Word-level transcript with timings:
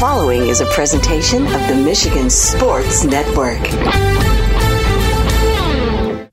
following 0.00 0.48
is 0.48 0.60
a 0.62 0.66
presentation 0.66 1.44
of 1.44 1.68
the 1.68 1.74
Michigan 1.74 2.30
Sports 2.30 3.04
Network. 3.04 3.60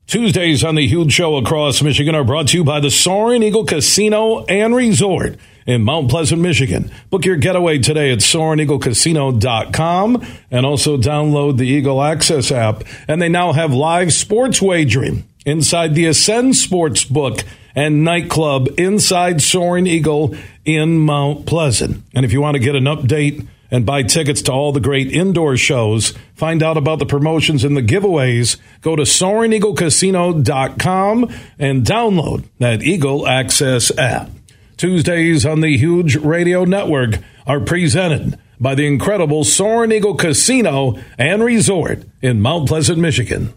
Tuesdays 0.06 0.64
on 0.64 0.74
the 0.74 0.86
Huge 0.86 1.12
Show 1.12 1.36
across 1.36 1.82
Michigan 1.82 2.14
are 2.14 2.24
brought 2.24 2.48
to 2.48 2.56
you 2.56 2.64
by 2.64 2.80
the 2.80 2.90
Soaring 2.90 3.42
Eagle 3.42 3.66
Casino 3.66 4.46
and 4.46 4.74
Resort 4.74 5.36
in 5.66 5.82
Mount 5.82 6.08
Pleasant, 6.08 6.40
Michigan. 6.40 6.90
Book 7.10 7.26
your 7.26 7.36
getaway 7.36 7.78
today 7.78 8.10
at 8.10 8.20
SoaringEagleCasino.com 8.20 10.26
and 10.50 10.64
also 10.64 10.96
download 10.96 11.58
the 11.58 11.68
Eagle 11.68 12.02
Access 12.02 12.50
app. 12.50 12.84
And 13.06 13.20
they 13.20 13.28
now 13.28 13.52
have 13.52 13.74
live 13.74 14.14
sports 14.14 14.62
wagering 14.62 15.28
inside 15.44 15.94
the 15.94 16.06
Ascend 16.06 16.56
Sports 16.56 17.04
Book 17.04 17.40
and 17.74 18.02
nightclub 18.02 18.70
inside 18.78 19.42
Soaring 19.42 19.86
Eagle 19.86 20.34
in 20.64 21.00
Mount 21.00 21.44
Pleasant. 21.44 22.02
And 22.14 22.24
if 22.24 22.32
you 22.32 22.40
want 22.40 22.54
to 22.54 22.60
get 22.60 22.74
an 22.74 22.84
update 22.84 23.46
and 23.70 23.86
buy 23.86 24.02
tickets 24.02 24.42
to 24.42 24.52
all 24.52 24.72
the 24.72 24.80
great 24.80 25.12
indoor 25.12 25.56
shows, 25.56 26.12
find 26.34 26.62
out 26.62 26.76
about 26.76 26.98
the 26.98 27.06
promotions 27.06 27.64
and 27.64 27.74
the 27.76 27.82
giveaways, 27.82 28.56
go 28.80 28.96
to 28.96 29.02
SoaringEagleCasino.com 29.02 31.34
and 31.58 31.84
download 31.84 32.44
that 32.58 32.82
Eagle 32.82 33.26
Access 33.26 33.96
app. 33.98 34.30
Tuesdays 34.76 35.44
on 35.44 35.60
the 35.60 35.76
Huge 35.76 36.16
Radio 36.16 36.64
Network 36.64 37.16
are 37.46 37.60
presented 37.60 38.38
by 38.60 38.74
the 38.74 38.86
incredible 38.86 39.44
Soaring 39.44 39.92
Eagle 39.92 40.14
Casino 40.14 40.98
and 41.16 41.42
Resort 41.42 42.04
in 42.22 42.40
Mount 42.40 42.68
Pleasant, 42.68 42.98
Michigan. 42.98 43.52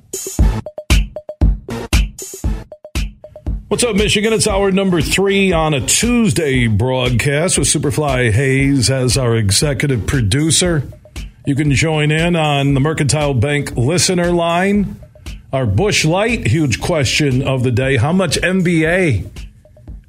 What's 3.72 3.86
up, 3.86 3.96
Michigan? 3.96 4.34
It's 4.34 4.48
hour 4.48 4.70
number 4.70 5.02
three 5.02 5.54
on 5.54 5.74
a 5.74 5.80
Tuesday 5.80 6.68
broadcast 6.68 7.58
with 7.58 7.70
Superfly 7.70 8.30
Hayes 8.30 8.92
as 8.92 9.18
our 9.18 9.38
executive 9.38 10.06
producer. 10.06 10.84
You 11.46 11.56
can 11.56 11.72
join 11.72 12.12
in 12.12 12.36
on 12.36 12.74
the 12.74 12.82
Mercantile 12.82 13.34
Bank 13.34 13.78
listener 13.78 14.34
line. 14.34 15.00
Our 15.54 15.66
Busch 15.66 16.04
Light 16.04 16.48
huge 16.48 16.82
question 16.82 17.48
of 17.48 17.64
the 17.64 17.72
day 17.72 17.96
How 17.96 18.12
much 18.12 18.36
NBA, 18.36 19.30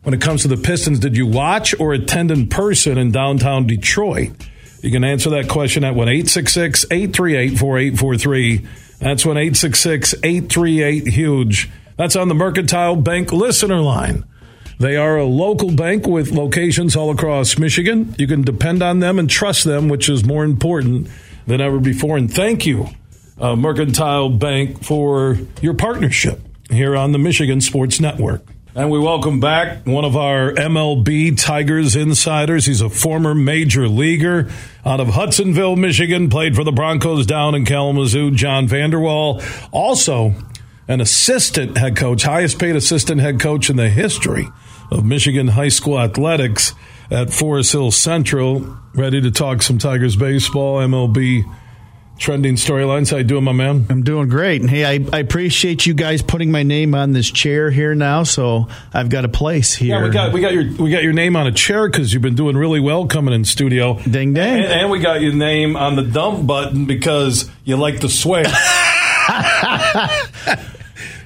when 0.03 0.13
it 0.13 0.21
comes 0.21 0.43
to 0.43 0.49
the 0.49 0.57
Pistons, 0.57 0.99
did 0.99 1.17
you 1.17 1.29
watch 1.29 1.73
or 1.79 1.93
attend 1.93 2.33
in 2.33 2.49
person 2.49 2.99
in 2.99 3.13
downtown 3.13 3.69
Detroit? 3.69 4.33
You 4.81 4.91
can 4.91 5.05
answer 5.05 5.31
that 5.31 5.49
question 5.49 5.85
at 5.85 5.95
1 5.95 6.09
866 6.09 6.87
838 6.91 7.61
4843. 7.61 8.67
That's 8.99 9.25
1 9.25 9.37
866 9.37 10.15
838 10.25 11.07
Huge. 11.07 11.71
That's 11.97 12.17
on 12.17 12.29
the 12.29 12.35
Mercantile 12.35 12.97
Bank 12.97 13.33
listener 13.33 13.81
line. 13.81 14.25
They 14.79 14.97
are 14.97 15.17
a 15.17 15.25
local 15.25 15.71
bank 15.71 16.07
with 16.07 16.33
locations 16.33 16.97
all 16.97 17.11
across 17.11 17.59
Michigan. 17.59 18.15
You 18.19 18.27
can 18.27 18.43
depend 18.43 18.83
on 18.83 18.99
them 18.99 19.19
and 19.19 19.31
trust 19.31 19.65
them, 19.65 19.89
which 19.89 20.09
is 20.09 20.25
more 20.25 20.45
important 20.45 21.09
than 21.47 21.61
ever 21.61 21.79
before. 21.79 22.17
And 22.17 22.33
thank 22.33 22.67
you, 22.67 22.89
uh, 23.39 23.55
Mercantile 23.55 24.31
Bank, 24.31 24.83
for 24.83 25.39
your 25.61 25.75
partnership 25.75 26.41
here 26.71 26.97
on 26.97 27.13
the 27.13 27.19
Michigan 27.19 27.61
Sports 27.61 28.01
Network. 28.01 28.43
And 28.75 28.91
we 28.91 28.99
welcome 28.99 29.39
back 29.39 29.87
one 29.87 30.07
of 30.07 30.17
our 30.17 30.51
MLB 30.51 31.39
Tigers 31.39 31.95
insiders. 31.95 32.65
He's 32.65 32.81
a 32.81 32.89
former 32.89 33.35
major 33.35 33.87
leaguer 33.87 34.49
out 34.85 34.99
of 34.99 35.09
Hudsonville, 35.09 35.77
Michigan, 35.77 36.31
played 36.31 36.57
for 36.57 36.65
the 36.65 36.73
Broncos 36.73 37.27
down 37.27 37.55
in 37.55 37.67
Kalamazoo, 37.67 38.31
John 38.31 38.67
Vander 38.67 38.99
Wal. 38.99 39.43
Also, 39.73 40.35
an 40.89 41.01
assistant 41.01 41.77
head 41.77 41.97
coach, 41.97 42.23
highest 42.23 42.59
paid 42.59 42.77
assistant 42.77 43.21
head 43.21 43.41
coach 43.41 43.71
in 43.71 43.77
the 43.77 43.89
history 43.89 44.49
of 44.91 45.05
Michigan 45.05 45.49
high 45.49 45.69
school 45.69 45.99
athletics 45.99 46.75
at 47.11 47.33
Forest 47.33 47.73
Hill 47.73 47.91
Central. 47.91 48.79
Ready 48.95 49.21
to 49.21 49.31
talk 49.31 49.63
some 49.63 49.79
Tigers 49.79 50.17
baseball, 50.17 50.79
MLB 50.79 51.45
trending 52.19 52.55
storylines. 52.55 53.11
How 53.11 53.17
you 53.19 53.25
doing, 53.25 53.45
my 53.45 53.53
man? 53.53 53.87
I'm 53.91 54.03
doing 54.03 54.29
great. 54.29 54.61
And 54.61 54.71
hey, 54.71 54.85
I, 54.85 55.05
I, 55.13 55.19
appreciate 55.19 55.87
you 55.87 55.95
guys 55.95 56.23
putting 56.23 56.51
my 56.51 56.63
name 56.63 56.95
on 56.95 57.13
this 57.13 57.31
chair 57.31 57.71
here 57.71 57.95
now, 57.95 58.23
so 58.23 58.69
I've 58.93 59.09
got 59.09 59.25
a 59.25 59.29
place 59.29 59.75
here. 59.75 59.99
Yeah, 59.99 60.05
we 60.05 60.11
got 60.11 60.33
we 60.33 60.41
got 60.41 60.53
your 60.53 60.73
we 60.75 60.91
got 60.91 61.03
your 61.03 61.13
name 61.15 61.37
on 61.37 61.47
a 61.47 61.53
chair 61.53 61.89
because 61.89 62.13
you've 62.13 62.23
been 62.23 62.37
doing 62.37 62.57
really 62.57 62.81
well 62.81 63.07
coming 63.07 63.35
in 63.35 63.45
studio. 63.45 63.99
Ding 63.99 64.35
ding. 64.35 64.63
And, 64.63 64.65
and 64.65 64.91
we 64.91 65.01
got 65.01 65.21
your 65.21 65.33
name 65.33 65.77
on 65.77 65.97
the 65.97 66.03
dump 66.03 66.47
button 66.47 66.85
because 66.87 67.51
you 67.65 67.77
like 67.77 68.01
to 68.01 68.09
swear. 68.09 68.45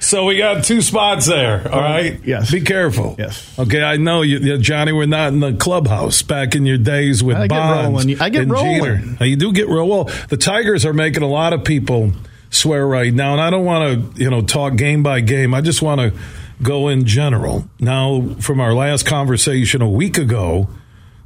So 0.07 0.23
we 0.23 0.37
got 0.37 0.63
two 0.63 0.81
spots 0.81 1.25
there. 1.25 1.69
All 1.69 1.81
right. 1.81 2.17
Yes. 2.23 2.49
Be 2.49 2.61
careful. 2.61 3.17
Yes. 3.19 3.59
Okay. 3.59 3.83
I 3.83 3.97
know 3.97 4.21
you, 4.21 4.57
Johnny. 4.57 4.93
We're 4.93 5.05
not 5.05 5.33
in 5.33 5.41
the 5.41 5.51
clubhouse 5.51 6.21
back 6.21 6.55
in 6.55 6.65
your 6.65 6.77
days 6.77 7.21
with 7.21 7.35
I 7.35 7.47
Bonds. 7.49 8.05
Get 8.05 8.21
I 8.21 8.29
get 8.29 8.43
and 8.43 8.51
rolling. 8.51 9.01
Jeter. 9.01 9.25
You 9.25 9.35
do 9.35 9.51
get 9.51 9.67
roll. 9.67 9.89
Well, 9.89 10.03
the 10.29 10.37
Tigers 10.37 10.85
are 10.85 10.93
making 10.93 11.23
a 11.23 11.27
lot 11.27 11.51
of 11.51 11.65
people 11.65 12.13
swear 12.49 12.87
right 12.87 13.13
now, 13.13 13.33
and 13.33 13.41
I 13.41 13.49
don't 13.49 13.65
want 13.65 14.15
to 14.15 14.23
you 14.23 14.29
know 14.29 14.41
talk 14.41 14.77
game 14.77 15.03
by 15.03 15.19
game. 15.19 15.53
I 15.53 15.59
just 15.59 15.81
want 15.81 15.99
to 15.99 16.17
go 16.63 16.87
in 16.87 17.03
general. 17.03 17.67
Now, 17.81 18.33
from 18.39 18.61
our 18.61 18.73
last 18.73 19.05
conversation 19.05 19.81
a 19.81 19.89
week 19.89 20.17
ago 20.17 20.69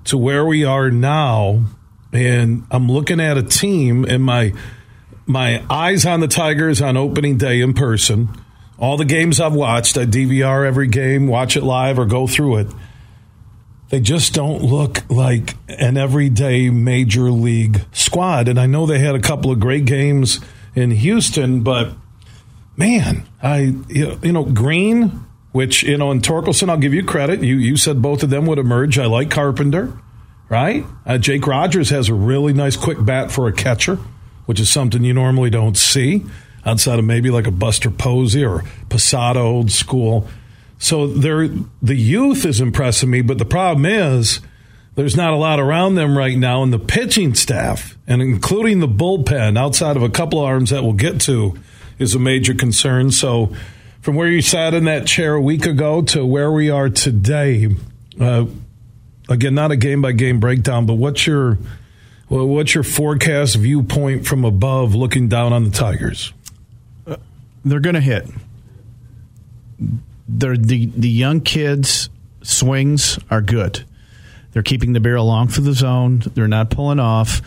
to 0.05 0.17
where 0.17 0.43
we 0.43 0.65
are 0.65 0.89
now, 0.89 1.65
and 2.11 2.65
I'm 2.71 2.91
looking 2.91 3.19
at 3.19 3.37
a 3.37 3.43
team 3.43 4.05
and 4.05 4.23
my 4.23 4.53
my 5.27 5.63
eyes 5.69 6.07
on 6.07 6.19
the 6.19 6.27
Tigers 6.27 6.81
on 6.81 6.97
opening 6.97 7.37
day 7.37 7.61
in 7.61 7.75
person 7.75 8.29
all 8.81 8.97
the 8.97 9.05
games 9.05 9.39
I've 9.39 9.53
watched, 9.53 9.95
I 9.95 10.05
DVR 10.05 10.65
every 10.65 10.87
game, 10.87 11.27
watch 11.27 11.55
it 11.55 11.61
live, 11.61 11.99
or 11.99 12.05
go 12.07 12.25
through 12.25 12.57
it. 12.57 12.67
They 13.89 13.99
just 13.99 14.33
don't 14.33 14.63
look 14.63 15.07
like 15.07 15.53
an 15.69 15.97
everyday 15.97 16.71
major 16.71 17.29
league 17.29 17.85
squad. 17.91 18.47
And 18.47 18.59
I 18.59 18.65
know 18.65 18.87
they 18.87 18.97
had 18.97 19.13
a 19.13 19.19
couple 19.19 19.51
of 19.51 19.59
great 19.59 19.85
games 19.85 20.39
in 20.73 20.89
Houston, 20.89 21.61
but 21.61 21.93
man, 22.75 23.27
I 23.43 23.75
you 23.87 24.17
know 24.23 24.45
Green, 24.45 25.25
which 25.51 25.83
you 25.83 25.97
know, 25.97 26.09
and 26.09 26.23
Torkelson, 26.23 26.69
I'll 26.69 26.77
give 26.77 26.93
you 26.93 27.03
credit. 27.03 27.43
You 27.43 27.57
you 27.57 27.77
said 27.77 28.01
both 28.01 28.23
of 28.23 28.31
them 28.31 28.47
would 28.47 28.57
emerge. 28.57 28.97
I 28.97 29.05
like 29.05 29.29
Carpenter, 29.29 29.95
right? 30.49 30.85
Uh, 31.05 31.19
Jake 31.19 31.45
Rogers 31.45 31.91
has 31.91 32.09
a 32.09 32.15
really 32.15 32.53
nice 32.53 32.77
quick 32.77 32.97
bat 33.03 33.31
for 33.31 33.47
a 33.47 33.53
catcher, 33.53 33.97
which 34.47 34.59
is 34.59 34.69
something 34.69 35.03
you 35.03 35.13
normally 35.13 35.51
don't 35.51 35.77
see 35.77 36.25
outside 36.66 36.99
of 36.99 37.05
maybe 37.05 37.29
like 37.29 37.47
a 37.47 37.51
Buster 37.51 37.89
Posey 37.89 38.44
or 38.44 38.63
Posada 38.89 39.39
old 39.39 39.72
school. 39.72 40.27
So 40.77 41.07
they're, 41.07 41.49
the 41.81 41.95
youth 41.95 42.45
is 42.45 42.59
impressing 42.59 43.09
me, 43.09 43.22
but 43.22 43.38
the 43.38 43.45
problem 43.45 43.85
is 43.85 44.39
there's 44.95 45.16
not 45.16 45.33
a 45.33 45.38
lot 45.38 45.59
around 45.59 45.95
them 45.95 46.17
right 46.17 46.38
now, 46.38 46.63
and 46.63 46.73
the 46.73 46.79
pitching 46.79 47.33
staff, 47.33 47.97
and 48.07 48.22
including 48.22 48.79
the 48.79 48.88
bullpen, 48.88 49.57
outside 49.57 49.95
of 49.95 50.03
a 50.03 50.09
couple 50.09 50.39
arms 50.39 50.72
that 50.72 50.83
we'll 50.83 50.94
get 50.94 51.22
to, 51.22 51.57
is 51.97 52.16
a 52.16 52.19
major 52.19 52.53
concern. 52.53 53.11
So 53.11 53.55
from 54.01 54.16
where 54.16 54.28
you 54.28 54.41
sat 54.41 54.73
in 54.73 54.85
that 54.85 55.05
chair 55.05 55.35
a 55.35 55.41
week 55.41 55.66
ago 55.66 56.01
to 56.01 56.25
where 56.25 56.51
we 56.51 56.69
are 56.69 56.89
today, 56.89 57.69
uh, 58.19 58.45
again, 59.29 59.53
not 59.53 59.72
a 59.72 59.78
game 59.78 60.01
by 60.01 60.11
game 60.11 60.39
breakdown, 60.39 60.85
but 60.85 60.95
what's 60.95 61.25
your 61.25 61.57
well, 62.28 62.47
what's 62.47 62.73
your 62.73 62.85
forecast 62.85 63.57
viewpoint 63.57 64.25
from 64.25 64.45
above, 64.45 64.95
looking 64.95 65.28
down 65.28 65.51
on 65.51 65.66
the 65.66 65.69
Tigers? 65.69 66.31
They're 67.63 67.79
going 67.79 67.95
to 67.95 68.01
hit. 68.01 68.27
They're 70.27 70.57
the 70.57 70.85
the 70.85 71.09
young 71.09 71.41
kids 71.41 72.09
swings 72.41 73.19
are 73.29 73.41
good. 73.41 73.83
They're 74.51 74.63
keeping 74.63 74.94
the 74.94 74.99
barrel 74.99 75.25
long 75.25 75.47
for 75.47 75.61
the 75.61 75.73
zone. 75.73 76.23
They're 76.33 76.47
not 76.47 76.69
pulling 76.69 76.99
off. 76.99 77.41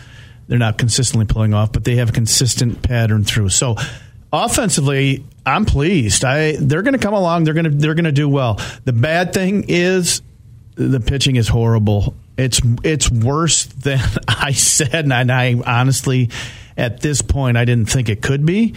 They're 0.47 0.59
not 0.59 0.77
consistently 0.77 1.25
pulling 1.25 1.53
off, 1.53 1.71
but 1.71 1.83
they 1.83 1.95
have 1.95 2.09
a 2.09 2.13
consistent 2.13 2.81
pattern 2.81 3.23
through. 3.23 3.49
So 3.49 3.75
offensively, 4.31 5.23
I'm 5.45 5.65
pleased. 5.65 6.23
I 6.23 6.55
they're 6.57 6.81
going 6.81 6.93
to 6.93 6.99
come 6.99 7.13
along. 7.13 7.43
They're 7.43 7.53
going 7.53 7.65
to 7.65 7.71
they're 7.71 7.95
going 7.95 8.05
to 8.05 8.11
do 8.11 8.29
well. 8.29 8.59
The 8.83 8.93
bad 8.93 9.33
thing 9.33 9.65
is 9.67 10.21
the 10.75 10.99
pitching 10.99 11.35
is 11.35 11.47
horrible. 11.47 12.15
It's 12.37 12.61
it's 12.83 13.09
worse 13.09 13.65
than 13.65 13.99
I 14.27 14.51
said, 14.51 15.05
and 15.11 15.31
I 15.31 15.55
honestly, 15.65 16.29
at 16.77 17.01
this 17.01 17.21
point, 17.21 17.57
I 17.57 17.65
didn't 17.65 17.89
think 17.89 18.09
it 18.09 18.21
could 18.21 18.45
be 18.45 18.75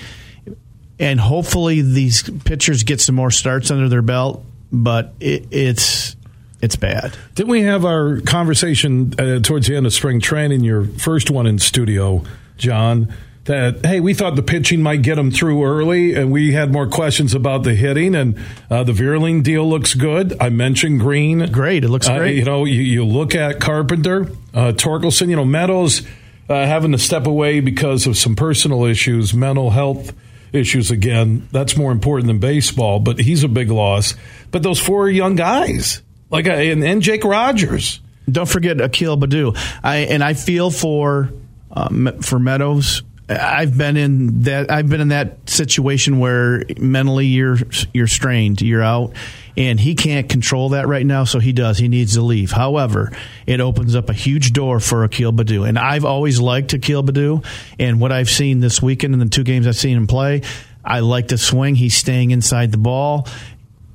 and 0.98 1.20
hopefully 1.20 1.82
these 1.82 2.28
pitchers 2.44 2.82
get 2.82 3.00
some 3.00 3.14
more 3.14 3.30
starts 3.30 3.70
under 3.70 3.88
their 3.88 4.02
belt. 4.02 4.44
But 4.70 5.14
it, 5.20 5.46
it's 5.50 6.16
it's 6.60 6.76
bad. 6.76 7.16
Didn't 7.34 7.50
we 7.50 7.62
have 7.62 7.84
our 7.84 8.20
conversation 8.20 9.14
uh, 9.18 9.40
towards 9.40 9.68
the 9.68 9.76
end 9.76 9.86
of 9.86 9.92
spring 9.92 10.20
training? 10.20 10.62
Your 10.62 10.84
first 10.84 11.30
one 11.30 11.46
in 11.46 11.58
studio, 11.58 12.24
John. 12.56 13.12
That 13.44 13.86
hey, 13.86 14.00
we 14.00 14.12
thought 14.12 14.36
the 14.36 14.42
pitching 14.42 14.82
might 14.82 15.00
get 15.00 15.14
them 15.14 15.30
through 15.30 15.64
early, 15.64 16.12
and 16.14 16.30
we 16.30 16.52
had 16.52 16.70
more 16.70 16.86
questions 16.86 17.32
about 17.32 17.62
the 17.62 17.74
hitting. 17.74 18.14
And 18.14 18.38
uh, 18.70 18.84
the 18.84 18.92
Vierling 18.92 19.42
deal 19.42 19.66
looks 19.66 19.94
good. 19.94 20.36
I 20.38 20.50
mentioned 20.50 21.00
Green, 21.00 21.50
great. 21.50 21.82
It 21.82 21.88
looks 21.88 22.06
uh, 22.06 22.18
great. 22.18 22.36
you 22.36 22.44
know, 22.44 22.66
you, 22.66 22.82
you, 22.82 23.06
look 23.06 23.34
at 23.34 23.58
Carpenter, 23.58 24.24
uh, 24.52 24.72
Torkelson. 24.72 25.30
You 25.30 25.36
know, 25.36 25.46
Meadows 25.46 26.02
uh, 26.50 26.66
having 26.66 26.92
to 26.92 26.98
step 26.98 27.26
away 27.26 27.60
because 27.60 28.06
of 28.06 28.18
some 28.18 28.36
personal 28.36 28.84
issues, 28.84 29.32
mental 29.32 29.70
health 29.70 30.12
issues 30.52 30.90
again. 30.90 31.48
That's 31.52 31.76
more 31.76 31.92
important 31.92 32.26
than 32.28 32.38
baseball, 32.38 33.00
but 33.00 33.18
he's 33.20 33.44
a 33.44 33.48
big 33.48 33.70
loss. 33.70 34.14
But 34.50 34.62
those 34.62 34.80
four 34.80 35.08
young 35.08 35.36
guys, 35.36 36.02
like 36.30 36.46
uh, 36.46 36.52
and, 36.52 36.82
and 36.84 37.02
Jake 37.02 37.24
Rogers, 37.24 38.00
Don't 38.30 38.48
forget 38.48 38.80
Akil 38.80 39.16
Baddoo. 39.16 39.56
I 39.82 39.98
and 39.98 40.22
I 40.22 40.34
feel 40.34 40.70
for 40.70 41.30
um, 41.70 42.20
for 42.22 42.38
Meadows. 42.38 43.02
I've 43.28 43.76
been 43.76 43.96
in 43.96 44.42
that. 44.42 44.70
I've 44.70 44.88
been 44.88 45.02
in 45.02 45.08
that 45.08 45.50
situation 45.50 46.18
where 46.18 46.64
mentally 46.78 47.26
you're 47.26 47.58
you're 47.92 48.06
strained, 48.06 48.62
you're 48.62 48.82
out, 48.82 49.12
and 49.56 49.78
he 49.78 49.94
can't 49.94 50.28
control 50.28 50.70
that 50.70 50.88
right 50.88 51.04
now. 51.04 51.24
So 51.24 51.38
he 51.38 51.52
does. 51.52 51.76
He 51.76 51.88
needs 51.88 52.14
to 52.14 52.22
leave. 52.22 52.52
However, 52.52 53.12
it 53.46 53.60
opens 53.60 53.94
up 53.94 54.08
a 54.08 54.14
huge 54.14 54.54
door 54.54 54.80
for 54.80 55.04
Akil 55.04 55.32
Baddoo, 55.32 55.68
and 55.68 55.78
I've 55.78 56.06
always 56.06 56.40
liked 56.40 56.72
Akil 56.72 57.02
Baddoo. 57.02 57.44
And 57.78 58.00
what 58.00 58.12
I've 58.12 58.30
seen 58.30 58.60
this 58.60 58.80
weekend 58.80 59.12
in 59.12 59.20
the 59.20 59.28
two 59.28 59.44
games 59.44 59.66
I've 59.66 59.76
seen 59.76 59.96
him 59.96 60.06
play, 60.06 60.40
I 60.82 61.00
like 61.00 61.28
the 61.28 61.36
swing. 61.38 61.74
He's 61.74 61.94
staying 61.94 62.30
inside 62.30 62.72
the 62.72 62.78
ball. 62.78 63.28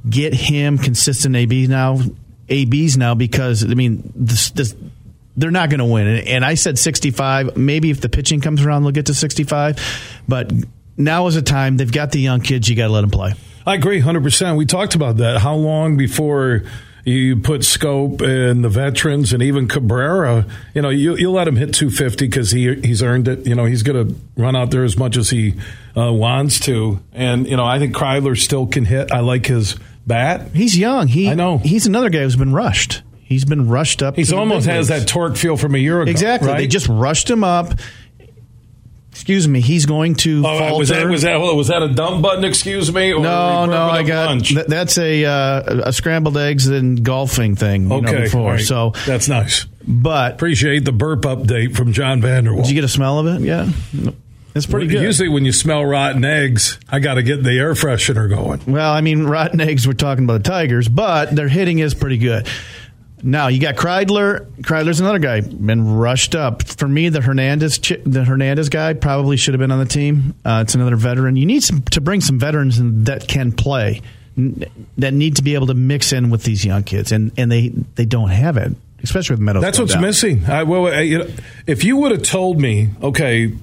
Get 0.08 0.34
him 0.34 0.78
consistent 0.78 1.36
AB 1.36 1.66
now, 1.68 1.98
ABs 2.50 2.98
now 2.98 3.16
because 3.16 3.64
I 3.64 3.74
mean 3.74 4.12
this, 4.16 4.52
this 4.52 4.76
they're 5.36 5.52
not 5.52 5.70
going 5.70 5.80
to 5.80 5.86
win. 5.86 6.08
And 6.08 6.46
I 6.46 6.56
said 6.56 6.78
65. 6.78 7.58
Maybe 7.58 7.90
if 7.90 8.02
the 8.02 8.10
pitching 8.10 8.42
comes 8.42 8.64
around, 8.64 8.84
they'll 8.84 8.92
get 8.92 9.08
to 9.08 9.14
65. 9.14 9.80
But 10.28 10.52
now 10.98 11.28
is 11.28 11.36
a 11.36 11.42
time 11.42 11.78
they've 11.78 11.92
got 11.92 12.12
the 12.12 12.20
young 12.20 12.42
kids. 12.42 12.70
You 12.70 12.76
got 12.76 12.88
to 12.88 12.94
let 12.94 13.02
them 13.02 13.10
play. 13.10 13.34
I 13.66 13.76
agree 13.76 14.02
100%. 14.02 14.58
We 14.58 14.66
talked 14.66 14.96
about 14.96 15.18
that. 15.18 15.40
How 15.40 15.56
long 15.56 15.96
before 15.98 16.64
you 17.06 17.38
put 17.38 17.62
Schoop 17.62 18.22
and 18.22 18.64
the 18.64 18.70
veterans 18.70 19.34
and 19.34 19.42
even 19.42 19.68
Cabrera, 19.68 20.46
you 20.74 20.82
know, 20.82 20.90
you, 20.90 21.16
you 21.16 21.32
let 21.32 21.48
him 21.48 21.56
hit 21.56 21.74
250 21.74 22.28
because 22.28 22.52
he, 22.52 22.76
he's 22.82 23.02
earned 23.02 23.28
it. 23.28 23.46
You 23.48 23.56
know, 23.56 23.66
he's 23.66 23.84
going 23.84 24.08
to 24.08 24.16
run 24.38 24.56
out 24.56 24.72
there 24.72 24.84
as 24.84 24.98
much 24.98 25.18
as 25.18 25.30
he 25.30 25.56
uh, 25.98 26.12
wants 26.12 26.60
to. 26.62 27.02
And, 27.14 27.48
you 27.48 27.58
know, 27.58 27.66
I 27.66 27.80
think 27.80 27.96
Kreidler 27.96 28.38
still 28.38 28.68
can 28.68 28.86
hit. 28.86 29.12
I 29.12 29.20
like 29.20 29.46
his 29.46 29.78
bat. 30.06 30.52
He's 30.54 30.78
young. 30.78 31.08
He, 31.08 31.30
I 31.30 31.34
know. 31.34 31.58
He's 31.58 31.88
another 31.88 32.10
guy 32.10 32.20
who's 32.20 32.36
been 32.36 32.54
rushed. 32.54 33.02
He's 33.34 33.46
been 33.46 33.68
rushed 33.68 34.04
up. 34.04 34.16
He's 34.16 34.32
almost 34.32 34.68
has 34.68 34.90
that 34.90 35.08
torque 35.08 35.36
feel 35.36 35.58
from 35.58 35.76
a 35.76 35.80
year 35.80 36.02
ago. 36.02 36.12
Exactly. 36.12 36.50
Right? 36.50 36.58
They 36.60 36.68
just 36.68 36.88
rushed 36.88 37.30
him 37.30 37.44
up. 37.44 37.74
Excuse 39.12 39.48
me. 39.48 39.62
He's 39.62 39.86
going 39.86 40.16
to 40.16 40.40
oh, 40.40 40.58
falter. 40.58 40.78
Was 40.78 40.90
that 40.90 41.08
was 41.08 41.22
that 41.22 41.38
was 41.38 41.68
that 41.68 41.84
a 41.84 41.88
dump 41.88 42.22
button? 42.22 42.44
Excuse 42.44 42.94
me. 42.94 43.12
no, 43.12 43.66
no. 43.66 43.84
I 43.84 44.04
got 44.04 44.44
th- 44.44 44.68
that's 44.68 44.98
a 44.98 45.26
uh, 45.26 45.82
a 45.86 45.94
scrambled 45.94 46.38
eggs 46.38 46.68
and 46.68 47.04
golfing 47.04 47.56
thing. 47.56 47.90
You 47.90 47.98
okay, 47.98 48.12
know, 48.12 48.22
before, 48.22 48.52
right. 48.54 48.60
so 48.60 48.94
that's 49.06 49.28
nice. 49.28 49.66
But 49.88 50.34
appreciate 50.34 50.86
the 50.86 50.92
burp 50.92 51.22
update 51.22 51.76
from 51.76 51.94
John 51.94 52.22
Vander 52.22 52.54
Wal. 52.54 52.64
Did 52.64 52.70
you 52.70 52.76
get 52.76 52.84
a 52.84 52.90
smell 52.90 53.20
of 53.20 53.28
it? 53.28 53.42
Yeah. 53.42 53.70
It's 54.56 54.68
pretty 54.68 54.86
well, 54.88 54.96
good. 54.96 55.04
Usually, 55.04 55.30
when 55.30 55.46
you 55.46 55.52
smell 55.52 55.84
rotten 55.84 56.24
eggs, 56.24 56.80
I 56.88 57.00
got 57.00 57.16
to 57.16 57.24
get 57.24 57.44
the 57.44 57.58
air 57.58 57.74
freshener 57.74 58.30
going. 58.30 58.62
Well, 58.68 58.92
I 58.92 59.02
mean, 59.02 59.24
rotten 59.24 59.60
eggs. 59.62 59.88
We're 59.88 59.94
talking 59.94 60.26
about 60.26 60.44
the 60.44 60.50
Tigers, 60.50 60.88
but 60.88 61.36
their 61.36 61.48
hitting 61.48 61.80
is 61.80 61.94
pretty 61.94 62.18
good. 62.18 62.48
Now 63.26 63.48
you 63.48 63.60
got 63.62 63.76
Kreidler. 63.76 64.46
Kreidler's 64.62 65.00
another 65.00 65.20
guy 65.20 65.40
been 65.40 65.96
rushed 65.96 66.36
up. 66.36 66.68
For 66.68 66.88
me, 66.88 67.08
the 67.08 67.22
Hernandez 67.22 67.80
the 68.06 68.26
Hernandez 68.26 68.68
guy 68.68 68.94
probably 68.94 69.38
should 69.38 69.54
have 69.54 69.60
been 69.60 69.72
on 69.72 69.80
the 69.80 69.86
team. 69.86 70.36
Uh, 70.44 70.64
it's 70.66 70.76
another 70.76 70.98
veteran. 70.98 71.38
You 71.38 71.46
need 71.46 71.64
some, 71.64 71.82
to 71.84 72.02
bring 72.02 72.20
some 72.20 72.38
veterans 72.38 72.80
that 73.06 73.28
can 73.30 73.54
play, 73.54 74.02
that 74.98 75.14
need 75.14 75.38
to 75.38 75.44
be 75.44 75.56
able 75.56 75.68
to 75.68 75.74
mix 75.74 76.12
in 76.12 76.32
with 76.32 76.44
these 76.44 76.66
young 76.66 76.84
kids, 76.84 77.14
and 77.14 77.32
and 77.38 77.50
they 77.50 77.70
they 77.70 78.06
don't 78.06 78.30
have 78.30 78.58
it, 78.58 78.74
especially 79.04 79.36
with 79.36 79.42
Meadows. 79.42 79.62
That's 79.62 79.80
what's 79.80 79.94
down. 79.94 80.02
missing. 80.02 80.46
I, 80.46 80.64
well, 80.64 80.88
I, 80.88 81.02
you 81.02 81.20
know, 81.20 81.30
if 81.66 81.86
you 81.86 81.96
would 81.98 82.12
have 82.12 82.24
told 82.24 82.60
me, 82.60 82.90
okay, 83.02 83.54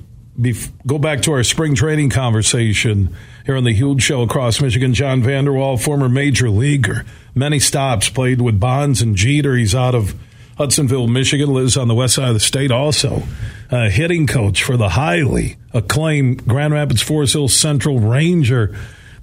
bef- 0.41 0.71
go 0.87 0.99
back 0.99 1.21
to 1.23 1.33
our 1.33 1.45
spring 1.45 1.75
training 1.75 2.09
conversation 2.11 3.15
here 3.50 3.56
on 3.56 3.64
the 3.64 3.75
Huge 3.75 4.00
Show 4.00 4.23
across 4.23 4.61
Michigan. 4.61 4.94
John 4.94 5.25
Vander 5.25 5.52
Wal, 5.52 5.76
former 5.76 6.08
major 6.08 6.49
leaguer, 6.49 7.05
many 7.35 7.58
stops, 7.58 8.08
played 8.08 8.41
with 8.41 8.61
Bonds 8.61 9.02
and 9.02 9.17
Jeter. 9.17 9.56
He's 9.56 9.75
out 9.75 9.93
of 9.93 10.14
Hudsonville, 10.56 11.08
Michigan, 11.08 11.52
lives 11.52 11.76
on 11.76 11.88
the 11.88 11.94
west 11.97 12.14
side 12.14 12.29
of 12.29 12.35
the 12.35 12.38
state. 12.38 12.70
Also, 12.70 13.25
a 13.69 13.91
hitting 13.91 14.29
coach 14.29 14.62
for 14.62 14.76
the 14.76 14.91
highly 14.91 15.56
acclaimed 15.75 16.47
Grand 16.47 16.75
Rapids 16.75 17.02
Forest 17.02 17.32
Hills 17.32 17.52
Central 17.52 17.99
Ranger 17.99 18.73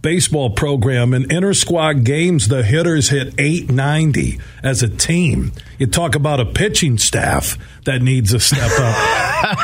baseball 0.01 0.49
program. 0.49 1.13
In 1.13 1.31
inter 1.31 1.53
squad 1.53 2.03
games, 2.03 2.49
the 2.49 2.63
hitters 2.63 3.07
hit 3.07 3.33
890 3.37 4.41
as 4.61 4.83
a 4.83 4.89
team. 4.89 5.53
You 5.79 5.87
talk 5.87 6.15
about 6.15 6.41
a 6.41 6.45
pitching 6.45 6.97
staff 6.97 7.57
that 7.85 8.01
needs 8.01 8.33
a 8.33 8.41
step 8.41 8.71
up. 8.77 9.57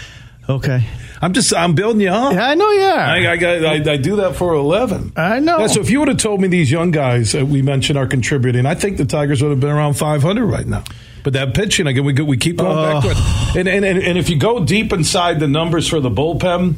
okay. 0.50 0.84
I'm 1.22 1.34
just 1.34 1.54
I'm 1.54 1.74
building 1.74 2.00
you 2.00 2.08
up. 2.08 2.32
Yeah, 2.32 2.46
I 2.46 2.54
know 2.54 2.70
Yeah. 2.72 2.94
I, 2.94 3.16
I, 3.18 3.74
I, 3.74 3.92
I 3.92 3.96
do 3.98 4.16
that 4.16 4.36
for 4.36 4.54
eleven. 4.54 5.12
I 5.16 5.38
know. 5.38 5.58
Yeah, 5.58 5.66
so 5.66 5.80
if 5.80 5.90
you 5.90 5.98
would 5.98 6.08
have 6.08 6.16
told 6.16 6.40
me 6.40 6.48
these 6.48 6.70
young 6.70 6.90
guys 6.90 7.32
that 7.32 7.46
we 7.46 7.60
mentioned 7.60 7.98
are 7.98 8.06
contributing, 8.06 8.64
I 8.64 8.74
think 8.74 8.96
the 8.96 9.04
Tigers 9.04 9.42
would 9.42 9.50
have 9.50 9.60
been 9.60 9.70
around 9.70 9.94
500 9.94 10.46
right 10.46 10.66
now. 10.66 10.82
But 11.22 11.34
that 11.34 11.52
pitching 11.52 11.86
again, 11.86 12.04
we 12.04 12.14
we 12.14 12.38
keep 12.38 12.56
going 12.56 12.76
back 12.76 13.02
to 13.02 13.10
it. 13.10 13.58
And, 13.58 13.68
and 13.68 13.84
and 13.84 13.98
and 13.98 14.18
if 14.18 14.30
you 14.30 14.38
go 14.38 14.64
deep 14.64 14.92
inside 14.94 15.40
the 15.40 15.48
numbers 15.48 15.86
for 15.86 16.00
the 16.00 16.08
bullpen, 16.08 16.76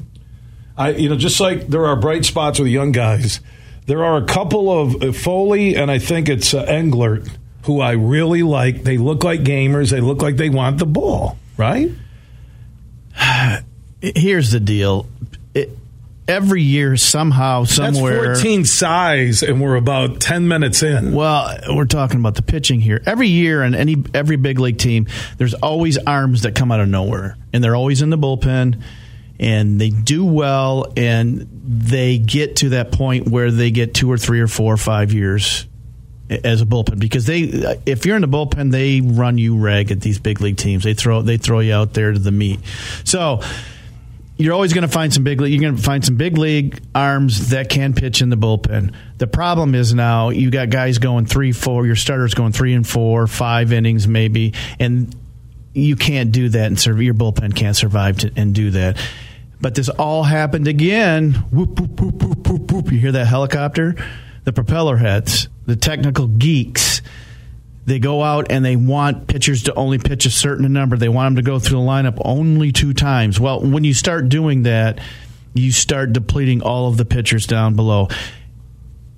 I 0.76 0.90
you 0.90 1.08
know 1.08 1.16
just 1.16 1.38
like 1.38 1.68
there 1.68 1.86
are 1.86 1.94
bright 1.94 2.24
spots 2.24 2.58
with 2.58 2.68
young 2.68 2.90
guys, 2.90 3.40
there 3.86 4.04
are 4.04 4.16
a 4.16 4.24
couple 4.24 4.76
of 4.76 5.00
uh, 5.00 5.12
Foley 5.12 5.76
and 5.76 5.88
I 5.88 6.00
think 6.00 6.28
it's 6.28 6.52
uh, 6.52 6.66
Englert 6.66 7.30
who 7.66 7.80
I 7.80 7.92
really 7.92 8.42
like. 8.42 8.82
They 8.82 8.98
look 8.98 9.22
like 9.22 9.42
gamers. 9.42 9.92
They 9.92 10.00
look 10.00 10.20
like 10.20 10.36
they 10.36 10.50
want 10.50 10.78
the 10.78 10.86
ball, 10.86 11.38
right? 11.56 11.92
here's 14.02 14.50
the 14.50 14.60
deal. 14.60 15.06
It, 15.54 15.70
every 16.26 16.62
year, 16.62 16.96
somehow, 16.96 17.64
somewhere. 17.64 18.28
That's 18.28 18.40
14 18.40 18.64
size, 18.64 19.43
and 19.43 19.60
we're 19.60 19.76
about 19.76 20.20
10 20.20 20.49
minutes 20.49 20.82
in. 20.82 21.12
Well, 21.12 21.56
we're 21.70 21.84
talking 21.84 22.19
about 22.19 22.34
the 22.34 22.43
pitching 22.43 22.81
here. 22.81 23.00
Every 23.06 23.28
year, 23.28 23.62
in 23.62 23.75
any 23.75 23.96
every 24.14 24.37
big 24.37 24.58
league 24.58 24.78
team, 24.78 25.06
there's 25.38 25.54
always 25.54 25.99
arms 25.99 26.43
that 26.43 26.54
come 26.54 26.72
out 26.72 26.81
of 26.81 26.88
nowhere, 26.88 27.37
and 27.52 27.62
they're 27.62 27.76
always 27.76 28.02
in 28.02 28.10
the 28.10 28.19
bullpen, 28.19 28.82
and 29.38 29.81
they 29.81 29.90
do 29.90 30.25
well, 30.25 30.93
and 30.96 31.48
they 31.64 32.19
get 32.19 32.56
to 32.56 32.70
that 32.70 32.93
point 32.93 33.28
where 33.28 33.50
they 33.50 33.70
get 33.70 33.94
two 33.94 34.10
or 34.10 34.19
three 34.19 34.40
or 34.40 34.48
four 34.48 34.75
or 34.75 34.78
five 34.78 35.12
years 35.12 35.66
as 36.44 36.62
a 36.62 36.64
bullpen 36.64 36.98
because 36.98 37.26
they 37.26 37.40
if 37.84 38.06
you're 38.06 38.16
in 38.16 38.22
the 38.22 38.28
bullpen 38.28 38.70
they 38.70 39.02
run 39.02 39.37
you 39.37 39.58
ragged 39.58 39.98
at 39.98 40.00
these 40.00 40.19
big 40.19 40.40
league 40.40 40.56
teams 40.56 40.82
they 40.82 40.94
throw 40.94 41.20
they 41.20 41.37
throw 41.37 41.60
you 41.60 41.75
out 41.75 41.93
there 41.93 42.12
to 42.12 42.19
the 42.19 42.31
meat 42.31 42.58
so 43.05 43.40
you're 44.42 44.54
always 44.54 44.72
going 44.72 44.82
to 44.82 44.92
find 44.92 45.12
some 45.12 45.24
big 45.24 45.40
league. 45.40 45.52
You're 45.52 45.62
going 45.62 45.76
to 45.76 45.82
find 45.82 46.04
some 46.04 46.16
big 46.16 46.38
league 46.38 46.80
arms 46.94 47.50
that 47.50 47.68
can 47.68 47.94
pitch 47.94 48.22
in 48.22 48.30
the 48.30 48.36
bullpen. 48.36 48.94
The 49.18 49.26
problem 49.26 49.74
is 49.74 49.94
now 49.94 50.30
you 50.30 50.50
got 50.50 50.70
guys 50.70 50.98
going 50.98 51.26
three, 51.26 51.52
four. 51.52 51.86
Your 51.86 51.96
starters 51.96 52.34
going 52.34 52.52
three 52.52 52.74
and 52.74 52.86
four, 52.86 53.26
five 53.26 53.72
innings 53.72 54.08
maybe, 54.08 54.54
and 54.78 55.14
you 55.72 55.96
can't 55.96 56.32
do 56.32 56.48
that. 56.50 56.67
And 56.67 56.78
serve, 56.78 57.02
your 57.02 57.14
bullpen 57.14 57.55
can't 57.55 57.76
survive 57.76 58.19
to, 58.19 58.32
and 58.36 58.55
do 58.55 58.70
that. 58.70 58.98
But 59.60 59.74
this 59.74 59.88
all 59.88 60.24
happened 60.24 60.67
again. 60.67 61.32
Whoop, 61.52 61.78
whoop, 61.81 62.00
whoop, 62.00 62.22
whoop, 62.22 62.48
whoop, 62.48 62.72
whoop. 62.72 62.93
You 62.93 62.98
hear 62.98 63.12
that 63.12 63.26
helicopter? 63.26 63.94
The 64.44 64.52
propeller 64.52 64.96
heads, 64.96 65.48
the 65.67 65.76
technical 65.76 66.26
geeks 66.26 67.00
they 67.84 67.98
go 67.98 68.22
out 68.22 68.51
and 68.51 68.65
they 68.65 68.77
want 68.77 69.27
pitchers 69.27 69.65
to 69.65 69.74
only 69.74 69.98
pitch 69.98 70.27
a 70.27 70.31
certain 70.31 70.72
number. 70.72 70.96
They 70.96 71.08
want 71.08 71.34
them 71.34 71.44
to 71.44 71.51
go 71.51 71.58
through 71.58 71.79
the 71.79 71.84
lineup 71.84 72.20
only 72.24 72.72
two 72.72 72.94
times. 72.94 73.41
Well, 73.41 73.60
when 73.60 73.84
you 73.84 73.94
start 73.94 74.29
doing 74.29 74.62
that, 74.62 75.01
you 75.55 75.72
start 75.72 76.12
depleting 76.12 76.62
all 76.62 76.89
of 76.89 76.96
the 76.96 77.05
pitchers 77.05 77.46
down 77.46 77.74
below. 77.74 78.08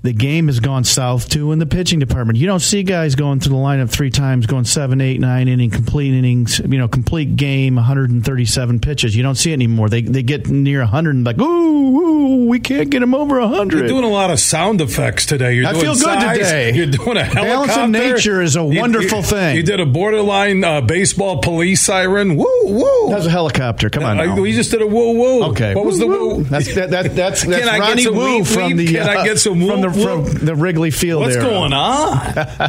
The 0.04 0.12
game 0.12 0.49
has 0.49 0.61
gone 0.61 0.84
south 0.84 1.30
too 1.30 1.50
in 1.52 1.58
the 1.58 1.64
pitching 1.64 1.99
department. 1.99 2.38
You 2.38 2.46
don't 2.46 2.61
see 2.61 2.82
guys 2.82 3.14
going 3.14 3.40
through 3.40 3.56
the 3.56 3.62
lineup 3.62 3.88
three 3.88 4.11
times, 4.11 4.44
going 4.44 4.66
seven, 4.66 5.00
eight, 5.00 5.18
nine 5.18 5.49
inning, 5.49 5.70
complete 5.70 6.12
innings, 6.12 6.58
you 6.58 6.76
know, 6.76 6.88
complete 6.88 7.37
game, 7.37 7.76
137 7.76 8.80
pitches. 8.80 9.16
You 9.16 9.23
don't 9.23 9.37
see 9.37 9.52
it 9.52 9.54
anymore. 9.54 9.88
They 9.88 10.02
they 10.02 10.23
get 10.23 10.46
near 10.46 10.80
100 10.80 11.14
and 11.14 11.25
like, 11.25 11.40
ooh, 11.40 11.99
ooh, 11.99 12.49
we 12.49 12.61
can't 12.61 12.90
get 12.90 13.00
them 13.00 13.14
over 13.14 13.40
100. 13.40 13.78
You're 13.78 13.88
doing 13.88 14.04
a 14.04 14.08
lot 14.08 14.30
of 14.30 14.38
sound 14.38 14.82
effects 14.82 15.25
today. 15.25 15.54
You're 15.54 15.68
I 15.68 15.73
doing 15.73 15.84
feel 15.84 15.94
good 15.94 16.02
size. 16.02 16.37
today. 16.37 16.75
You're 16.75 16.87
doing 16.87 17.16
a 17.16 17.25
helicopter. 17.25 17.73
Balance 17.73 17.76
of 17.78 17.90
nature 17.90 18.42
is 18.42 18.56
a 18.56 18.62
wonderful 18.62 19.18
you, 19.20 19.25
you, 19.25 19.30
thing. 19.30 19.56
You 19.56 19.62
did 19.62 19.80
a 19.80 19.87
borderline 19.87 20.62
uh, 20.64 20.82
baseball 20.82 21.38
police 21.40 21.80
siren. 21.80 22.37
Woo, 22.37 22.46
woo. 22.64 23.08
That 23.08 23.16
was 23.16 23.26
a 23.26 23.30
helicopter. 23.30 23.88
Come 23.88 24.04
on. 24.04 24.20
Uh, 24.20 24.37
we 24.37 24.52
just 24.52 24.70
did 24.70 24.82
a 24.82 24.87
woo, 24.87 25.12
woo. 25.12 25.44
Okay. 25.44 25.75
What 25.75 25.87
was 25.87 25.99
the 25.99 26.06
woo? 26.06 26.44
That's 26.44 26.75
that, 26.75 26.90
that, 26.90 27.16
that's 27.16 27.42
that's 27.46 27.64
Can 27.64 27.68
I 27.68 27.94
get 27.94 28.06
Ronnie 28.06 28.08
Woo 28.11 28.44
from 28.44 28.76
the 28.76 28.87
Can 28.87 29.08
I 29.08 29.14
uh, 29.16 29.25
get 29.25 29.38
some 29.38 29.66
from 29.66 29.93
from 29.94 30.24
the 30.44 30.54
Wrigley 30.54 30.90
Field. 30.90 31.22
What's 31.22 31.34
there. 31.36 31.44
going 31.44 31.72
on? 31.72 32.16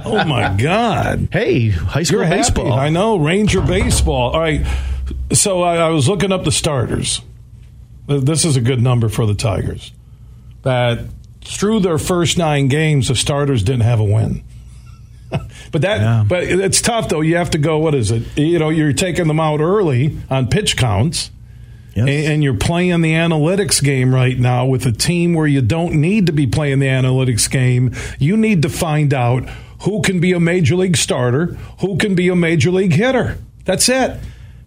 oh 0.05 0.23
my 0.25 0.55
god! 0.61 1.29
Hey, 1.31 1.69
high 1.69 2.03
school 2.03 2.21
You're 2.21 2.29
baseball. 2.29 2.65
Happy. 2.67 2.79
I 2.79 2.89
know 2.89 3.17
Ranger 3.17 3.61
baseball. 3.61 4.31
All 4.31 4.39
right. 4.39 4.65
So 5.33 5.61
I, 5.61 5.77
I 5.77 5.89
was 5.89 6.07
looking 6.07 6.31
up 6.31 6.43
the 6.43 6.51
starters. 6.51 7.21
This 8.07 8.45
is 8.45 8.55
a 8.57 8.61
good 8.61 8.81
number 8.81 9.09
for 9.09 9.25
the 9.25 9.33
Tigers. 9.35 9.91
That 10.63 10.99
through 11.43 11.81
their 11.81 11.97
first 11.97 12.37
nine 12.37 12.67
games, 12.67 13.07
the 13.07 13.15
starters 13.15 13.63
didn't 13.63 13.81
have 13.83 13.99
a 13.99 14.03
win. 14.03 14.43
but 15.71 15.81
that, 15.81 16.01
Yeah. 16.01 16.23
but 16.27 16.43
it's 16.43 16.81
tough 16.81 17.09
though. 17.09 17.21
You 17.21 17.37
have 17.37 17.51
to 17.51 17.57
go. 17.57 17.77
What 17.79 17.95
is 17.95 18.11
it? 18.11 18.23
You 18.37 18.59
know, 18.59 18.69
you're 18.69 18.93
taking 18.93 19.27
them 19.27 19.39
out 19.39 19.59
early 19.59 20.17
on 20.29 20.47
pitch 20.47 20.77
counts. 20.77 21.31
Yes. 21.95 22.09
And, 22.09 22.33
and 22.33 22.43
you're 22.43 22.57
playing 22.57 23.01
the 23.01 23.13
analytics 23.13 23.81
game 23.81 24.13
right 24.13 24.37
now 24.37 24.65
with 24.65 24.85
a 24.85 24.91
team 24.91 25.33
where 25.33 25.47
you 25.47 25.61
don't 25.61 26.01
need 26.01 26.25
to 26.25 26.33
be 26.33 26.45
playing 26.45 26.79
the 26.79 26.87
analytics 26.87 27.49
game. 27.49 27.93
You 28.19 28.35
need 28.35 28.63
to 28.63 28.69
find 28.69 29.13
out 29.13 29.47
who 29.83 30.01
can 30.01 30.19
be 30.19 30.33
a 30.33 30.39
major 30.39 30.75
league 30.75 30.97
starter, 30.97 31.57
who 31.79 31.97
can 31.97 32.13
be 32.13 32.27
a 32.27 32.35
major 32.35 32.69
league 32.69 32.93
hitter. 32.93 33.37
That's 33.63 33.87
it. 33.87 34.19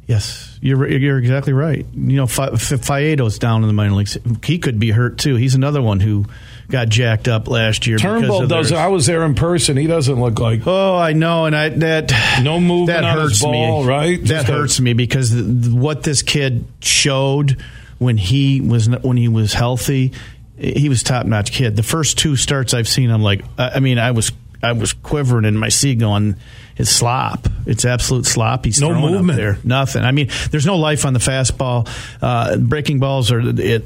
Yes, 0.06 0.58
you're 0.62 0.88
you're 0.88 1.18
exactly 1.18 1.52
right. 1.52 1.84
You 1.92 2.16
know, 2.16 2.26
Faedo's 2.26 3.38
down 3.38 3.62
in 3.62 3.66
the 3.66 3.74
minor 3.74 3.94
leagues. 3.94 4.16
He 4.42 4.58
could 4.58 4.78
be 4.80 4.90
hurt 4.90 5.18
too. 5.18 5.36
He's 5.36 5.54
another 5.54 5.82
one 5.82 6.00
who 6.00 6.24
got 6.68 6.88
jacked 6.88 7.28
up 7.28 7.48
last 7.48 7.86
year. 7.86 7.98
Turnbull 7.98 8.46
does. 8.46 8.72
I 8.72 8.88
was 8.88 9.06
there 9.06 9.24
in 9.24 9.34
person. 9.34 9.76
He 9.76 9.86
doesn't 9.86 10.20
look 10.20 10.38
like. 10.38 10.66
Oh, 10.66 10.96
I 10.96 11.12
know, 11.12 11.46
and 11.46 11.56
I 11.56 11.70
that 11.70 12.40
no 12.42 12.60
movement 12.60 13.00
that 13.00 13.04
hurts 13.04 13.42
ball, 13.42 13.82
me. 13.82 13.88
Right, 13.88 14.20
that 14.20 14.26
Just 14.26 14.48
hurts 14.48 14.78
a, 14.78 14.82
me 14.82 14.92
because 14.92 15.34
what 15.34 16.02
this 16.02 16.22
kid 16.22 16.66
showed 16.80 17.62
when 17.98 18.16
he 18.16 18.60
was 18.60 18.88
when 18.88 19.16
he 19.16 19.28
was 19.28 19.52
healthy, 19.52 20.12
he 20.56 20.88
was 20.88 21.02
top 21.02 21.26
notch 21.26 21.52
kid. 21.52 21.76
The 21.76 21.82
first 21.82 22.18
two 22.18 22.36
starts 22.36 22.74
I've 22.74 22.88
seen, 22.88 23.10
I'm 23.10 23.22
like, 23.22 23.44
I 23.56 23.80
mean, 23.80 23.98
I 23.98 24.12
was 24.12 24.32
I 24.62 24.72
was 24.72 24.92
quivering 24.92 25.44
in 25.44 25.56
my 25.56 25.68
seat 25.68 25.98
going 25.98 26.36
it's 26.78 26.90
slop. 26.90 27.48
It's 27.66 27.84
absolute 27.84 28.24
slop. 28.24 28.64
He's 28.64 28.80
no 28.80 28.94
movement 28.94 29.36
there. 29.36 29.58
Nothing. 29.64 30.04
I 30.04 30.12
mean, 30.12 30.30
there's 30.50 30.64
no 30.64 30.76
life 30.76 31.04
on 31.04 31.12
the 31.12 31.18
fastball. 31.18 31.88
Uh, 32.22 32.56
breaking 32.56 33.00
balls 33.00 33.32
are 33.32 33.40
it. 33.40 33.84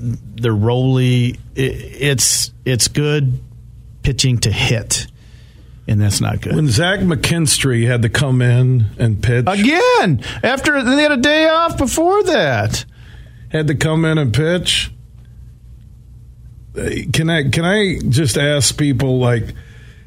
They're 0.00 0.52
rolly. 0.52 1.38
It, 1.54 1.60
it's 2.00 2.52
it's 2.64 2.88
good 2.88 3.38
pitching 4.02 4.38
to 4.38 4.50
hit, 4.50 5.06
and 5.86 6.00
that's 6.00 6.20
not 6.20 6.40
good. 6.40 6.54
When 6.54 6.68
Zach 6.68 7.00
McKinstry 7.00 7.86
had 7.86 8.02
to 8.02 8.08
come 8.08 8.40
in 8.40 8.86
and 8.98 9.22
pitch 9.22 9.46
again 9.46 10.24
after 10.42 10.82
they 10.82 11.02
had 11.02 11.12
a 11.12 11.18
day 11.18 11.48
off 11.48 11.76
before 11.76 12.22
that, 12.24 12.84
had 13.50 13.66
to 13.66 13.74
come 13.74 14.04
in 14.04 14.18
and 14.18 14.32
pitch. 14.32 14.90
Uh, 16.76 16.88
can 17.12 17.28
I 17.28 17.50
can 17.50 17.64
I 17.64 17.98
just 18.08 18.38
ask 18.38 18.76
people 18.78 19.18
like? 19.18 19.54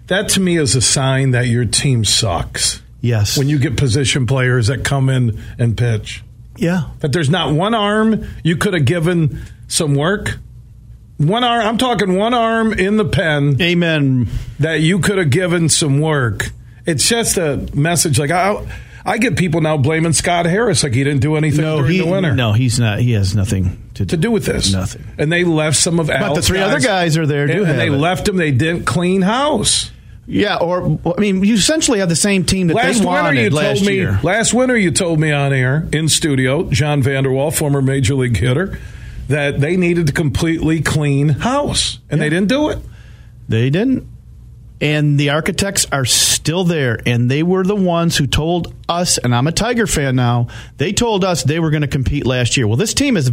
that 0.08 0.30
to 0.30 0.40
me 0.40 0.58
is 0.58 0.76
a 0.76 0.82
sign 0.82 1.32
that 1.32 1.48
your 1.48 1.66
team 1.66 2.06
sucks. 2.06 2.82
Yes. 3.02 3.38
When 3.38 3.50
you 3.50 3.60
get 3.60 3.78
position 3.78 4.28
players 4.28 4.68
that 4.68 4.84
come 4.86 5.10
in 5.10 5.42
and 5.58 5.78
pitch. 5.78 6.24
Yeah. 6.56 6.90
That 7.00 7.12
there's 7.12 7.30
not 7.30 7.54
one 7.54 7.74
arm 7.74 8.26
you 8.44 8.56
could 8.58 8.74
have 8.74 8.86
given 8.86 9.42
some 9.74 9.96
work. 9.96 10.38
One 11.18 11.44
arm, 11.44 11.66
I'm 11.66 11.78
talking 11.78 12.16
one 12.16 12.34
arm 12.34 12.74
in 12.74 12.98
the 12.98 13.06
pen. 13.06 13.62
Amen. 13.62 14.30
That 14.60 14.82
you 14.82 15.00
could 15.00 15.18
have 15.18 15.30
given 15.30 15.70
some 15.70 16.00
work. 16.00 16.52
It's 16.86 17.08
just 17.08 17.38
a 17.38 17.68
message 17.74 18.20
like, 18.20 18.32
I, 18.32 18.66
I 19.06 19.18
get 19.18 19.38
people 19.38 19.62
now 19.62 19.78
blaming 19.78 20.14
Scott 20.14 20.46
Harris 20.46 20.84
like 20.84 20.94
he 20.94 21.04
didn't 21.04 21.22
do 21.22 21.36
anything 21.36 21.62
no, 21.62 21.78
during 21.78 21.92
he, 21.92 21.98
the 22.00 22.06
winter. 22.06 22.34
No, 22.34 22.54
he's 22.54 22.80
not. 22.80 23.00
He 23.00 23.14
has 23.14 23.36
nothing 23.36 23.90
to, 23.96 24.06
to 24.06 24.18
do 24.18 24.32
with 24.32 24.46
this. 24.46 24.72
Nothing. 24.72 25.06
And 25.18 25.32
they 25.32 25.44
left 25.44 25.78
some 25.78 26.00
of 26.00 26.08
But 26.08 26.34
the 26.36 26.42
three 26.42 26.60
guys, 26.60 26.70
other 26.70 26.80
guys 26.80 27.18
are 27.18 27.26
there. 27.26 27.44
And, 27.44 27.52
and 27.52 27.80
they 27.80 27.88
it. 27.88 27.92
left 27.92 28.28
him. 28.28 28.38
They 28.38 28.52
didn't 28.52 28.86
clean 28.86 29.22
house. 29.22 29.92
Yeah, 30.26 30.56
or 30.56 31.00
I 31.06 31.20
mean, 31.20 31.44
you 31.44 31.56
essentially 31.56 32.00
have 32.00 32.08
the 32.08 32.16
same 32.16 32.46
team 32.46 32.68
that 32.68 32.76
last 32.76 33.00
they 33.00 33.06
wanted 33.06 33.30
winter 33.30 33.42
you 33.42 33.50
last 33.50 33.78
told 33.80 33.88
me, 33.88 33.96
year. 33.96 34.20
Last 34.24 34.54
winter, 34.54 34.78
you 34.78 34.92
told 34.92 35.20
me 35.20 35.34
on 35.34 35.52
air 35.52 35.86
in 35.92 36.08
studio, 36.08 36.70
John 36.70 37.02
Vander 37.02 37.30
Wal, 37.30 37.52
former 37.52 37.82
major 37.82 38.16
league 38.16 38.38
hitter, 38.38 38.80
that 39.28 39.60
they 39.60 39.78
needed 39.78 40.08
to 40.08 40.14
completely 40.14 40.82
clean 40.82 41.30
house, 41.30 42.00
and 42.10 42.20
yeah. 42.20 42.26
they 42.26 42.30
didn't 42.30 42.50
do 42.50 42.70
it. 42.70 42.80
They 43.48 43.70
didn't. 43.70 44.08
And 44.82 45.18
the 45.18 45.30
architects 45.30 45.86
are 45.94 46.04
still 46.04 46.66
there, 46.66 47.00
and 47.06 47.32
they 47.32 47.42
were 47.42 47.64
the 47.64 47.76
ones 47.76 48.18
who 48.18 48.28
told 48.28 48.74
us, 48.90 49.18
and 49.18 49.34
I'm 49.34 49.48
a 49.48 49.52
Tiger 49.54 49.88
fan 49.88 50.18
now, 50.18 50.48
they 50.78 50.92
told 50.92 51.24
us 51.24 51.44
they 51.44 51.60
were 51.60 51.70
going 51.70 51.84
to 51.84 51.88
compete 51.88 52.26
last 52.26 52.58
year. 52.58 52.68
Well, 52.68 52.76
this 52.76 52.94
team 52.94 53.16
is 53.16 53.32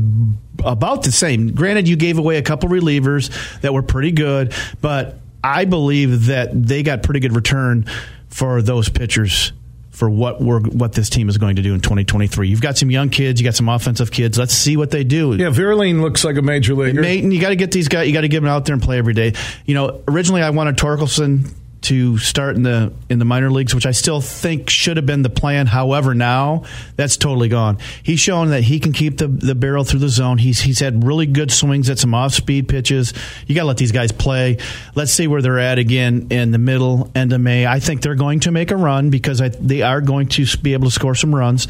about 0.64 1.02
the 1.02 1.10
same. 1.10 1.52
Granted, 1.52 1.88
you 1.88 1.96
gave 1.96 2.18
away 2.18 2.36
a 2.36 2.42
couple 2.42 2.68
relievers 2.68 3.30
that 3.62 3.74
were 3.74 3.82
pretty 3.82 4.12
good, 4.12 4.54
but 4.80 5.18
I 5.42 5.64
believe 5.64 6.26
that 6.26 6.50
they 6.52 6.84
got 6.84 7.02
pretty 7.02 7.20
good 7.20 7.34
return 7.34 7.86
for 8.28 8.62
those 8.62 8.88
pitchers 8.88 9.52
for 10.00 10.08
what 10.08 10.40
we're 10.40 10.60
what 10.60 10.94
this 10.94 11.10
team 11.10 11.28
is 11.28 11.36
going 11.36 11.56
to 11.56 11.62
do 11.62 11.74
in 11.74 11.80
2023. 11.82 12.48
You've 12.48 12.62
got 12.62 12.78
some 12.78 12.90
young 12.90 13.10
kids, 13.10 13.38
you 13.38 13.44
got 13.44 13.54
some 13.54 13.68
offensive 13.68 14.10
kids. 14.10 14.38
Let's 14.38 14.54
see 14.54 14.78
what 14.78 14.90
they 14.90 15.04
do. 15.04 15.34
Yeah, 15.34 15.48
Vierling 15.48 16.00
looks 16.00 16.24
like 16.24 16.38
a 16.38 16.42
major 16.42 16.74
leaguer. 16.74 17.02
Maton, 17.02 17.30
you 17.30 17.38
got 17.38 17.50
to 17.50 17.56
get 17.56 17.70
these 17.70 17.86
guys. 17.86 18.08
You 18.08 18.14
got 18.14 18.22
to 18.22 18.28
get 18.28 18.40
them 18.40 18.48
out 18.48 18.64
there 18.64 18.72
and 18.72 18.82
play 18.82 18.96
every 18.96 19.12
day. 19.12 19.34
You 19.66 19.74
know, 19.74 20.02
originally 20.08 20.40
I 20.40 20.48
wanted 20.50 20.78
Torkelson 20.78 21.52
to 21.82 22.18
start 22.18 22.56
in 22.56 22.62
the 22.62 22.92
in 23.08 23.18
the 23.18 23.24
minor 23.24 23.50
leagues, 23.50 23.74
which 23.74 23.86
I 23.86 23.92
still 23.92 24.20
think 24.20 24.68
should 24.68 24.96
have 24.96 25.06
been 25.06 25.22
the 25.22 25.30
plan. 25.30 25.66
However, 25.66 26.14
now 26.14 26.64
that's 26.96 27.16
totally 27.16 27.48
gone. 27.48 27.78
He's 28.02 28.20
shown 28.20 28.50
that 28.50 28.62
he 28.62 28.80
can 28.80 28.92
keep 28.92 29.18
the, 29.18 29.28
the 29.28 29.54
barrel 29.54 29.84
through 29.84 30.00
the 30.00 30.08
zone. 30.08 30.38
He's 30.38 30.60
he's 30.60 30.80
had 30.80 31.04
really 31.04 31.26
good 31.26 31.50
swings 31.50 31.88
at 31.88 31.98
some 31.98 32.14
off 32.14 32.32
speed 32.32 32.68
pitches. 32.68 33.14
You 33.46 33.54
got 33.54 33.62
to 33.62 33.68
let 33.68 33.76
these 33.78 33.92
guys 33.92 34.12
play. 34.12 34.58
Let's 34.94 35.12
see 35.12 35.26
where 35.26 35.42
they're 35.42 35.58
at 35.58 35.78
again 35.78 36.28
in 36.30 36.50
the 36.50 36.58
middle 36.58 37.10
end 37.14 37.32
of 37.32 37.40
May. 37.40 37.66
I 37.66 37.80
think 37.80 38.02
they're 38.02 38.14
going 38.14 38.40
to 38.40 38.50
make 38.50 38.70
a 38.70 38.76
run 38.76 39.10
because 39.10 39.40
I, 39.40 39.48
they 39.48 39.82
are 39.82 40.00
going 40.00 40.28
to 40.28 40.46
be 40.58 40.74
able 40.74 40.86
to 40.86 40.94
score 40.94 41.14
some 41.14 41.34
runs, 41.34 41.66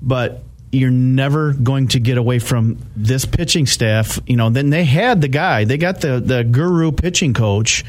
but 0.00 0.42
you're 0.70 0.90
never 0.90 1.52
going 1.52 1.88
to 1.88 2.00
get 2.00 2.16
away 2.16 2.38
from 2.38 2.78
this 2.96 3.26
pitching 3.26 3.66
staff. 3.66 4.18
You 4.26 4.36
know, 4.36 4.48
then 4.48 4.70
they 4.70 4.84
had 4.84 5.20
the 5.20 5.28
guy, 5.28 5.64
they 5.64 5.76
got 5.76 6.00
the 6.00 6.20
the 6.20 6.44
guru 6.44 6.92
pitching 6.92 7.34
coach 7.34 7.84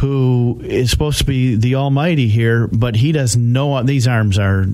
who 0.00 0.58
is 0.64 0.90
supposed 0.90 1.18
to 1.18 1.24
be 1.24 1.56
the 1.56 1.74
almighty 1.74 2.26
here, 2.26 2.66
but 2.68 2.96
he 2.96 3.12
does 3.12 3.36
no. 3.36 3.82
These 3.82 4.08
arms 4.08 4.38
are 4.38 4.64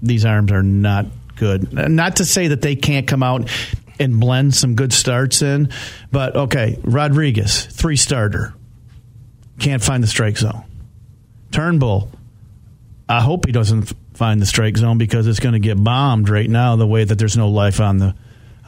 these 0.00 0.24
arms 0.24 0.52
are 0.52 0.62
not 0.62 1.06
good. 1.34 1.72
Not 1.72 2.16
to 2.16 2.24
say 2.24 2.48
that 2.48 2.62
they 2.62 2.76
can't 2.76 3.06
come 3.06 3.22
out 3.22 3.50
and 3.98 4.20
blend 4.20 4.54
some 4.54 4.76
good 4.76 4.92
starts 4.92 5.42
in, 5.42 5.70
but 6.12 6.36
okay, 6.36 6.78
Rodriguez 6.84 7.66
three 7.66 7.96
starter 7.96 8.54
can't 9.58 9.82
find 9.82 10.04
the 10.04 10.06
strike 10.06 10.38
zone. 10.38 10.62
Turnbull, 11.50 12.08
I 13.08 13.20
hope 13.22 13.46
he 13.46 13.52
doesn't 13.52 13.92
find 14.14 14.40
the 14.40 14.46
strike 14.46 14.76
zone 14.76 14.98
because 14.98 15.26
it's 15.26 15.40
going 15.40 15.54
to 15.54 15.58
get 15.58 15.82
bombed 15.82 16.28
right 16.28 16.48
now. 16.48 16.76
The 16.76 16.86
way 16.86 17.02
that 17.02 17.18
there's 17.18 17.36
no 17.36 17.48
life 17.48 17.80
on 17.80 17.98
the 17.98 18.14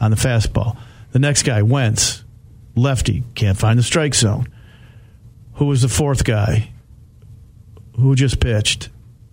on 0.01 0.11
the 0.11 0.17
fastball. 0.17 0.77
The 1.13 1.19
next 1.19 1.43
guy, 1.43 1.61
Wentz, 1.61 2.25
lefty, 2.75 3.23
can't 3.35 3.57
find 3.57 3.79
the 3.79 3.83
strike 3.83 4.15
zone. 4.15 4.49
Who 5.59 5.65
was 5.65 5.81
the 5.81 5.89
fourth 5.89 6.23
guy? 6.23 6.69
Who 7.97 8.15
just 8.15 8.39
pitched? 8.39 8.87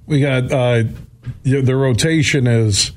We 0.06 0.20
got 0.20 0.50
uh, 0.50 0.82
the 1.44 1.76
rotation 1.76 2.48
is 2.48 2.90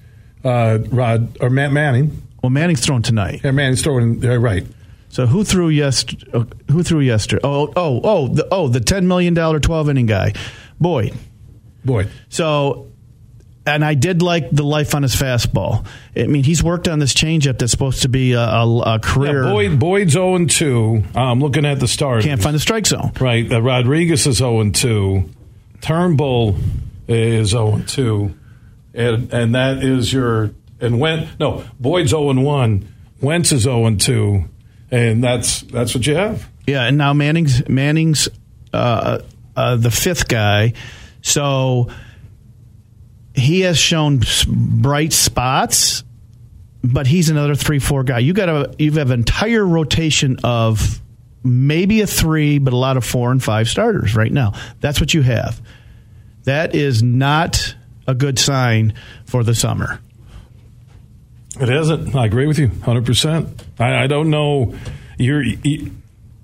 uh, 0.43 0.79
Rod 0.89 1.37
or 1.39 1.51
Matt 1.51 1.71
Manning. 1.71 2.23
Well, 2.41 2.49
Manning's 2.49 2.83
throwing 2.83 3.03
tonight. 3.03 3.41
Yeah, 3.43 3.51
Manning's 3.51 3.83
throwing 3.83 4.25
uh, 4.25 4.37
right. 4.37 4.65
So 5.09 5.27
who 5.27 5.43
threw 5.43 5.69
yesterday? 5.69 6.43
Who 6.71 6.81
threw 6.81 7.01
yesterday? 7.01 7.41
Oh, 7.43 7.71
oh, 7.75 8.01
oh, 8.03 8.27
the 8.29 8.47
oh 8.51 8.67
the 8.67 8.79
ten 8.79 9.07
million 9.07 9.35
dollar 9.35 9.59
twelve 9.59 9.89
inning 9.89 10.07
guy, 10.07 10.33
Boyd. 10.79 11.13
Boyd. 11.85 12.09
So 12.29 12.87
and 13.73 13.85
I 13.85 13.93
did 13.93 14.21
like 14.21 14.49
the 14.51 14.63
life 14.63 14.95
on 14.95 15.03
his 15.03 15.15
fastball. 15.15 15.85
I 16.15 16.27
mean, 16.27 16.43
he's 16.43 16.63
worked 16.63 16.87
on 16.87 16.99
this 16.99 17.13
changeup 17.13 17.59
that's 17.59 17.71
supposed 17.71 18.01
to 18.03 18.09
be 18.09 18.33
a, 18.33 18.41
a, 18.41 18.95
a 18.95 18.99
career. 18.99 19.43
Yeah, 19.43 19.51
Boyd, 19.51 19.79
Boyd's 19.79 20.13
0 20.13 20.45
2. 20.45 21.03
I'm 21.15 21.39
looking 21.39 21.65
at 21.65 21.79
the 21.79 21.87
stars. 21.87 22.23
Can't 22.25 22.41
find 22.41 22.55
the 22.55 22.59
strike 22.59 22.87
zone. 22.87 23.11
Right. 23.19 23.51
Uh, 23.51 23.61
Rodriguez 23.61 24.27
is 24.27 24.37
0 24.37 24.71
2. 24.71 25.29
Turnbull 25.81 26.57
is 27.07 27.49
0 27.49 27.81
2. 27.87 28.35
And, 28.93 29.33
and 29.33 29.55
that 29.55 29.83
is 29.83 30.11
your. 30.11 30.51
And 30.81 30.99
when. 30.99 31.29
No, 31.39 31.63
Boyd's 31.79 32.11
0 32.11 32.33
1. 32.33 32.95
Wentz 33.21 33.51
is 33.51 33.63
0 33.63 33.95
2. 33.95 34.45
And 34.91 35.23
that's 35.23 35.61
that's 35.61 35.93
what 35.93 36.07
you 36.07 36.15
have. 36.15 36.49
Yeah, 36.65 36.85
and 36.85 36.97
now 36.97 37.13
Manning's 37.13 37.67
Manning's 37.67 38.29
uh, 38.73 39.19
uh, 39.55 39.75
the 39.75 39.91
fifth 39.91 40.27
guy. 40.27 40.73
So 41.21 41.89
he 43.39 43.61
has 43.61 43.77
shown 43.77 44.21
bright 44.47 45.13
spots, 45.13 46.03
but 46.83 47.07
he's 47.07 47.29
another 47.29 47.55
three 47.55 47.79
four 47.79 48.03
guy. 48.03 48.19
You 48.19 48.33
got 48.33 48.49
a 48.49 48.75
you 48.77 48.91
have 48.93 49.11
an 49.11 49.19
entire 49.19 49.65
rotation 49.65 50.37
of 50.43 51.01
maybe 51.43 52.01
a 52.01 52.07
three, 52.07 52.59
but 52.59 52.73
a 52.73 52.77
lot 52.77 52.97
of 52.97 53.05
four 53.05 53.31
and 53.31 53.43
five 53.43 53.67
starters 53.67 54.15
right 54.15 54.31
now. 54.31 54.53
That's 54.79 54.99
what 54.99 55.13
you 55.13 55.21
have. 55.21 55.61
That 56.43 56.75
is 56.75 57.03
not 57.03 57.75
a 58.07 58.15
good 58.15 58.39
sign 58.39 58.93
for 59.25 59.43
the 59.43 59.53
summer. 59.53 59.99
It 61.59 61.69
isn't. 61.69 62.15
I 62.15 62.25
agree 62.25 62.47
with 62.47 62.57
you 62.57 62.69
100%. 62.69 63.49
I, 63.79 64.03
I 64.03 64.07
don't 64.07 64.29
know. 64.29 64.75
You're. 65.17 65.43
You, 65.43 65.91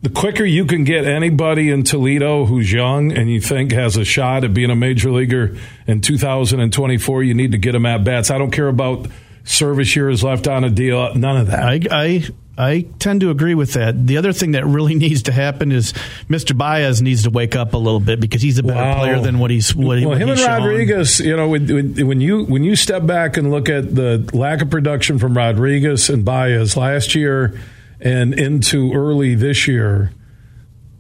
the 0.06 0.12
quicker 0.12 0.46
you 0.46 0.66
can 0.66 0.84
get 0.84 1.06
anybody 1.06 1.72
in 1.72 1.82
Toledo 1.82 2.46
who's 2.46 2.72
young 2.72 3.12
and 3.12 3.28
you 3.28 3.42
think 3.42 3.72
has 3.72 3.98
a 3.98 4.06
shot 4.06 4.44
at 4.44 4.54
being 4.54 4.70
a 4.70 4.76
major 4.76 5.10
leaguer 5.10 5.58
in 5.88 6.00
2024, 6.00 7.24
you 7.24 7.34
need 7.34 7.54
to 7.54 7.58
get 7.58 7.72
them 7.72 7.88
at 7.88 8.04
bats. 8.04 8.30
I 8.30 8.38
don't 8.38 8.52
care 8.52 8.68
about 8.68 9.08
service 9.46 9.96
years 9.96 10.24
left 10.24 10.48
on 10.48 10.64
a 10.64 10.70
deal. 10.70 11.16
None 11.16 11.38
of 11.38 11.48
that. 11.48 11.64
I, 11.64 11.80
I 11.90 12.24
I 12.56 12.86
tend 13.00 13.22
to 13.22 13.32
agree 13.32 13.56
with 13.56 13.74
that. 13.74 14.06
The 14.06 14.18
other 14.18 14.32
thing 14.32 14.52
that 14.52 14.64
really 14.68 14.94
needs 15.06 15.24
to 15.24 15.32
happen 15.32 15.72
is 15.72 15.94
Mr. 16.30 16.56
Baez 16.56 17.02
needs 17.02 17.24
to 17.24 17.32
wake 17.32 17.56
up 17.56 17.74
a 17.74 17.78
little 17.78 18.00
bit 18.00 18.20
because 18.20 18.44
he's 18.44 18.60
a 18.60 18.64
better 18.64 18.76
wow. 18.76 19.00
player 19.00 19.20
than 19.20 19.40
what 19.40 19.50
he's 19.50 19.76
what, 19.76 19.88
well. 19.88 20.10
What 20.10 20.22
him 20.22 20.30
and 20.30 20.40
Rodriguez, 20.40 21.20
you 21.20 21.36
know, 21.36 21.50
when, 21.50 22.22
you 22.22 22.46
when 22.46 22.64
you 22.64 22.76
step 22.76 23.08
back 23.08 23.38
and 23.38 23.50
look 23.50 23.70
at 23.70 23.96
the 23.96 24.30
lack 24.34 24.62
of 24.62 24.70
production 24.70 25.18
from 25.18 25.36
Rodriguez 25.36 26.12
and 26.12 26.24
Baez 26.24 26.78
last 26.78 27.16
year 27.16 27.60
and 28.06 28.34
into 28.40 28.94
early 28.94 29.36
this 29.36 29.68
year, 29.68 30.12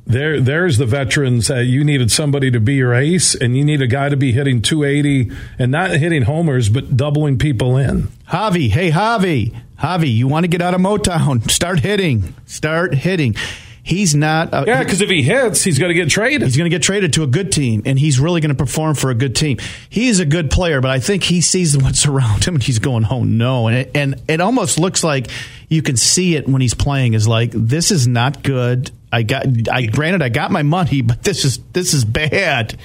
There, 0.07 0.39
there's 0.39 0.77
the 0.77 0.85
veterans 0.85 1.47
that 1.47 1.65
you 1.65 1.83
needed 1.83 2.11
somebody 2.11 2.51
to 2.51 2.59
be 2.59 2.75
your 2.75 2.93
ace, 2.93 3.33
and 3.33 3.57
you 3.57 3.63
need 3.65 3.81
a 3.81 3.87
guy 3.87 4.09
to 4.09 4.15
be 4.17 4.31
hitting 4.33 4.61
280 4.61 5.31
and 5.57 5.71
not 5.71 5.89
hitting 5.91 6.21
homers, 6.23 6.69
but 6.69 6.95
doubling 6.95 7.37
people 7.39 7.75
in. 7.77 8.09
Javi, 8.29 8.69
hey 8.69 8.91
Javi, 8.91 9.55
Javi, 9.79 10.13
you 10.13 10.27
want 10.27 10.43
to 10.43 10.47
get 10.47 10.61
out 10.61 10.73
of 10.75 10.81
Motown? 10.81 11.49
Start 11.55 11.79
hitting, 11.79 12.35
start 12.45 12.93
hitting. 12.93 13.35
He's 13.81 14.15
not. 14.15 14.51
Uh, 14.51 14.63
Yeah, 14.65 14.83
because 14.83 15.01
if 15.01 15.09
he 15.09 15.21
hits, 15.21 15.63
he's 15.63 15.77
going 15.77 15.89
to 15.89 15.93
get 15.93 16.09
traded. 16.09 16.41
He's 16.41 16.57
going 16.57 16.69
to 16.69 16.75
get 16.75 16.81
traded 16.81 17.13
to 17.13 17.23
a 17.23 17.27
good 17.27 17.51
team, 17.51 17.83
and 17.85 17.99
he's 17.99 18.19
really 18.19 18.41
going 18.41 18.49
to 18.49 18.55
perform 18.55 18.95
for 18.95 19.11
a 19.11 19.13
good 19.15 19.35
team. 19.35 19.57
He's 19.89 20.19
a 20.19 20.25
good 20.25 20.49
player, 20.49 20.81
but 20.81 20.89
I 20.89 20.99
think 20.99 21.21
he 21.23 21.39
sees 21.41 21.77
what's 21.77 22.05
around 22.11 22.45
him, 22.45 22.55
and 22.55 22.63
he's 22.63 22.79
going, 22.79 23.05
"Oh 23.09 23.23
no!" 23.23 23.67
And 23.67 23.77
it, 23.77 23.91
and 23.93 24.15
it 24.27 24.41
almost 24.41 24.79
looks 24.79 25.03
like 25.03 25.27
you 25.69 25.81
can 25.81 25.97
see 25.97 26.35
it 26.35 26.47
when 26.47 26.61
he's 26.61 26.73
playing. 26.73 27.13
Is 27.13 27.27
like 27.27 27.51
this 27.51 27.91
is 27.91 28.07
not 28.07 28.43
good. 28.43 28.91
I 29.11 29.23
got. 29.23 29.45
I 29.69 29.85
granted, 29.85 30.21
I 30.21 30.29
got 30.29 30.51
my 30.51 30.63
money, 30.63 31.01
but 31.01 31.23
this 31.23 31.45
is 31.45 31.59
this 31.73 31.93
is 31.93 32.05
bad. 32.05 32.77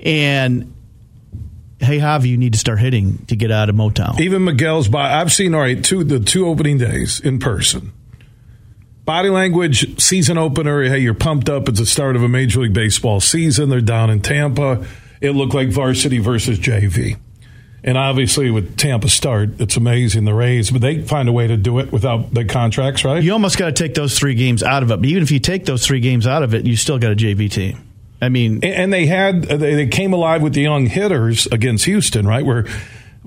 And 0.00 0.74
hey, 1.80 1.98
Javi, 1.98 2.26
you 2.26 2.36
need 2.36 2.52
to 2.52 2.58
start 2.58 2.78
hitting 2.78 3.24
to 3.26 3.36
get 3.36 3.50
out 3.50 3.68
of 3.68 3.76
Motown. 3.76 4.20
Even 4.20 4.44
Miguel's 4.44 4.88
body. 4.88 5.12
I've 5.12 5.32
seen 5.32 5.54
all 5.54 5.60
right 5.60 5.82
two 5.82 6.04
the 6.04 6.20
two 6.20 6.46
opening 6.46 6.78
days 6.78 7.20
in 7.20 7.38
person. 7.38 7.92
Body 9.04 9.28
language, 9.28 10.00
season 10.00 10.38
opener. 10.38 10.82
Hey, 10.84 10.98
you're 10.98 11.12
pumped 11.12 11.50
up. 11.50 11.68
It's 11.68 11.78
the 11.78 11.84
start 11.84 12.16
of 12.16 12.22
a 12.22 12.28
Major 12.28 12.60
League 12.60 12.72
Baseball 12.72 13.20
season. 13.20 13.68
They're 13.68 13.82
down 13.82 14.08
in 14.08 14.20
Tampa. 14.20 14.86
It 15.20 15.32
looked 15.32 15.54
like 15.54 15.68
varsity 15.68 16.18
versus 16.18 16.58
JV. 16.58 17.18
And 17.86 17.98
obviously, 17.98 18.50
with 18.50 18.78
Tampa 18.78 19.10
start, 19.10 19.60
it's 19.60 19.76
amazing 19.76 20.24
the 20.24 20.32
Rays, 20.32 20.70
but 20.70 20.80
they 20.80 21.02
find 21.02 21.28
a 21.28 21.32
way 21.32 21.46
to 21.46 21.56
do 21.58 21.78
it 21.80 21.92
without 21.92 22.32
the 22.32 22.46
contracts, 22.46 23.04
right? 23.04 23.22
You 23.22 23.32
almost 23.34 23.58
got 23.58 23.66
to 23.66 23.72
take 23.72 23.94
those 23.94 24.18
three 24.18 24.34
games 24.34 24.62
out 24.62 24.82
of 24.82 24.90
it. 24.90 24.96
But 24.96 25.04
even 25.06 25.22
if 25.22 25.30
you 25.30 25.38
take 25.38 25.66
those 25.66 25.86
three 25.86 26.00
games 26.00 26.26
out 26.26 26.42
of 26.42 26.54
it, 26.54 26.64
you 26.64 26.76
still 26.76 26.98
got 26.98 27.12
a 27.12 27.14
JV 27.16 27.50
team. 27.50 27.78
I 28.22 28.30
mean, 28.30 28.54
And- 28.62 28.64
and 28.64 28.92
they 28.92 29.04
had 29.04 29.50
uh, 29.50 29.58
they 29.58 29.74
they 29.74 29.86
came 29.86 30.14
alive 30.14 30.40
with 30.40 30.54
the 30.54 30.62
young 30.62 30.86
hitters 30.86 31.46
against 31.48 31.84
Houston, 31.84 32.26
right? 32.26 32.42
Where 32.46 32.64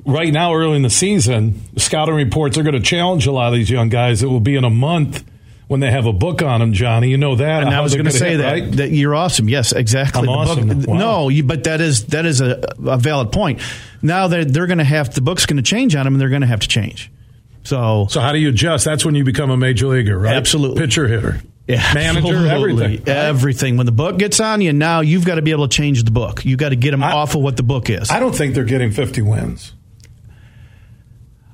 right 0.06 0.34
now, 0.34 0.56
early 0.56 0.78
in 0.78 0.82
the 0.82 0.90
season, 0.90 1.62
scouting 1.78 2.16
reports 2.16 2.58
are 2.58 2.64
going 2.64 2.74
to 2.74 2.82
challenge 2.82 3.28
a 3.28 3.32
lot 3.32 3.50
of 3.50 3.54
these 3.54 3.70
young 3.70 3.90
guys. 3.90 4.24
It 4.24 4.28
will 4.28 4.40
be 4.40 4.56
in 4.56 4.64
a 4.64 4.72
month 4.72 5.24
when 5.68 5.80
they 5.82 5.92
have 5.92 6.06
a 6.06 6.14
book 6.14 6.42
on 6.42 6.60
them, 6.62 6.74
Johnny. 6.74 7.10
You 7.10 7.18
know 7.18 7.36
that. 7.36 7.64
And 7.64 7.74
I 7.74 7.82
was 7.82 7.94
going 7.94 8.06
to 8.06 8.12
say 8.12 8.32
hit, 8.32 8.38
that, 8.38 8.52
right? 8.52 8.72
that 8.78 8.92
you're 8.92 9.14
awesome. 9.16 9.50
Yes, 9.50 9.72
exactly. 9.74 10.22
I'm 10.22 10.26
The 10.28 10.32
awesome. 10.32 10.68
book- 10.80 10.88
Wow. 10.88 10.98
No, 10.98 11.30
you, 11.30 11.44
but 11.44 11.66
that 11.66 11.82
is 11.82 12.06
that 12.08 12.26
is 12.26 12.40
a, 12.42 12.62
a 12.86 12.98
valid 12.98 13.32
point. 13.32 13.62
Now 14.02 14.28
they're, 14.28 14.46
they're 14.46 14.68
going 14.68 14.78
to 14.78 14.84
have 14.84 15.14
the 15.14 15.22
book's 15.22 15.46
going 15.46 15.58
to 15.58 15.64
change 15.64 15.96
on 15.96 16.06
them, 16.06 16.14
and 16.14 16.22
they're 16.22 16.30
going 16.30 16.42
to 16.42 16.48
have 16.48 16.62
to 16.62 16.68
change. 16.68 17.12
So, 17.64 18.08
So 18.10 18.22
how 18.22 18.32
do 18.32 18.38
you 18.40 18.50
adjust? 18.50 18.86
That's 18.86 19.04
when 19.04 19.16
you 19.16 19.26
become 19.26 19.50
a 19.50 19.58
major 19.58 19.88
leaguer, 19.88 20.18
right? 20.18 20.36
Absolutely. 20.38 20.80
pitcher, 20.80 21.06
hitter, 21.08 21.42
yeah, 21.68 21.92
manager, 21.94 22.28
absolutely. 22.36 22.50
everything. 22.50 22.92
right? 23.00 23.08
everything. 23.10 23.76
When 23.76 23.86
the 23.86 23.92
book 23.92 24.18
gets 24.18 24.40
on 24.40 24.62
you, 24.62 24.72
now 24.72 25.02
you've 25.02 25.26
got 25.26 25.36
to 25.36 25.42
be 25.42 25.52
able 25.52 25.68
to 25.68 25.76
change 25.76 26.02
the 26.04 26.12
book. 26.12 26.46
You've 26.46 26.60
got 26.60 26.70
to 26.70 26.78
get 26.78 26.92
them 26.92 27.04
I- 27.04 27.12
off 27.12 27.36
of 27.36 27.42
what 27.42 27.58
the 27.58 27.64
book 27.64 27.90
is. 27.90 28.10
I 28.10 28.22
don't 28.22 28.34
think 28.34 28.56
they're 28.56 28.64
getting 28.64 28.92
50 28.92 29.22
wins. 29.24 29.74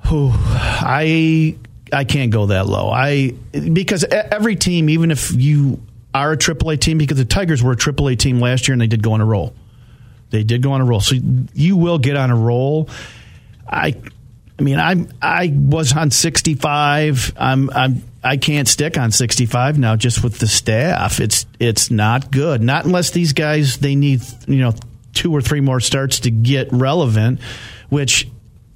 Whew, 0.08 0.30
I 0.34 1.56
I 1.94 2.04
can't 2.04 2.30
go 2.30 2.46
that 2.46 2.66
low. 2.66 2.90
I 2.90 3.30
because 3.52 4.04
every 4.04 4.56
team, 4.56 4.90
even 4.90 5.10
if 5.10 5.32
you 5.32 5.80
are 6.12 6.32
a 6.32 6.36
AAA 6.36 6.80
team, 6.80 6.98
because 6.98 7.18
the 7.18 7.24
Tigers 7.24 7.62
were 7.62 7.72
a 7.72 7.76
AAA 7.76 8.18
team 8.18 8.40
last 8.40 8.68
year 8.68 8.72
and 8.72 8.80
they 8.80 8.86
did 8.86 9.02
go 9.02 9.12
on 9.12 9.20
a 9.20 9.24
roll. 9.24 9.54
They 10.30 10.42
did 10.42 10.62
go 10.62 10.72
on 10.72 10.80
a 10.80 10.84
roll, 10.84 11.00
so 11.00 11.16
you 11.52 11.76
will 11.76 11.98
get 11.98 12.16
on 12.16 12.30
a 12.30 12.36
roll. 12.36 12.88
I, 13.68 13.94
I 14.58 14.62
mean, 14.62 14.78
I 14.78 15.06
I 15.22 15.52
was 15.54 15.96
on 15.96 16.10
sixty 16.10 16.54
five. 16.54 17.32
I'm 17.36 17.70
I'm 17.70 18.02
I 18.22 18.36
can't 18.36 18.66
stick 18.66 18.98
on 18.98 19.12
sixty 19.12 19.46
five 19.46 19.78
now. 19.78 19.96
Just 19.96 20.24
with 20.24 20.38
the 20.38 20.48
staff, 20.48 21.20
it's 21.20 21.46
it's 21.60 21.90
not 21.90 22.32
good. 22.32 22.62
Not 22.62 22.84
unless 22.84 23.10
these 23.10 23.32
guys 23.32 23.78
they 23.78 23.94
need 23.94 24.22
you 24.48 24.58
know 24.58 24.74
two 25.12 25.32
or 25.32 25.40
three 25.40 25.60
more 25.60 25.80
starts 25.80 26.20
to 26.20 26.30
get 26.30 26.72
relevant, 26.72 27.40
which 27.88 28.28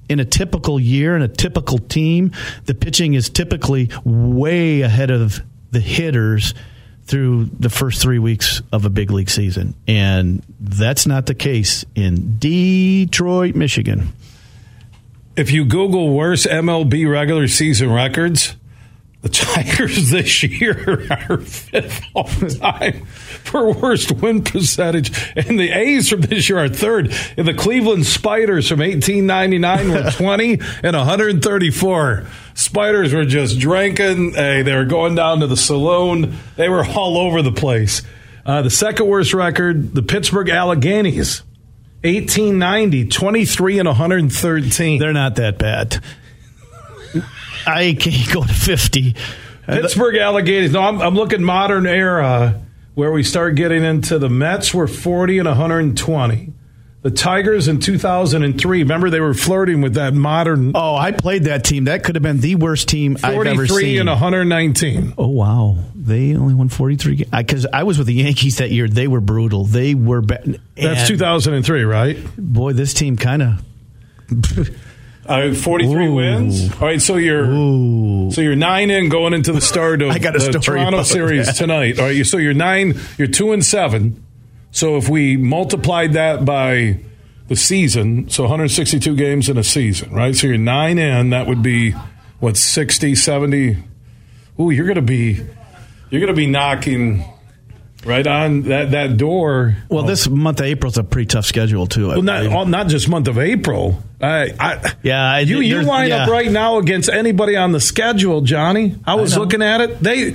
in 0.09 0.19
a 0.19 0.25
typical 0.25 0.79
year 0.79 1.15
in 1.15 1.21
a 1.21 1.27
typical 1.27 1.77
team, 1.77 2.31
the 2.65 2.73
pitching 2.73 3.13
is 3.13 3.29
typically 3.29 3.89
way 4.03 4.81
ahead 4.81 5.11
of 5.11 5.41
the 5.71 5.79
hitters 5.79 6.53
through 7.03 7.45
the 7.45 7.69
first 7.69 8.01
three 8.01 8.19
weeks 8.19 8.61
of 8.71 8.85
a 8.85 8.89
big 8.89 9.11
league 9.11 9.29
season. 9.29 9.75
And 9.87 10.43
that's 10.59 11.07
not 11.07 11.25
the 11.25 11.33
case 11.35 11.85
in 11.95 12.37
Detroit, 12.37 13.55
Michigan. 13.55 14.13
If 15.35 15.51
you 15.51 15.65
Google 15.65 16.13
worst 16.13 16.45
MLB 16.47 17.09
regular 17.09 17.47
season 17.47 17.91
records, 17.91 18.55
the 19.21 19.29
Tigers 19.29 20.09
this 20.11 20.43
year 20.43 21.07
are 21.29 21.39
fifth 21.39 22.01
all 22.13 22.23
time 22.25 23.05
for 23.05 23.73
worst 23.73 24.11
win 24.13 24.43
percentage, 24.43 25.11
and 25.35 25.59
the 25.59 25.71
A's 25.71 26.09
from 26.09 26.21
this 26.21 26.47
year 26.49 26.59
are 26.59 26.69
third. 26.69 27.13
And 27.37 27.47
the 27.47 27.53
Cleveland 27.53 28.05
Spiders 28.05 28.69
from 28.69 28.79
1899 28.79 29.91
were 29.91 30.11
20 30.17 30.53
and 30.83 30.95
134. 30.95 32.27
Spiders 32.53 33.13
were 33.13 33.25
just 33.25 33.59
drinking. 33.59 34.33
Hey, 34.33 34.61
they 34.61 34.75
were 34.75 34.85
going 34.85 35.15
down 35.15 35.41
to 35.41 35.47
the 35.47 35.57
saloon. 35.57 36.37
They 36.55 36.69
were 36.69 36.85
all 36.85 37.17
over 37.17 37.41
the 37.41 37.51
place. 37.51 38.01
Uh, 38.45 38.61
the 38.61 38.69
second 38.69 39.07
worst 39.07 39.33
record, 39.33 39.93
the 39.93 40.01
Pittsburgh 40.01 40.47
Alleghenys. 40.47 41.43
1890, 42.03 43.09
23 43.09 43.79
and 43.79 43.87
113. 43.87 44.99
They're 44.99 45.11
not 45.11 45.35
that 45.35 45.57
bad. 45.57 46.01
I 47.65 47.95
can't 47.99 48.31
go 48.31 48.43
to 48.43 48.53
50. 48.53 49.15
Pittsburgh 49.65 50.15
Alligators. 50.15 50.71
No, 50.71 50.81
I'm, 50.81 51.01
I'm 51.01 51.15
looking 51.15 51.43
modern 51.43 51.85
era 51.85 52.61
where 52.95 53.11
we 53.11 53.23
start 53.23 53.55
getting 53.55 53.83
into 53.83 54.19
the 54.19 54.29
Mets 54.29 54.73
were 54.73 54.87
40 54.87 55.39
and 55.39 55.47
120. 55.47 56.53
The 57.01 57.11
Tigers 57.11 57.69
in 57.69 57.79
2003. 57.79 58.79
Remember 58.79 59.09
they 59.09 59.21
were 59.21 59.33
flirting 59.33 59.79
with 59.79 59.93
that 59.93 60.13
modern 60.13 60.73
Oh, 60.75 60.95
I 60.95 61.13
played 61.13 61.45
that 61.45 61.63
team. 61.63 61.85
That 61.85 62.03
could 62.03 62.15
have 62.15 62.23
been 62.23 62.41
the 62.41 62.55
worst 62.55 62.89
team 62.89 63.15
I've 63.23 63.35
ever 63.35 63.67
seen. 63.67 63.67
43 63.67 63.97
and 63.99 64.09
119. 64.09 65.13
Oh 65.17 65.27
wow, 65.29 65.77
they 65.95 66.35
only 66.35 66.53
won 66.53 66.67
forty 66.67 66.97
three. 66.97 67.23
Because 67.23 67.65
I, 67.71 67.83
was 67.83 67.97
with 67.97 68.07
the 68.07 68.15
Yankees 68.15 68.57
that 68.57 68.71
year. 68.71 68.89
They 68.89 69.07
were 69.07 69.21
brutal. 69.21 69.63
They 69.63 69.95
were 69.95 70.19
bad. 70.19 70.59
That's 70.75 71.07
2003, 71.07 71.83
right? 71.85 72.17
Boy, 72.37 72.73
this 72.73 72.93
team 72.93 73.15
kind 73.15 73.43
of. 73.43 73.63
Uh, 75.29 75.53
43 75.53 76.07
Ooh. 76.07 76.13
wins. 76.15 76.71
All 76.73 76.79
right, 76.87 76.99
so 76.99 77.17
you're 77.17 77.45
Ooh. 77.45 78.31
so 78.31 78.41
you're 78.41 78.55
nine 78.55 78.89
in 78.89 79.09
going 79.09 79.33
into 79.33 79.51
the 79.53 79.61
start 79.61 80.01
of 80.01 80.09
I 80.15 80.17
got 80.17 80.35
a 80.35 80.39
the 80.39 80.57
Toronto 80.59 81.03
series 81.03 81.45
that. 81.45 81.55
tonight. 81.55 81.99
All 81.99 82.05
right, 82.05 82.25
so 82.25 82.37
you're 82.37 82.55
nine. 82.55 82.99
You're 83.19 83.27
two 83.27 83.51
and 83.51 83.63
seven. 83.63 84.25
So 84.71 84.97
if 84.97 85.07
we 85.07 85.37
multiplied 85.37 86.13
that 86.13 86.45
by 86.45 86.99
the 87.47 87.55
season, 87.55 88.29
so 88.29 88.43
162 88.43 89.15
games 89.15 89.49
in 89.49 89.57
a 89.57 89.63
season, 89.63 90.11
right? 90.11 90.35
So 90.35 90.47
you're 90.47 90.57
nine 90.57 90.97
in. 90.97 91.29
That 91.29 91.45
would 91.47 91.61
be 91.61 91.91
what 92.39 92.57
60, 92.57 93.13
70. 93.15 93.77
Ooh, 94.59 94.71
you're 94.71 94.87
gonna 94.87 95.01
be 95.01 95.45
you're 96.09 96.21
gonna 96.21 96.33
be 96.33 96.47
knocking 96.47 97.23
right 98.05 98.25
on 98.25 98.63
that 98.63 98.91
that 98.91 99.17
door. 99.17 99.75
Well, 99.89 100.03
this 100.03 100.27
month 100.29 100.59
of 100.59 100.65
April's 100.65 100.97
a 100.97 101.03
pretty 101.03 101.27
tough 101.27 101.45
schedule 101.45 101.87
too. 101.87 102.07
Well, 102.09 102.21
not 102.21 102.45
all- 102.47 102.65
not 102.65 102.87
just 102.87 103.07
month 103.09 103.27
of 103.27 103.37
April. 103.37 104.01
I, 104.21 104.53
I 104.59 104.93
Yeah, 105.03 105.21
I- 105.21 105.39
you 105.41 105.59
you 105.61 105.81
line 105.81 106.11
up 106.11 106.29
right 106.29 106.51
now 106.51 106.77
against 106.77 107.09
anybody 107.09 107.55
on 107.55 107.71
the 107.71 107.79
schedule, 107.79 108.41
Johnny. 108.41 108.95
I 109.05 109.15
was 109.15 109.35
know. 109.35 109.41
looking 109.43 109.61
at 109.61 109.81
it. 109.81 109.99
They, 110.01 110.33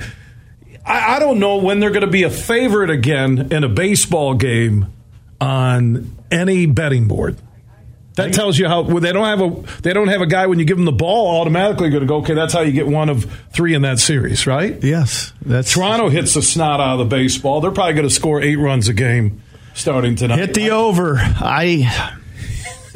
I, 0.85 1.15
I 1.15 1.19
don't 1.19 1.39
know 1.39 1.57
when 1.57 1.79
they're 1.79 1.91
going 1.91 2.01
to 2.05 2.07
be 2.11 2.23
a 2.23 2.29
favorite 2.29 2.89
again 2.89 3.49
in 3.51 3.63
a 3.63 3.69
baseball 3.69 4.33
game 4.35 4.87
on 5.41 6.15
any 6.31 6.65
betting 6.65 7.07
board. 7.07 7.37
That 8.15 8.33
tells 8.33 8.57
you 8.57 8.67
how 8.67 8.81
well, 8.81 8.99
they 8.99 9.11
don't 9.11 9.25
have 9.25 9.41
a 9.41 9.81
they 9.81 9.93
don't 9.93 10.07
have 10.07 10.21
a 10.21 10.25
guy 10.25 10.47
when 10.47 10.59
you 10.59 10.65
give 10.65 10.77
them 10.77 10.85
the 10.85 10.91
ball 10.91 11.41
automatically 11.41 11.89
going 11.89 12.01
to 12.01 12.07
go 12.07 12.17
okay 12.17 12.33
that's 12.33 12.53
how 12.53 12.61
you 12.61 12.71
get 12.71 12.87
one 12.87 13.09
of 13.09 13.25
three 13.51 13.73
in 13.73 13.81
that 13.81 13.99
series 13.99 14.47
right 14.47 14.81
yes, 14.83 15.33
that's 15.45 15.73
Toronto 15.73 16.09
hits 16.09 16.33
the 16.33 16.41
snot 16.41 16.79
out 16.79 16.93
of 16.93 16.99
the 16.99 17.15
baseball 17.15 17.59
they're 17.61 17.71
probably 17.71 17.93
going 17.93 18.07
to 18.07 18.13
score 18.13 18.41
eight 18.41 18.55
runs 18.55 18.87
a 18.87 18.93
game 18.93 19.41
starting 19.73 20.15
tonight 20.15 20.39
hit 20.39 20.53
the 20.53 20.71
over. 20.71 21.17
I 21.19 22.15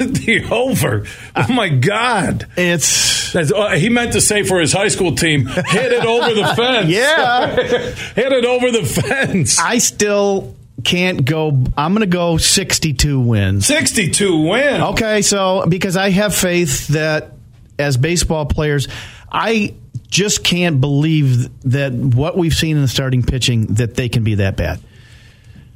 the 0.00 0.48
over. 0.50 1.04
Oh 1.36 1.52
my 1.52 1.68
God! 1.68 2.46
it's 2.56 3.32
That's, 3.34 3.52
uh, 3.52 3.70
he 3.70 3.90
meant 3.90 4.14
to 4.14 4.22
say 4.22 4.44
for 4.44 4.58
his 4.58 4.72
high 4.72 4.88
school 4.88 5.14
team, 5.14 5.46
hit 5.46 5.92
it 5.92 6.04
over 6.04 6.34
the 6.34 6.46
fence. 6.56 6.88
Yeah. 6.88 7.54
hit 8.14 8.32
it 8.32 8.44
over 8.46 8.70
the 8.70 8.84
fence. 8.84 9.58
I 9.58 9.76
still 9.76 10.56
can't 10.84 11.24
go. 11.24 11.48
I'm 11.76 11.94
going 11.94 12.00
to 12.00 12.06
go 12.06 12.36
62 12.36 13.20
wins. 13.20 13.66
Sixty-two 13.66 14.42
wins. 14.48 14.82
Okay, 14.92 15.22
so 15.22 15.64
because 15.68 15.96
I 15.96 16.10
have 16.10 16.34
faith 16.34 16.88
that 16.88 17.32
as 17.78 17.96
baseball 17.96 18.46
players, 18.46 18.88
I 19.30 19.74
just 20.08 20.44
can't 20.44 20.80
believe 20.80 21.48
that 21.62 21.92
what 21.92 22.36
we've 22.36 22.54
seen 22.54 22.76
in 22.76 22.82
the 22.82 22.88
starting 22.88 23.22
pitching 23.22 23.66
that 23.74 23.94
they 23.94 24.08
can 24.08 24.24
be 24.24 24.36
that 24.36 24.56
bad. 24.56 24.80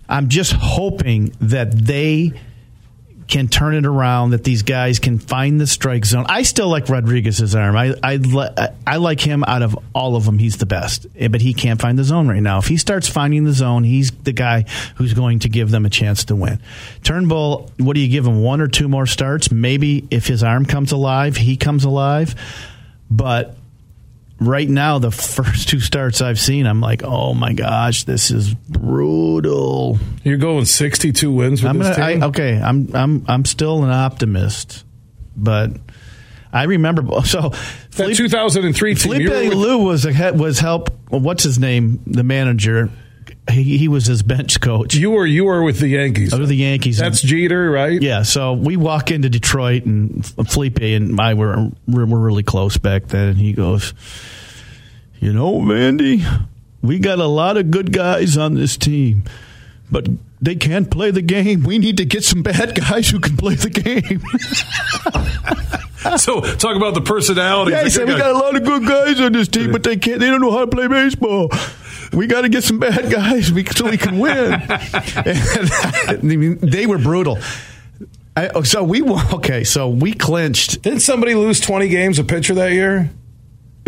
I'm 0.08 0.28
just 0.28 0.52
hoping 0.52 1.32
that 1.40 1.72
they 1.72 2.32
can 3.34 3.48
turn 3.48 3.74
it 3.74 3.84
around, 3.84 4.30
that 4.30 4.44
these 4.44 4.62
guys 4.62 5.00
can 5.00 5.18
find 5.18 5.60
the 5.60 5.66
strike 5.66 6.04
zone. 6.04 6.24
I 6.28 6.42
still 6.42 6.68
like 6.68 6.88
Rodriguez's 6.88 7.56
arm. 7.56 7.76
I 7.76 7.92
I, 8.00 8.20
I 8.86 8.96
like 8.98 9.20
him 9.20 9.42
out 9.42 9.62
of 9.62 9.76
all 9.92 10.14
of 10.14 10.24
them. 10.24 10.38
He's 10.38 10.58
the 10.58 10.66
best, 10.66 11.08
eh, 11.18 11.26
but 11.26 11.40
he 11.40 11.52
can't 11.52 11.80
find 11.80 11.98
the 11.98 12.04
zone 12.04 12.28
right 12.28 12.40
now. 12.40 12.58
If 12.58 12.68
he 12.68 12.76
starts 12.76 13.08
finding 13.08 13.42
the 13.42 13.52
zone, 13.52 13.82
he's 13.82 14.12
the 14.12 14.30
guy 14.30 14.66
who's 14.94 15.14
going 15.14 15.40
to 15.40 15.48
give 15.48 15.72
them 15.72 15.84
a 15.84 15.90
chance 15.90 16.26
to 16.26 16.36
win. 16.36 16.60
Turnbull, 17.02 17.72
what 17.80 17.94
do 17.94 18.00
you 18.00 18.08
give 18.08 18.24
him? 18.24 18.40
One 18.40 18.60
or 18.60 18.68
two 18.68 18.86
more 18.86 19.04
starts? 19.06 19.50
Maybe 19.50 20.06
if 20.12 20.28
his 20.28 20.44
arm 20.44 20.64
comes 20.64 20.92
alive, 20.92 21.36
he 21.36 21.56
comes 21.56 21.82
alive. 21.82 22.36
But 23.10 23.56
right 24.46 24.68
now, 24.68 24.98
the 24.98 25.10
first 25.10 25.68
two 25.68 25.80
starts 25.80 26.20
I've 26.20 26.38
seen, 26.38 26.66
I'm 26.66 26.80
like, 26.80 27.02
oh 27.02 27.34
my 27.34 27.52
gosh, 27.52 28.04
this 28.04 28.30
is 28.30 28.54
brutal. 28.54 29.98
You're 30.22 30.38
going 30.38 30.64
62 30.64 31.32
wins 31.32 31.62
with 31.62 31.70
I'm 31.70 31.78
gonna, 31.78 31.94
team. 31.94 32.22
I, 32.22 32.26
okay, 32.26 32.60
I'm 32.60 32.94
I'm 32.94 33.24
I'm 33.28 33.44
still 33.44 33.84
an 33.84 33.90
optimist, 33.90 34.84
but 35.36 35.72
I 36.52 36.64
remember 36.64 37.02
so 37.24 37.52
that 37.96 38.14
2003 38.14 38.94
team. 38.94 39.12
Felipe 39.12 39.28
Alou 39.28 39.84
was 39.84 40.06
a, 40.06 40.32
was 40.32 40.58
help. 40.58 40.90
What's 41.08 41.42
his 41.42 41.58
name? 41.58 42.00
The 42.06 42.22
manager. 42.22 42.90
He, 43.50 43.76
he 43.78 43.88
was 43.88 44.06
his 44.06 44.22
bench 44.22 44.60
coach 44.60 44.94
you 44.94 45.10
were 45.10 45.26
you 45.26 45.44
were 45.44 45.62
with 45.62 45.78
the 45.78 45.88
Yankees. 45.88 46.32
of 46.32 46.48
the 46.48 46.56
Yankees. 46.56 46.98
That's 46.98 47.20
Jeter, 47.20 47.70
right? 47.70 48.00
Yeah, 48.00 48.22
so 48.22 48.54
we 48.54 48.76
walk 48.76 49.10
into 49.10 49.28
Detroit, 49.28 49.84
and 49.84 50.24
Felipe 50.26 50.80
and 50.80 51.20
I 51.20 51.34
were 51.34 51.70
were, 51.86 52.06
were 52.06 52.18
really 52.18 52.42
close 52.42 52.78
back 52.78 53.08
then. 53.08 53.28
And 53.28 53.38
he 53.38 53.52
goes, 53.52 53.92
"You 55.20 55.32
know, 55.32 55.60
Mandy, 55.60 56.24
we 56.82 56.98
got 56.98 57.18
a 57.18 57.26
lot 57.26 57.56
of 57.56 57.70
good 57.70 57.92
guys 57.92 58.36
on 58.36 58.54
this 58.54 58.76
team, 58.76 59.24
but 59.90 60.06
they 60.40 60.54
can't 60.54 60.90
play 60.90 61.10
the 61.10 61.22
game. 61.22 61.62
We 61.62 61.78
need 61.78 61.98
to 61.98 62.04
get 62.04 62.24
some 62.24 62.42
bad 62.42 62.74
guys 62.74 63.08
who 63.10 63.20
can 63.20 63.36
play 63.36 63.54
the 63.54 63.70
game." 63.70 64.22
So 66.18 66.40
talk 66.42 66.76
about 66.76 66.92
the 66.92 67.00
personality. 67.00 67.72
yeah, 67.72 67.84
he 67.84 67.90
said, 67.90 68.06
"We 68.06 68.14
got 68.14 68.30
a 68.30 68.38
lot 68.38 68.54
of 68.56 68.64
good 68.64 68.86
guys 68.86 69.20
on 69.20 69.32
this 69.32 69.48
team, 69.48 69.72
but 69.72 69.82
they 69.82 69.96
can't. 69.96 70.20
They 70.20 70.28
don't 70.28 70.40
know 70.42 70.50
how 70.50 70.60
to 70.60 70.66
play 70.66 70.86
baseball." 70.86 71.50
We 72.14 72.26
got 72.26 72.42
to 72.42 72.48
get 72.48 72.64
some 72.64 72.78
bad 72.78 73.10
guys 73.10 73.48
so 73.48 73.54
we 73.54 73.98
can 73.98 74.18
win. 74.18 74.52
And, 75.26 75.70
I 76.08 76.36
mean, 76.36 76.58
they 76.58 76.86
were 76.86 76.98
brutal. 76.98 77.38
I, 78.36 78.62
so 78.62 78.82
we 78.82 79.02
okay. 79.32 79.64
So 79.64 79.88
we 79.88 80.12
clinched 80.12 80.82
Didn't 80.82 81.00
somebody 81.00 81.34
lose 81.34 81.60
20 81.60 81.88
games 81.88 82.18
a 82.18 82.24
pitcher 82.24 82.54
that 82.54 82.72
year? 82.72 83.10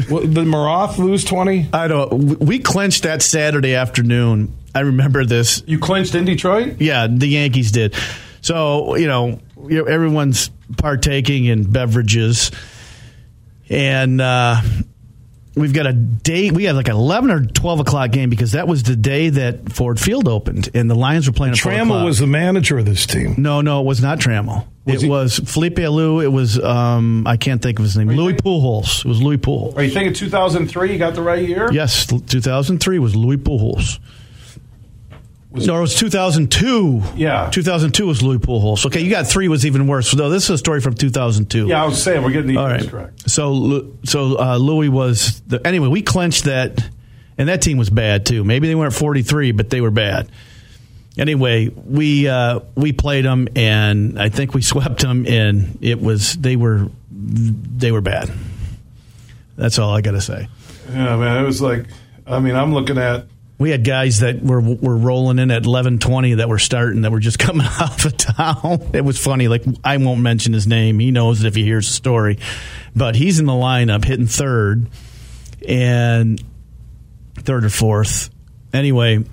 What, 0.09 0.23
did 0.23 0.47
Maroth 0.47 0.99
lose 0.99 1.25
20? 1.25 1.71
I 1.73 1.89
don't. 1.89 2.39
We 2.39 2.59
clinched 2.59 3.05
that 3.05 3.23
Saturday 3.23 3.75
afternoon. 3.75 4.55
I 4.75 4.81
remember 4.81 5.25
this. 5.25 5.63
You 5.67 5.79
clinched 5.79 6.15
in 6.15 6.27
Detroit? 6.27 6.81
Yeah, 6.81 7.07
the 7.07 7.27
Yankees 7.27 7.73
did. 7.73 7.95
So 8.43 8.97
you 8.97 9.07
know, 9.07 9.41
you 9.67 9.79
know, 9.79 9.85
everyone's 9.85 10.51
partaking 10.77 11.47
in 11.47 11.71
beverages, 11.71 12.51
and 13.71 14.21
uh, 14.21 14.61
we've 15.57 15.73
got 15.73 15.87
a 15.87 15.93
date. 15.93 16.53
We 16.53 16.65
had 16.65 16.77
like 16.77 16.89
an 16.89 16.95
eleven 16.95 17.31
or 17.31 17.45
twelve 17.45 17.81
o'clock 17.81 18.13
game 18.13 18.31
because 18.31 18.53
that 18.53 18.69
was 18.69 18.83
the 18.85 18.95
day 18.97 19.31
that 19.31 19.73
Ford 19.73 19.99
Field 19.99 20.29
opened, 20.29 20.69
and 20.75 20.89
the 20.89 20.95
Lions 20.95 21.27
were 21.27 21.33
playing. 21.33 21.55
at 21.55 21.59
4 21.59 21.73
Trammell 21.73 21.83
o'clock. 21.85 22.05
was 22.05 22.19
the 22.19 22.27
manager 22.27 22.79
of 22.79 22.85
this 22.85 23.07
team. 23.07 23.35
No, 23.39 23.61
no, 23.63 23.81
it 23.81 23.87
was 23.87 24.01
not 24.01 24.19
Trammell. 24.19 24.67
Was 24.85 25.03
it 25.03 25.07
he- 25.07 25.11
was 25.11 25.39
Felipe 25.41 25.77
Alou. 25.77 26.23
It 26.23 26.29
was 26.29 26.59
um, 26.63 27.27
I 27.27 27.37
can't 27.37 27.61
think 27.61 27.79
of 27.81 27.85
his 27.85 27.97
name. 27.97 28.09
Luis 28.09 28.35
think- 28.35 28.45
Pujols. 28.45 29.05
It 29.05 29.09
was 29.09 29.21
Luis 29.21 29.41
Pujols. 29.41 29.77
Are 29.77 29.83
you 29.83 29.91
thinking 29.91 30.13
2003? 30.13 30.93
You 30.93 30.99
got 30.99 31.15
the 31.15 31.23
right 31.23 31.47
year? 31.47 31.69
Yes, 31.73 32.07
2003 32.07 32.99
was 33.01 33.17
Luis 33.17 33.41
Pujols. 33.41 33.99
No, 35.65 35.77
it 35.79 35.81
was 35.81 35.95
2002. 35.95 37.03
Yeah. 37.17 37.49
2002 37.51 38.07
was 38.07 38.23
Luis 38.23 38.41
Pujols. 38.41 38.85
Okay, 38.87 39.01
you 39.01 39.11
got 39.11 39.27
three 39.27 39.49
was 39.49 39.65
even 39.65 39.87
worse. 39.87 40.11
So 40.11 40.29
this 40.29 40.45
is 40.45 40.51
a 40.51 40.59
story 40.59 40.81
from 40.81 40.95
2002. 40.95 41.69
Yeah, 41.69 41.83
I 41.83 41.87
was 41.87 42.03
saying 42.03 42.23
we're 42.23 42.31
getting 42.31 42.55
the 42.55 42.61
All 42.61 42.67
right. 42.67 42.89
correct. 42.89 43.31
So 43.31 43.93
so 44.05 44.39
uh, 44.39 44.57
Luis 44.59 44.91
was 44.91 45.41
the 45.47 45.67
anyway. 45.67 45.89
We 45.89 46.03
clinched 46.03 46.45
that, 46.45 46.79
and 47.39 47.49
that 47.49 47.63
team 47.63 47.79
was 47.79 47.89
bad 47.91 48.27
too. 48.27 48.45
Maybe 48.45 48.69
they 48.69 48.75
weren't 48.75 48.93
43, 48.95 49.53
but 49.53 49.71
they 49.71 49.81
were 49.81 49.91
bad. 49.91 50.29
Anyway, 51.19 51.69
we 51.69 52.29
uh, 52.29 52.61
we 52.75 52.93
played 52.93 53.25
them, 53.25 53.49
and 53.57 54.21
I 54.21 54.29
think 54.29 54.53
we 54.53 54.61
swept 54.73 55.01
them, 55.01 55.27
and 55.27 55.79
it 55.81 56.01
was 56.01 56.35
they 56.35 56.57
were 56.57 56.89
they 57.11 57.91
were 57.93 58.03
bad. 58.03 58.31
That's 59.57 59.79
all 59.79 59.95
I 59.95 60.03
got 60.03 60.11
to 60.13 60.21
say. 60.21 60.49
Yeah, 60.91 61.17
man, 61.17 61.43
it 61.43 61.47
was 61.47 61.63
like, 61.63 61.87
I 62.27 62.39
mean, 62.41 62.55
I'm 62.55 62.75
looking 62.75 62.99
at 62.99 63.27
We 63.59 63.71
had 63.71 63.85
guys 63.85 64.21
that 64.21 64.43
were 64.43 64.61
were 64.61 64.97
rolling 64.97 65.39
in 65.39 65.51
at 65.51 65.65
eleven 65.65 65.99
twenty 65.99 66.35
that 66.35 66.49
were 66.49 66.59
starting 66.59 67.03
that 67.03 67.11
were 67.11 67.21
just 67.21 67.39
coming 67.41 67.67
off 67.67 68.05
of 68.05 68.17
town. 68.17 68.91
It 68.93 69.05
was 69.05 69.19
funny. 69.19 69.49
Like 69.49 69.65
I 69.83 69.97
won't 69.97 70.21
mention 70.21 70.53
his 70.53 70.67
name. 70.67 70.99
He 70.99 71.11
knows 71.11 71.43
it 71.43 71.47
if 71.47 71.55
he 71.55 71.65
hears 71.65 71.87
the 71.87 71.95
story, 71.95 72.39
but 72.95 73.17
he's 73.17 73.39
in 73.39 73.47
the 73.47 73.53
lineup 73.53 74.05
hitting 74.05 74.27
third 74.27 74.89
and 75.67 76.43
third 77.39 77.65
or 77.65 77.71
fourth. 77.71 78.31
Anyway, 78.75 79.25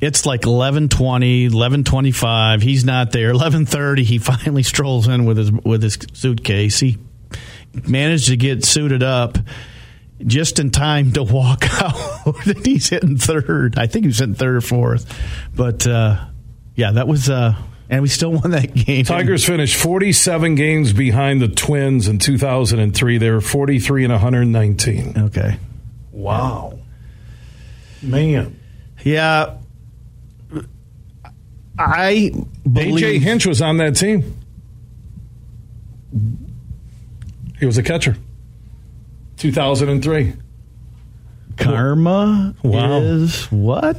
it's 0.00 0.24
like 0.24 0.42
11:20, 0.42 1.50
11:25. 1.50 2.62
He's 2.62 2.84
not 2.84 3.12
there. 3.12 3.32
11:30. 3.32 4.02
He 4.04 4.18
finally 4.18 4.62
strolls 4.62 5.06
in 5.06 5.26
with 5.26 5.36
his 5.36 5.52
with 5.52 5.82
his 5.82 5.98
suitcase. 6.14 6.80
He 6.80 6.98
managed 7.86 8.28
to 8.28 8.36
get 8.36 8.64
suited 8.64 9.02
up 9.02 9.36
just 10.26 10.58
in 10.58 10.70
time 10.70 11.12
to 11.12 11.22
walk 11.22 11.64
out. 11.82 12.46
and 12.46 12.64
he's 12.66 12.88
hitting 12.88 13.16
third. 13.16 13.78
I 13.78 13.86
think 13.86 14.04
he 14.04 14.08
was 14.08 14.18
hitting 14.18 14.34
third 14.34 14.56
or 14.56 14.60
fourth. 14.60 15.06
But 15.54 15.86
uh, 15.86 16.24
yeah, 16.74 16.92
that 16.92 17.08
was. 17.08 17.28
Uh, 17.30 17.54
and 17.88 18.02
we 18.02 18.08
still 18.08 18.32
won 18.32 18.52
that 18.52 18.72
game. 18.72 19.04
Tigers 19.04 19.44
finished 19.44 19.74
47 19.76 20.54
games 20.54 20.92
behind 20.92 21.42
the 21.42 21.48
Twins 21.48 22.06
in 22.06 22.18
2003. 22.18 23.18
They 23.18 23.30
were 23.30 23.40
43 23.40 24.04
and 24.04 24.12
119. 24.12 25.14
Okay. 25.18 25.56
Wow. 26.12 26.78
Man. 28.00 28.60
Yeah. 29.02 29.56
I 31.78 32.30
believe. 32.70 33.04
AJ 33.04 33.20
Hinch 33.20 33.46
was 33.46 33.60
on 33.60 33.78
that 33.78 33.96
team. 33.96 34.36
He 37.58 37.66
was 37.66 37.76
a 37.78 37.82
catcher. 37.82 38.16
2003. 39.40 40.34
Karma 41.56 42.54
Wow. 42.62 43.00
is 43.00 43.44
what? 43.50 43.96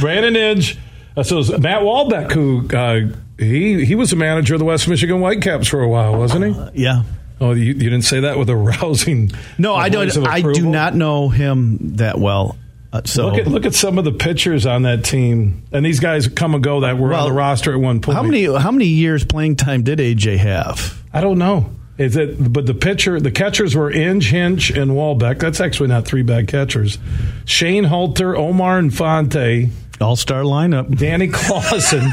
Brandon 0.00 0.36
Inge. 0.36 0.78
Uh, 1.16 1.22
so 1.22 1.36
it 1.36 1.38
was 1.38 1.58
Matt 1.60 1.82
Walbeck, 1.82 2.32
who 2.32 2.68
uh, 2.76 3.16
he 3.38 3.84
he 3.84 3.94
was 3.94 4.10
the 4.10 4.16
manager 4.16 4.54
of 4.54 4.58
the 4.58 4.64
West 4.64 4.88
Michigan 4.88 5.20
Whitecaps 5.20 5.68
for 5.68 5.80
a 5.80 5.88
while, 5.88 6.16
wasn't 6.16 6.44
he? 6.74 6.82
Yeah. 6.82 7.02
Oh, 7.40 7.52
you, 7.52 7.64
you 7.66 7.74
didn't 7.74 8.02
say 8.02 8.20
that 8.20 8.38
with 8.38 8.48
a 8.50 8.56
rousing. 8.56 9.30
No, 9.58 9.74
I 9.74 9.88
don't. 9.88 10.16
I 10.26 10.40
do 10.42 10.68
not 10.68 10.94
know 10.94 11.28
him 11.28 11.96
that 11.96 12.18
well. 12.18 12.56
Uh, 12.92 13.02
so 13.04 13.26
Look 13.28 13.38
at 13.38 13.46
look 13.48 13.66
at 13.66 13.74
some 13.74 13.98
of 13.98 14.04
the 14.04 14.12
pitchers 14.12 14.66
on 14.66 14.82
that 14.82 15.04
team, 15.04 15.64
and 15.72 15.84
these 15.84 16.00
guys 16.00 16.28
come 16.28 16.54
and 16.54 16.62
go 16.64 16.80
that 16.80 16.96
were 16.98 17.08
Well, 17.10 17.24
on 17.24 17.28
the 17.30 17.34
roster 17.36 17.72
at 17.72 17.80
one 17.80 18.00
point. 18.00 18.16
how 18.16 18.22
many 18.22 18.44
how 18.44 18.70
many 18.70 18.86
years 18.86 19.24
playing 19.24 19.56
time 19.56 19.82
did 19.82 19.98
AJ 20.00 20.38
have? 20.38 21.00
I 21.12 21.20
don't 21.20 21.38
know. 21.38 21.70
Is 21.96 22.16
it? 22.16 22.52
But 22.52 22.66
the 22.66 22.74
pitcher, 22.74 23.20
the 23.20 23.30
catchers 23.30 23.76
were 23.76 23.90
Inge, 23.90 24.30
Hinch, 24.30 24.70
and 24.70 24.90
Walbeck. 24.92 25.38
That's 25.38 25.60
actually 25.60 25.88
not 25.88 26.04
three 26.06 26.22
bad 26.22 26.48
catchers. 26.48 26.98
Shane 27.44 27.84
Halter, 27.84 28.36
Omar 28.36 28.78
Infante, 28.80 29.70
All 30.00 30.16
star 30.16 30.42
lineup. 30.42 30.98
Danny 30.98 31.28
Klassen, 31.28 32.10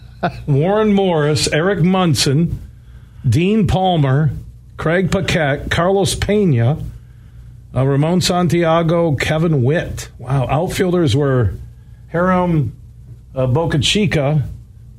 Warren 0.46 0.92
Morris, 0.92 1.48
Eric 1.48 1.82
Munson, 1.82 2.60
Dean 3.26 3.66
Palmer, 3.66 4.32
Craig 4.76 5.10
Paquette, 5.10 5.70
Carlos 5.70 6.14
Pena, 6.14 6.78
uh, 7.74 7.86
Ramon 7.86 8.20
Santiago, 8.20 9.14
Kevin 9.14 9.62
Witt. 9.62 10.10
Wow. 10.18 10.46
Outfielders 10.46 11.16
were 11.16 11.54
Hiram 12.12 12.76
uh, 13.34 13.46
Bocachica, 13.46 14.46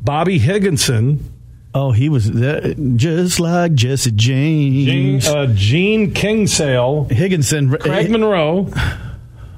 Bobby 0.02 0.40
Higginson, 0.40 1.32
Oh, 1.74 1.92
he 1.92 2.10
was 2.10 2.32
there, 2.32 2.74
just 2.96 3.40
like 3.40 3.74
Jesse 3.74 4.12
Gene, 4.12 4.86
James. 4.86 5.28
uh, 5.28 5.48
Gene 5.54 6.12
Kingsale, 6.14 7.04
Higginson. 7.06 7.70
Craig 7.78 8.10
Monroe, 8.10 8.72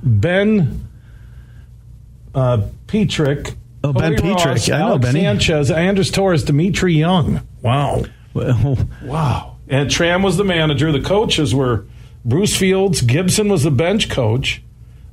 Ben 0.03 0.87
uh, 2.35 2.61
Petrick. 2.87 3.55
Oh, 3.83 3.93
Ben 3.93 4.15
Cody 4.17 4.33
Petrick. 4.33 4.45
Ross, 4.55 4.69
I 4.69 4.79
know 4.79 4.87
Alex 4.87 5.05
Benny. 5.05 5.21
Sanchez, 5.21 5.71
Andres 5.71 6.11
Torres, 6.11 6.43
Dmitri 6.43 6.93
Young. 6.95 7.41
Wow. 7.61 8.03
Well, 8.33 8.77
Wow. 9.03 9.55
And 9.69 9.89
Tram 9.89 10.21
was 10.23 10.35
the 10.37 10.43
manager. 10.43 10.91
The 10.91 11.01
coaches 11.01 11.53
were 11.55 11.85
Bruce 12.25 12.55
Fields, 12.57 13.01
Gibson 13.01 13.47
was 13.49 13.63
the 13.63 13.71
bench 13.71 14.09
coach, 14.09 14.61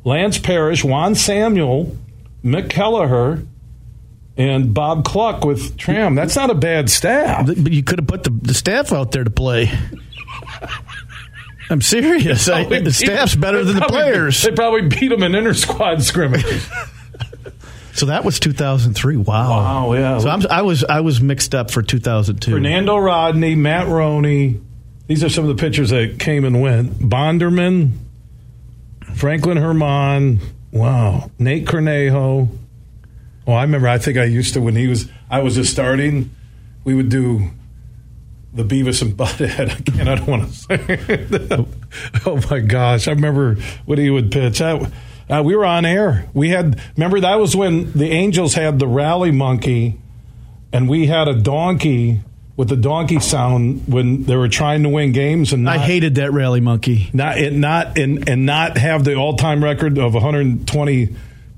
Lance 0.05 0.39
Parrish, 0.39 0.83
Juan 0.83 1.15
Samuel, 1.15 1.97
Mick 2.45 2.69
Kelleher, 2.71 3.43
and 4.37 4.75
Bob 4.75 5.05
Cluck 5.05 5.45
with 5.45 5.77
Tram. 5.77 6.15
That's 6.15 6.37
not 6.37 6.51
a 6.51 6.55
bad 6.55 6.91
staff. 6.91 7.47
but 7.47 7.73
you 7.73 7.83
could 7.83 7.99
have 8.01 8.09
put 8.09 8.25
the, 8.25 8.31
the 8.31 8.55
staff 8.55 8.93
out 8.93 9.13
there 9.13 9.25
to 9.25 9.31
play. 9.31 9.71
I'm 11.71 11.83
serious. 11.83 12.49
Oh, 12.53 12.55
I, 12.55 12.65
the 12.65 12.93
staff's 12.93 13.35
better 13.35 13.65
than 13.65 13.77
the 13.77 13.87
players. 13.87 14.43
They 14.43 14.53
probably 14.53 14.89
beat 14.89 15.09
them 15.09 15.23
in 15.23 15.35
inter 15.35 15.55
squad 15.55 16.03
scrimmages. 16.03 16.69
So 17.97 18.05
that 18.07 18.27
was 18.27 18.39
2003. 18.41 19.17
Wow. 19.17 19.25
Wow, 19.25 19.93
yeah. 19.95 20.19
So 20.19 20.29
I'm, 20.29 20.47
I 20.51 20.61
was 20.61 20.85
I 20.85 21.01
was 21.01 21.23
mixed 21.23 21.55
up 21.55 21.71
for 21.71 21.81
2002. 21.81 22.51
Fernando 22.51 22.99
Rodney, 22.99 23.55
Matt 23.55 23.89
Roney. 23.89 24.61
These 25.07 25.25
are 25.25 25.31
some 25.31 25.49
of 25.49 25.57
the 25.57 25.59
pitchers 25.59 25.89
that 25.89 26.19
came 26.19 26.45
and 26.45 26.61
went. 26.61 26.99
Bonderman, 26.99 27.93
Franklyn 29.15 29.57
German. 29.57 30.41
Wow. 30.73 31.31
Nate 31.39 31.65
Cornejo. 31.65 32.51
Oh, 33.47 33.53
I 33.53 33.63
remember. 33.63 33.89
I 33.89 33.99
think 33.99 34.19
I 34.19 34.25
used 34.25 34.55
to 34.55 34.61
when 34.61 34.75
he 34.75 34.89
was. 34.89 35.09
I 35.31 35.41
was 35.41 35.55
just 35.55 35.73
starting. 35.73 36.31
We 36.85 36.95
would 36.95 37.09
do 37.09 37.51
the 38.53 38.65
Beavis 38.65 39.03
and 39.03 39.17
Butthead. 39.17 39.79
Again, 39.89 40.09
I 40.09 40.17
don't 40.17 40.27
want 40.27 40.49
to 40.49 40.53
say. 40.53 40.85
it. 40.89 41.69
oh 42.27 42.41
my 42.51 42.61
gosh! 42.61 43.07
I 43.07 43.13
remember 43.13 43.57
when 43.85 43.99
he 43.99 44.11
would 44.11 44.33
pitch. 44.33 44.61
I, 44.61 44.91
uh, 45.29 45.43
we 45.43 45.55
were 45.55 45.65
on 45.65 45.85
air. 45.85 46.29
We 46.35 46.51
had. 46.51 46.81
Remember 46.97 47.21
that 47.21 47.37
was 47.37 47.55
when 47.55 47.93
the 47.93 48.11
Angels 48.11 48.55
had 48.55 48.79
the 48.79 48.89
rally 48.89 49.31
monkey, 49.31 50.01
and 50.73 50.89
we 50.89 51.07
had 51.07 51.29
a 51.29 51.41
donkey 51.41 52.21
with 52.57 52.69
the 52.69 52.77
donkey 52.77 53.21
sound 53.21 53.87
when 53.87 54.25
they 54.25 54.35
were 54.35 54.49
trying 54.49 54.83
to 54.83 54.89
win 54.89 55.13
games. 55.13 55.53
And 55.53 55.69
I 55.69 55.79
hated 55.79 56.15
that 56.17 56.33
rally 56.33 56.61
monkey. 56.61 57.11
not 57.13 57.39
and 57.39 57.61
not 57.61 57.99
and 57.99 58.29
and 58.29 58.47
not 58.47 58.79
have 58.79 59.05
the 59.05 59.15
all 59.15 59.37
time 59.37 59.63
record 59.63 59.99
of 59.99 60.15
120 60.15 61.15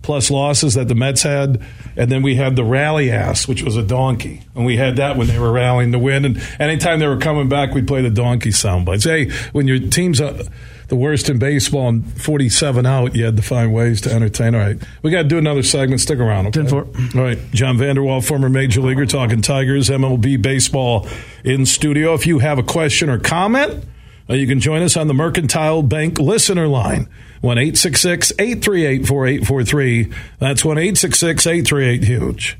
plus 0.09 0.31
losses 0.31 0.73
that 0.73 0.88
the 0.88 0.94
Mets 0.94 1.23
had, 1.23 1.61
and 1.94 2.11
then 2.11 2.23
we 2.23 2.35
had 2.35 2.57
the 2.57 2.64
rally 2.64 3.11
ass, 3.11 3.47
which 3.47 3.62
was 3.62 3.77
a 3.77 3.83
donkey, 3.83 4.40
and 4.55 4.64
we 4.64 4.75
had 4.75 4.97
that 4.97 5.18
when 5.18 5.27
they 5.27 5.38
were 5.38 5.53
rallying 5.53 5.92
to 5.92 5.99
win. 5.99 6.25
And 6.25 6.42
anytime 6.59 6.99
they 6.99 7.07
were 7.07 7.18
coming 7.18 7.51
back, 7.51 7.75
we'd 7.75 7.87
play 7.87 8.01
the 8.01 8.09
donkey 8.09 8.51
sound 8.51 8.87
bites. 8.87 9.05
Hey, 9.05 9.31
when 9.53 9.68
your 9.68 9.79
team's 9.79 10.18
uh, 10.18 10.44
the 10.87 10.97
worst 10.97 11.29
in 11.29 11.38
baseball 11.38 11.90
and 11.90 12.11
47 12.23 12.87
out, 12.87 13.14
you 13.14 13.27
had 13.27 13.37
to 13.37 13.42
find 13.42 13.75
ways 13.75 14.01
to 14.01 14.11
entertain. 14.11 14.55
All 14.55 14.62
right, 14.62 14.79
we 15.03 15.11
got 15.11 15.25
to 15.25 15.29
do 15.29 15.37
another 15.37 15.62
segment. 15.62 16.01
Stick 16.01 16.21
around. 16.21 16.47
Okay? 16.47 16.61
10-4. 16.61 17.14
All 17.14 17.23
right, 17.23 17.38
John 17.53 17.77
Vander 17.77 18.03
Wal, 18.03 18.23
former 18.23 18.49
major 18.49 18.81
leaguer, 18.81 19.05
talking 19.05 19.42
Tigers, 19.42 19.90
MLB 19.90 20.40
baseball 20.40 21.07
in 21.44 21.66
studio. 21.66 22.14
If 22.14 22.27
you 22.27 22.38
have 22.38 22.59
a 22.59 22.62
question 22.62 23.11
or 23.11 23.18
comment. 23.18 23.85
Uh, 24.31 24.35
you 24.35 24.47
can 24.47 24.61
join 24.61 24.83
us 24.83 24.97
on 24.97 25.07
the 25.07 25.14
Mercantile 25.14 25.83
Bank 25.83 26.19
listener 26.19 26.69
line, 26.69 27.09
1 27.41 27.59
838 27.59 29.07
4843. 29.07 30.12
That's 30.38 30.64
1 30.64 30.79
838 30.79 32.05
Huge. 32.05 32.59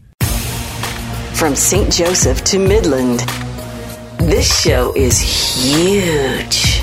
From 1.35 1.55
St. 1.55 1.93
Joseph 1.93 2.43
to 2.45 2.59
Midland, 2.59 3.21
this 4.19 4.63
show 4.63 4.93
is 4.97 5.21
huge. 5.21 6.83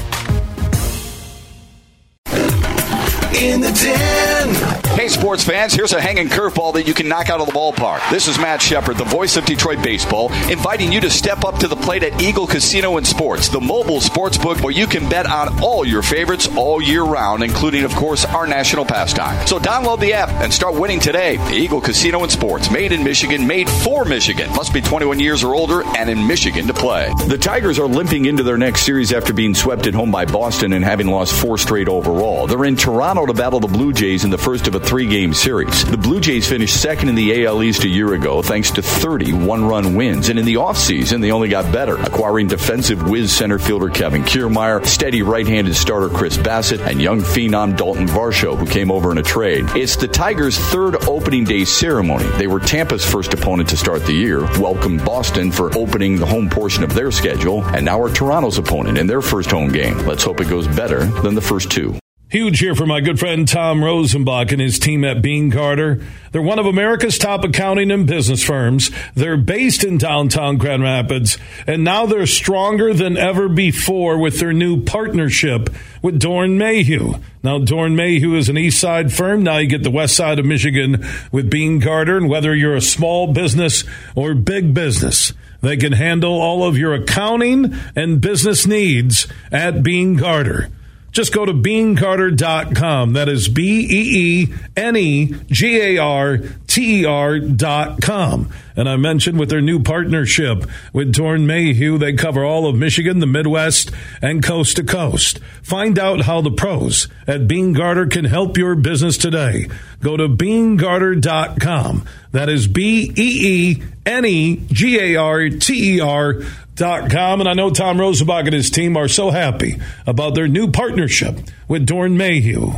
In 3.41 3.61
the 3.61 3.71
den. 3.71 4.64
Hey, 4.83 5.07
sports 5.07 5.43
fans, 5.43 5.73
here's 5.73 5.93
a 5.93 6.01
hanging 6.01 6.27
curveball 6.27 6.73
that 6.73 6.87
you 6.87 6.93
can 6.93 7.07
knock 7.07 7.29
out 7.29 7.39
of 7.39 7.47
the 7.47 7.53
ballpark. 7.53 8.07
This 8.09 8.27
is 8.27 8.37
Matt 8.37 8.61
Shepard, 8.61 8.97
the 8.97 9.05
voice 9.05 9.37
of 9.37 9.45
Detroit 9.45 9.81
Baseball, 9.81 10.31
inviting 10.49 10.91
you 10.91 10.99
to 11.01 11.09
step 11.09 11.45
up 11.45 11.57
to 11.59 11.67
the 11.67 11.75
plate 11.75 12.03
at 12.03 12.21
Eagle 12.21 12.45
Casino 12.45 12.97
and 12.97 13.07
Sports, 13.07 13.47
the 13.49 13.61
mobile 13.61 14.01
sports 14.01 14.37
book 14.37 14.59
where 14.61 14.73
you 14.73 14.85
can 14.85 15.07
bet 15.09 15.25
on 15.25 15.61
all 15.61 15.85
your 15.85 16.01
favorites 16.01 16.49
all 16.57 16.81
year 16.81 17.03
round, 17.03 17.43
including, 17.43 17.83
of 17.85 17.93
course, 17.95 18.25
our 18.25 18.45
national 18.45 18.85
pastime. 18.85 19.47
So 19.47 19.59
download 19.59 19.99
the 19.99 20.13
app 20.13 20.29
and 20.41 20.53
start 20.53 20.75
winning 20.75 20.99
today. 20.99 21.39
Eagle 21.51 21.81
Casino 21.81 22.23
and 22.23 22.31
Sports, 22.31 22.69
made 22.69 22.91
in 22.91 23.03
Michigan, 23.03 23.47
made 23.47 23.69
for 23.69 24.03
Michigan. 24.03 24.49
Must 24.51 24.73
be 24.73 24.81
21 24.81 25.19
years 25.19 25.43
or 25.43 25.55
older 25.55 25.83
and 25.97 26.09
in 26.09 26.27
Michigan 26.27 26.67
to 26.67 26.73
play. 26.73 27.13
The 27.27 27.37
Tigers 27.37 27.79
are 27.79 27.87
limping 27.87 28.25
into 28.25 28.43
their 28.43 28.57
next 28.57 28.81
series 28.81 29.13
after 29.13 29.31
being 29.33 29.55
swept 29.55 29.87
at 29.87 29.93
home 29.93 30.11
by 30.11 30.25
Boston 30.25 30.73
and 30.73 30.83
having 30.83 31.07
lost 31.07 31.33
four 31.33 31.57
straight 31.57 31.87
overall. 31.87 32.47
They're 32.47 32.65
in 32.65 32.75
Toronto 32.75 33.25
to 33.25 33.33
battle 33.33 33.59
the 33.59 33.67
Blue 33.67 33.93
Jays 33.93 34.23
in 34.23 34.29
the 34.29 34.37
first 34.37 34.64
of 34.67 34.75
a 34.75 34.79
three 34.79 35.05
game 35.05 35.33
series. 35.33 35.85
The 35.85 35.97
Blue 35.97 36.19
Jays 36.19 36.47
finished 36.47 36.81
second 36.81 37.09
in 37.09 37.15
the 37.15 37.45
AL 37.45 37.63
East 37.63 37.83
a 37.83 37.87
year 37.87 38.13
ago 38.13 38.41
thanks 38.41 38.71
to 38.71 38.81
30 38.81 39.33
one 39.33 39.65
run 39.65 39.95
wins. 39.95 40.29
And 40.29 40.39
in 40.39 40.45
the 40.45 40.55
offseason, 40.55 41.21
they 41.21 41.31
only 41.31 41.49
got 41.49 41.71
better, 41.71 41.95
acquiring 41.95 42.47
defensive 42.47 43.09
whiz 43.09 43.31
center 43.31 43.59
fielder 43.59 43.89
Kevin 43.89 44.23
Kiermaier, 44.23 44.85
steady 44.85 45.21
right 45.21 45.47
handed 45.47 45.75
starter 45.75 46.09
Chris 46.09 46.37
Bassett, 46.37 46.81
and 46.81 47.01
young 47.01 47.21
phenom 47.21 47.75
Dalton 47.77 48.07
Varsho, 48.07 48.57
who 48.57 48.65
came 48.65 48.91
over 48.91 49.11
in 49.11 49.17
a 49.17 49.23
trade. 49.23 49.65
It's 49.75 49.95
the 49.95 50.07
Tigers' 50.07 50.57
third 50.57 51.07
opening 51.07 51.43
day 51.43 51.65
ceremony. 51.65 52.25
They 52.37 52.47
were 52.47 52.59
Tampa's 52.59 53.05
first 53.05 53.33
opponent 53.33 53.69
to 53.69 53.77
start 53.77 54.05
the 54.05 54.13
year, 54.13 54.41
welcomed 54.59 55.03
Boston 55.05 55.51
for 55.51 55.75
opening 55.77 56.17
the 56.17 56.25
home 56.25 56.49
portion 56.49 56.83
of 56.83 56.93
their 56.93 57.11
schedule, 57.11 57.63
and 57.65 57.85
now 57.85 58.01
are 58.01 58.09
Toronto's 58.09 58.57
opponent 58.57 58.97
in 58.97 59.07
their 59.07 59.21
first 59.21 59.51
home 59.51 59.71
game. 59.71 59.97
Let's 60.05 60.23
hope 60.23 60.39
it 60.41 60.49
goes 60.49 60.67
better 60.67 61.05
than 61.05 61.35
the 61.35 61.41
first 61.41 61.71
two. 61.71 61.97
Huge 62.35 62.59
here 62.59 62.75
for 62.75 62.85
my 62.85 62.99
good 62.99 63.17
friend 63.17 63.47
Tom 63.47 63.79
Rosenbach 63.79 64.51
and 64.51 64.59
his 64.59 64.77
team 64.77 65.05
at 65.05 65.21
Beene 65.21 65.47
Garter. 65.47 66.01
They're 66.33 66.41
one 66.41 66.59
of 66.59 66.65
America's 66.65 67.17
top 67.17 67.45
accounting 67.45 67.91
and 67.91 68.05
business 68.05 68.43
firms. 68.43 68.91
They're 69.13 69.37
based 69.37 69.85
in 69.85 69.97
downtown 69.97 70.57
Grand 70.57 70.83
Rapids, 70.83 71.37
and 71.65 71.85
now 71.85 72.05
they're 72.05 72.27
stronger 72.27 72.93
than 72.93 73.15
ever 73.15 73.47
before 73.47 74.17
with 74.17 74.41
their 74.41 74.51
new 74.51 74.83
partnership 74.83 75.69
with 76.01 76.19
Doeren 76.19 76.57
Mayhew. 76.57 77.13
Now, 77.41 77.59
Doeren 77.59 77.95
Mayhew 77.95 78.35
is 78.35 78.49
an 78.49 78.57
east 78.57 78.81
side 78.81 79.13
firm. 79.13 79.41
Now 79.41 79.59
you 79.59 79.67
get 79.67 79.83
the 79.83 79.89
west 79.89 80.17
side 80.17 80.37
of 80.37 80.45
Michigan 80.45 81.07
with 81.31 81.49
Beene 81.49 81.79
Garter, 81.79 82.17
and 82.17 82.27
whether 82.27 82.53
you're 82.53 82.75
a 82.75 82.81
small 82.81 83.31
business 83.31 83.85
or 84.13 84.33
big 84.35 84.73
business, 84.73 85.31
they 85.61 85.77
can 85.77 85.93
handle 85.93 86.33
all 86.33 86.67
of 86.67 86.77
your 86.77 86.95
accounting 86.95 87.73
and 87.95 88.19
business 88.19 88.67
needs 88.67 89.25
at 89.53 89.83
Beene 89.83 90.17
Garter. 90.17 90.69
Just 91.15 91.31
go 91.31 91.45
to 91.45 91.53
beenegarter.com. 91.53 93.13
That 93.13 93.29
is 93.29 93.47
B 93.47 93.87
E 93.89 94.49
E 94.49 94.53
N 94.75 94.97
E 94.97 95.33
G 95.47 95.79
A 95.79 95.97
R 95.97 96.39
T 96.67 97.03
E 97.03 97.05
R.com. 97.05 98.49
And 98.75 98.89
I 98.89 98.97
mentioned 98.97 99.39
with 99.39 99.49
their 99.49 99.61
new 99.61 99.81
partnership 99.81 100.69
with 100.91 101.13
Doeren 101.13 101.45
Mayhew, 101.45 101.97
they 101.97 102.11
cover 102.11 102.43
all 102.43 102.67
of 102.67 102.75
Michigan, 102.75 103.19
the 103.19 103.27
Midwest, 103.27 103.91
and 104.21 104.43
coast 104.43 104.75
to 104.75 104.83
coast. 104.83 105.39
Find 105.63 105.97
out 105.97 106.23
how 106.23 106.41
the 106.41 106.51
pros 106.51 107.07
at 107.25 107.47
Beene 107.47 107.71
Garter 107.71 108.07
can 108.07 108.25
help 108.25 108.57
your 108.57 108.75
business 108.75 109.17
today. 109.17 109.69
Go 110.01 110.17
to 110.17 110.27
beenegarter.com. 110.27 112.05
That 112.33 112.49
is 112.49 112.67
B 112.67 113.13
E 113.15 113.77
E 113.77 113.83
N 114.05 114.25
E 114.25 114.57
G 114.67 114.99
A 114.99 115.15
R 115.15 115.47
T 115.47 115.95
E 115.95 115.99
R 116.01 116.33
dot 116.33 116.64
com. 116.77 117.39
And 117.39 117.49
I 117.49 117.53
know 117.53 117.69
Tom 117.69 117.97
Rosenbach 117.97 118.45
and 118.45 118.53
his 118.53 118.69
team 118.69 118.97
are 118.97 119.07
so 119.07 119.31
happy 119.31 119.79
about 120.05 120.35
their 120.35 120.47
new 120.47 120.69
partnership 120.71 121.35
with 121.67 121.85
Doeren 121.85 122.15
Mayhew. 122.15 122.73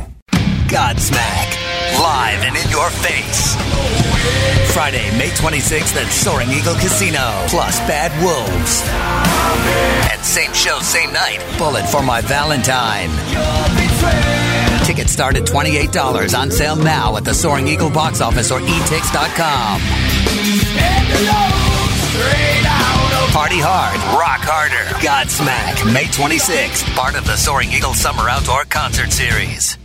Godsmack. 0.68 1.56
Live 1.98 2.44
and 2.44 2.56
in 2.56 2.70
your 2.70 2.90
face. 2.90 3.56
Friday, 4.72 5.10
May 5.18 5.30
26th 5.30 5.96
at 5.96 6.12
Soaring 6.12 6.50
Eagle 6.50 6.74
Casino. 6.74 7.44
Plus 7.48 7.78
Bad 7.80 8.12
Wolves. 8.22 8.82
And 10.12 10.24
same 10.24 10.52
show, 10.52 10.78
same 10.80 11.12
night. 11.12 11.44
Bullet 11.58 11.88
for 11.88 12.02
My 12.02 12.20
Valentine. 12.20 13.08
Tickets 14.84 15.12
start 15.12 15.36
at 15.36 15.44
$28 15.44 16.38
on 16.38 16.50
sale 16.50 16.76
now 16.76 17.16
at 17.16 17.24
the 17.24 17.34
Soaring 17.34 17.66
Eagle 17.66 17.90
box 17.90 18.20
office 18.20 18.52
or 18.52 18.60
etix.com. 18.60 19.80
Party 23.48 23.62
hard, 23.62 23.96
rock 24.20 24.40
harder. 24.42 24.84
Godsmack, 25.00 25.90
May 25.90 26.04
26th. 26.04 26.84
Part 26.94 27.16
of 27.16 27.24
the 27.24 27.34
Soaring 27.34 27.72
Eagle 27.72 27.94
Summer 27.94 28.28
Outdoor 28.28 28.64
Concert 28.64 29.10
Series. 29.10 29.78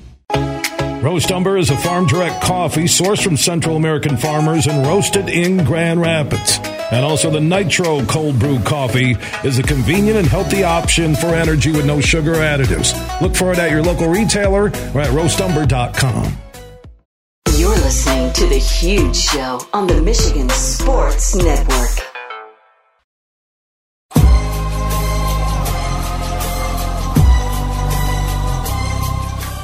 Roast 1.02 1.32
Umber 1.32 1.56
is 1.56 1.70
a 1.70 1.78
farm 1.78 2.06
direct 2.06 2.44
coffee 2.44 2.84
sourced 2.84 3.24
from 3.24 3.38
Central 3.38 3.78
American 3.78 4.18
farmers 4.18 4.68
and 4.68 4.86
roasted 4.86 5.30
in 5.30 5.64
Grand 5.64 6.02
Rapids. 6.02 6.60
And 6.92 7.06
also, 7.06 7.30
the 7.32 7.40
Nitro 7.40 8.04
Cold 8.04 8.38
Brew 8.38 8.60
Coffee 8.60 9.16
is 9.46 9.60
a 9.60 9.64
convenient 9.64 10.18
and 10.18 10.28
healthy 10.28 10.66
option 10.66 11.16
for 11.16 11.28
energy 11.28 11.72
with 11.72 11.86
no 11.86 12.02
sugar 12.02 12.34
additives. 12.34 12.92
Look 13.22 13.34
for 13.34 13.54
it 13.54 13.60
at 13.60 13.72
your 13.72 13.82
local 13.82 14.10
retailer 14.10 14.64
or 14.64 15.00
at 15.00 15.14
roastumber.com. 15.16 16.38
You're 17.56 17.70
listening 17.70 18.34
to 18.34 18.46
The 18.46 18.60
Huge 18.60 19.16
Show 19.16 19.66
on 19.72 19.88
the 19.88 20.02
Michigan 20.02 20.50
Sports 20.50 21.34
Network. 21.36 22.13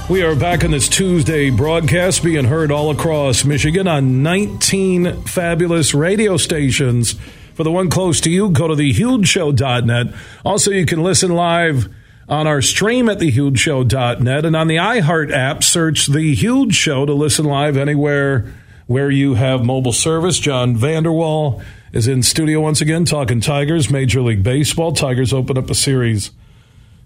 We 0.10 0.24
are 0.24 0.36
back 0.36 0.64
on 0.64 0.72
this 0.72 0.90
Tuesday 0.90 1.52
broadcast 1.52 2.24
being 2.24 2.46
heard 2.46 2.72
all 2.72 2.90
across 2.90 3.46
Michigan 3.46 3.88
on 3.88 4.24
19 4.24 5.22
fabulous 5.22 5.94
radio 5.94 6.36
stations. 6.36 7.14
For 7.54 7.64
the 7.64 7.72
one 7.72 7.92
close 7.92 8.20
to 8.22 8.32
you, 8.32 8.50
go 8.50 8.68
to 8.68 8.74
thehugeshow.net. 8.74 10.16
Also, 10.44 10.72
you 10.72 10.88
can 10.88 11.04
listen 11.04 11.36
live 11.36 11.94
on 12.28 12.48
our 12.48 12.60
stream 12.64 13.08
at 13.08 13.20
thehugeshow.net 13.20 14.46
and 14.46 14.56
on 14.56 14.68
the 14.68 14.78
iHeart 14.78 15.32
app, 15.32 15.64
search 15.64 16.08
The 16.08 16.34
Huge 16.34 16.74
Show 16.74 17.06
to 17.06 17.14
listen 17.14 17.46
live 17.46 17.78
anywhere 17.78 18.52
where 18.88 19.12
you 19.12 19.36
have 19.36 19.64
mobile 19.64 19.94
service. 19.94 20.40
John 20.40 20.76
Vander 20.76 21.12
Wal 21.14 21.62
is 21.94 22.08
in 22.08 22.24
studio 22.24 22.62
once 22.62 22.82
again 22.82 23.06
talking 23.06 23.42
Tigers, 23.42 23.92
Major 23.92 24.24
League 24.24 24.42
Baseball. 24.42 24.92
Tigers 24.92 25.34
open 25.34 25.56
up 25.56 25.70
a 25.70 25.76
series 25.76 26.32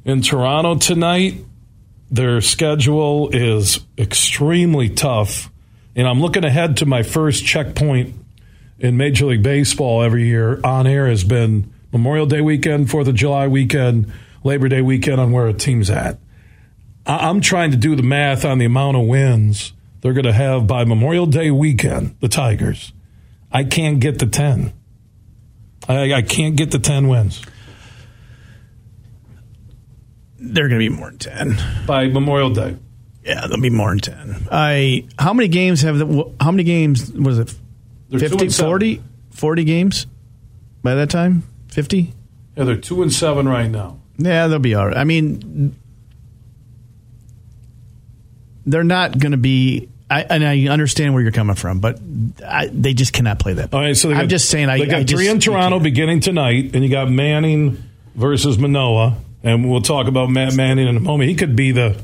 in 0.05 0.21
Toronto 0.21 0.75
tonight. 0.75 1.43
Their 2.13 2.41
schedule 2.41 3.29
is 3.29 3.79
extremely 3.97 4.87
tough 4.87 5.49
And 5.95 6.07
I'm 6.07 6.21
looking 6.21 6.43
ahead 6.43 6.77
to 6.77 6.85
my 6.85 7.01
first 7.01 7.43
checkpoint 7.43 8.15
in 8.77 8.97
Major 8.97 9.25
League 9.25 9.41
Baseball 9.41 10.03
every 10.03 10.27
year 10.27 10.59
on 10.63 10.85
air 10.85 11.07
has 11.07 11.23
been 11.23 11.73
Memorial 11.91 12.27
Day 12.27 12.41
weekend, 12.41 12.91
Fourth 12.91 13.07
of 13.07 13.15
July 13.15 13.47
weekend, 13.47 14.11
Labor 14.43 14.69
Day 14.69 14.81
weekend 14.81 15.21
on 15.21 15.31
where 15.31 15.47
a 15.47 15.53
team's 15.53 15.89
at. 15.89 16.19
I'm 17.05 17.41
trying 17.41 17.71
to 17.71 17.77
do 17.77 17.95
the 17.95 18.03
math 18.03 18.45
on 18.45 18.59
the 18.59 18.65
amount 18.65 18.97
of 18.97 19.07
wins 19.07 19.73
they're 20.01 20.13
going 20.13 20.25
to 20.25 20.33
have 20.33 20.67
by 20.67 20.83
Memorial 20.83 21.25
Day 21.25 21.49
weekend, 21.49 22.15
the 22.19 22.27
Tigers. 22.27 22.93
I 23.51 23.63
can't 23.63 23.99
get 23.99 24.19
the 24.19 24.27
10. 24.27 24.71
I, 25.87 26.13
I 26.13 26.21
can't 26.21 26.55
get 26.55 26.71
the 26.71 26.79
10 26.79 27.07
wins. 27.07 27.41
They're 30.45 30.67
going 30.67 30.81
to 30.81 30.89
be 30.89 30.93
more 30.93 31.09
than 31.09 31.19
10. 31.19 31.85
By 31.85 32.07
Memorial 32.07 32.49
Day. 32.49 32.77
Yeah, 33.23 33.47
they'll 33.47 33.61
be 33.61 33.69
more 33.69 33.89
than 33.89 33.99
10. 33.99 34.47
I 34.51 35.07
how 35.17 35.33
many 35.33 35.47
games 35.47 35.81
have 35.83 35.97
the, 35.97 36.31
how 36.41 36.51
many 36.51 36.63
games 36.63 37.11
was 37.13 37.39
it? 37.39 37.53
They're 38.09 38.19
50 38.19 38.49
40 38.49 39.01
40 39.31 39.63
games 39.63 40.07
by 40.83 40.95
that 40.95 41.09
time? 41.09 41.43
50? 41.69 42.13
Yeah, 42.55 42.63
they're 42.65 42.75
2 42.75 43.01
and 43.01 43.11
7 43.11 43.47
right 43.47 43.69
now. 43.69 43.99
Yeah, 44.17 44.47
they'll 44.47 44.59
be 44.59 44.75
all 44.75 44.87
right. 44.87 44.97
I 44.97 45.05
mean, 45.05 45.75
they're 48.65 48.83
not 48.83 49.17
going 49.17 49.31
to 49.31 49.37
be. 49.37 49.89
I, 50.09 50.21
and 50.21 50.45
I 50.45 50.67
understand 50.67 51.13
where 51.13 51.23
you're 51.23 51.31
coming 51.31 51.55
from, 51.55 51.79
but 51.79 51.99
I, 52.45 52.67
they 52.67 52.93
just 52.93 53.13
cannot 53.13 53.39
play 53.39 53.53
that. 53.53 53.73
All 53.73 53.79
right, 53.79 53.97
so 53.97 54.09
they 54.09 54.15
I'm 54.15 54.29
just 54.29 54.49
saying. 54.49 54.69
I, 54.69 54.77
they 54.77 54.85
got 54.85 54.99
I 54.99 55.03
just, 55.03 55.19
three 55.19 55.29
in 55.29 55.39
Toronto 55.39 55.79
beginning 55.79 56.19
tonight, 56.19 56.75
and 56.75 56.83
you 56.83 56.89
got 56.91 57.09
Manning 57.09 57.81
versus 58.13 58.59
Manoah, 58.59 59.17
and 59.43 59.69
we'll 59.69 59.81
talk 59.81 60.07
about 60.07 60.29
Matt 60.29 60.55
Manning 60.55 60.87
in 60.87 60.97
a 60.97 60.99
moment. 60.99 61.29
He 61.29 61.35
could 61.35 61.55
be 61.55 61.71
the 61.71 62.01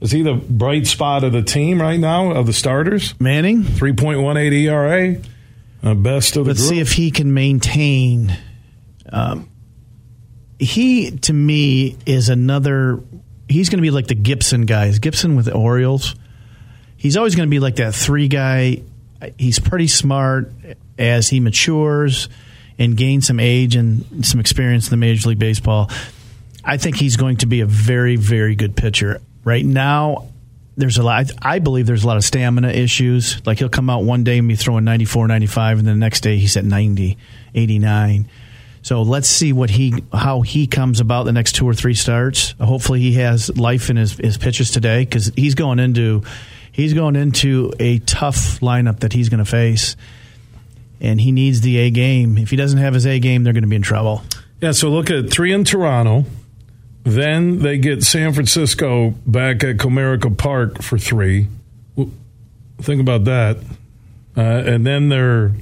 is 0.00 0.10
he 0.10 0.22
the 0.22 0.34
bright 0.34 0.86
spot 0.86 1.24
of 1.24 1.32
the 1.32 1.42
team 1.42 1.80
right 1.80 2.00
now 2.00 2.30
of 2.32 2.46
the 2.46 2.52
starters? 2.52 3.14
Manning. 3.20 3.62
Three 3.64 3.92
point 3.92 4.20
one 4.20 4.36
eight 4.36 4.52
ERA, 4.52 5.16
uh, 5.82 5.94
best 5.94 6.36
of 6.36 6.44
the 6.44 6.50
Let's 6.50 6.60
group. 6.60 6.70
see 6.70 6.80
if 6.80 6.92
he 6.92 7.10
can 7.10 7.34
maintain. 7.34 8.36
Um, 9.12 9.48
he 10.58 11.10
to 11.18 11.32
me 11.32 11.96
is 12.06 12.28
another. 12.28 13.00
He's 13.48 13.68
going 13.68 13.78
to 13.78 13.82
be 13.82 13.90
like 13.90 14.06
the 14.06 14.14
Gibson 14.14 14.64
guys. 14.66 14.98
Gibson 15.00 15.36
with 15.36 15.46
the 15.46 15.54
Orioles. 15.54 16.14
He's 16.96 17.16
always 17.16 17.34
going 17.34 17.48
to 17.48 17.50
be 17.50 17.60
like 17.60 17.76
that 17.76 17.94
three 17.94 18.28
guy. 18.28 18.82
He's 19.38 19.58
pretty 19.58 19.86
smart 19.88 20.52
as 20.98 21.28
he 21.28 21.40
matures 21.40 22.28
and 22.78 22.96
gains 22.96 23.26
some 23.26 23.40
age 23.40 23.74
and 23.74 24.24
some 24.24 24.40
experience 24.40 24.86
in 24.86 24.90
the 24.90 24.96
Major 24.96 25.28
League 25.30 25.38
Baseball. 25.38 25.90
I 26.64 26.76
think 26.76 26.96
he's 26.96 27.16
going 27.16 27.38
to 27.38 27.46
be 27.46 27.60
a 27.60 27.66
very, 27.66 28.16
very 28.16 28.54
good 28.54 28.76
pitcher. 28.76 29.20
Right 29.44 29.64
now, 29.64 30.28
there's 30.76 30.98
a 30.98 31.02
lot. 31.02 31.30
I 31.42 31.58
believe 31.58 31.86
there's 31.86 32.04
a 32.04 32.06
lot 32.06 32.16
of 32.16 32.24
stamina 32.24 32.68
issues. 32.68 33.44
Like 33.46 33.58
he'll 33.58 33.68
come 33.68 33.90
out 33.90 34.04
one 34.04 34.24
day 34.24 34.38
and 34.38 34.48
be 34.48 34.56
throwing 34.56 34.84
94, 34.84 35.28
95, 35.28 35.78
and 35.78 35.88
then 35.88 35.94
the 35.96 36.00
next 36.00 36.20
day 36.20 36.38
he's 36.38 36.56
at 36.56 36.64
90, 36.64 37.16
89. 37.54 38.28
So 38.82 39.02
let's 39.02 39.28
see 39.28 39.52
what 39.52 39.68
he 39.68 40.02
how 40.12 40.40
he 40.40 40.66
comes 40.66 41.00
about 41.00 41.24
the 41.24 41.32
next 41.32 41.52
two 41.52 41.66
or 41.66 41.74
three 41.74 41.94
starts. 41.94 42.54
Hopefully 42.60 43.00
he 43.00 43.14
has 43.14 43.54
life 43.58 43.90
in 43.90 43.96
his, 43.96 44.12
his 44.12 44.38
pitches 44.38 44.70
today 44.70 45.04
because 45.04 45.30
he's 45.36 45.54
going 45.54 45.78
into 45.78 46.22
he's 46.72 46.94
going 46.94 47.14
into 47.14 47.72
a 47.78 47.98
tough 48.00 48.60
lineup 48.60 49.00
that 49.00 49.12
he's 49.12 49.28
going 49.28 49.44
to 49.44 49.50
face, 49.50 49.96
and 50.98 51.20
he 51.20 51.30
needs 51.30 51.60
the 51.60 51.76
A 51.78 51.90
game. 51.90 52.38
If 52.38 52.50
he 52.50 52.56
doesn't 52.56 52.78
have 52.78 52.94
his 52.94 53.06
A 53.06 53.18
game, 53.18 53.44
they're 53.44 53.52
going 53.52 53.64
to 53.64 53.68
be 53.68 53.76
in 53.76 53.82
trouble. 53.82 54.22
yeah, 54.62 54.72
so 54.72 54.88
look 54.88 55.10
at 55.10 55.30
three 55.30 55.52
in 55.52 55.64
Toronto. 55.64 56.24
Then 57.04 57.60
they 57.60 57.78
get 57.78 58.02
San 58.04 58.32
Francisco 58.32 59.10
back 59.26 59.64
at 59.64 59.76
Comerica 59.78 60.36
Park 60.36 60.82
for 60.82 60.98
three. 60.98 61.46
Think 62.82 63.00
about 63.00 63.24
that. 63.24 63.58
Uh, 64.36 64.40
and 64.40 64.86
then 64.86 65.08
they're 65.08 65.52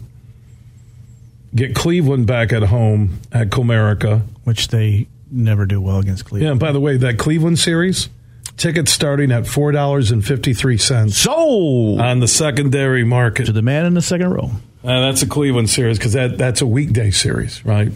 get 1.54 1.74
Cleveland 1.74 2.26
back 2.26 2.52
at 2.52 2.62
home 2.64 3.20
at 3.32 3.50
Comerica. 3.50 4.22
which 4.44 4.68
they 4.68 5.06
never 5.30 5.66
do 5.66 5.80
well 5.80 5.98
against 5.98 6.24
Yeah, 6.24 6.28
Cleveland. 6.28 6.50
and 6.52 6.60
by 6.60 6.72
the 6.72 6.80
way, 6.80 6.96
that 6.96 7.18
Cleveland 7.18 7.58
series, 7.58 8.08
tickets 8.56 8.92
starting 8.92 9.30
at 9.32 9.46
four 9.46 9.72
dollars 9.72 10.10
and 10.10 10.24
fifty 10.24 10.54
three 10.54 10.78
cents 10.78 11.16
So 11.18 11.98
on 12.00 12.20
the 12.20 12.28
secondary 12.28 13.04
market. 13.04 13.46
to 13.46 13.52
the 13.52 13.62
man 13.62 13.84
in 13.86 13.94
the 13.94 14.02
second 14.02 14.30
row. 14.30 14.50
Uh, 14.84 15.00
that's 15.00 15.22
a 15.22 15.26
Cleveland 15.26 15.68
series 15.70 15.98
because 15.98 16.12
that 16.14 16.38
that's 16.38 16.60
a 16.60 16.66
weekday 16.66 17.10
series, 17.10 17.64
right? 17.64 17.90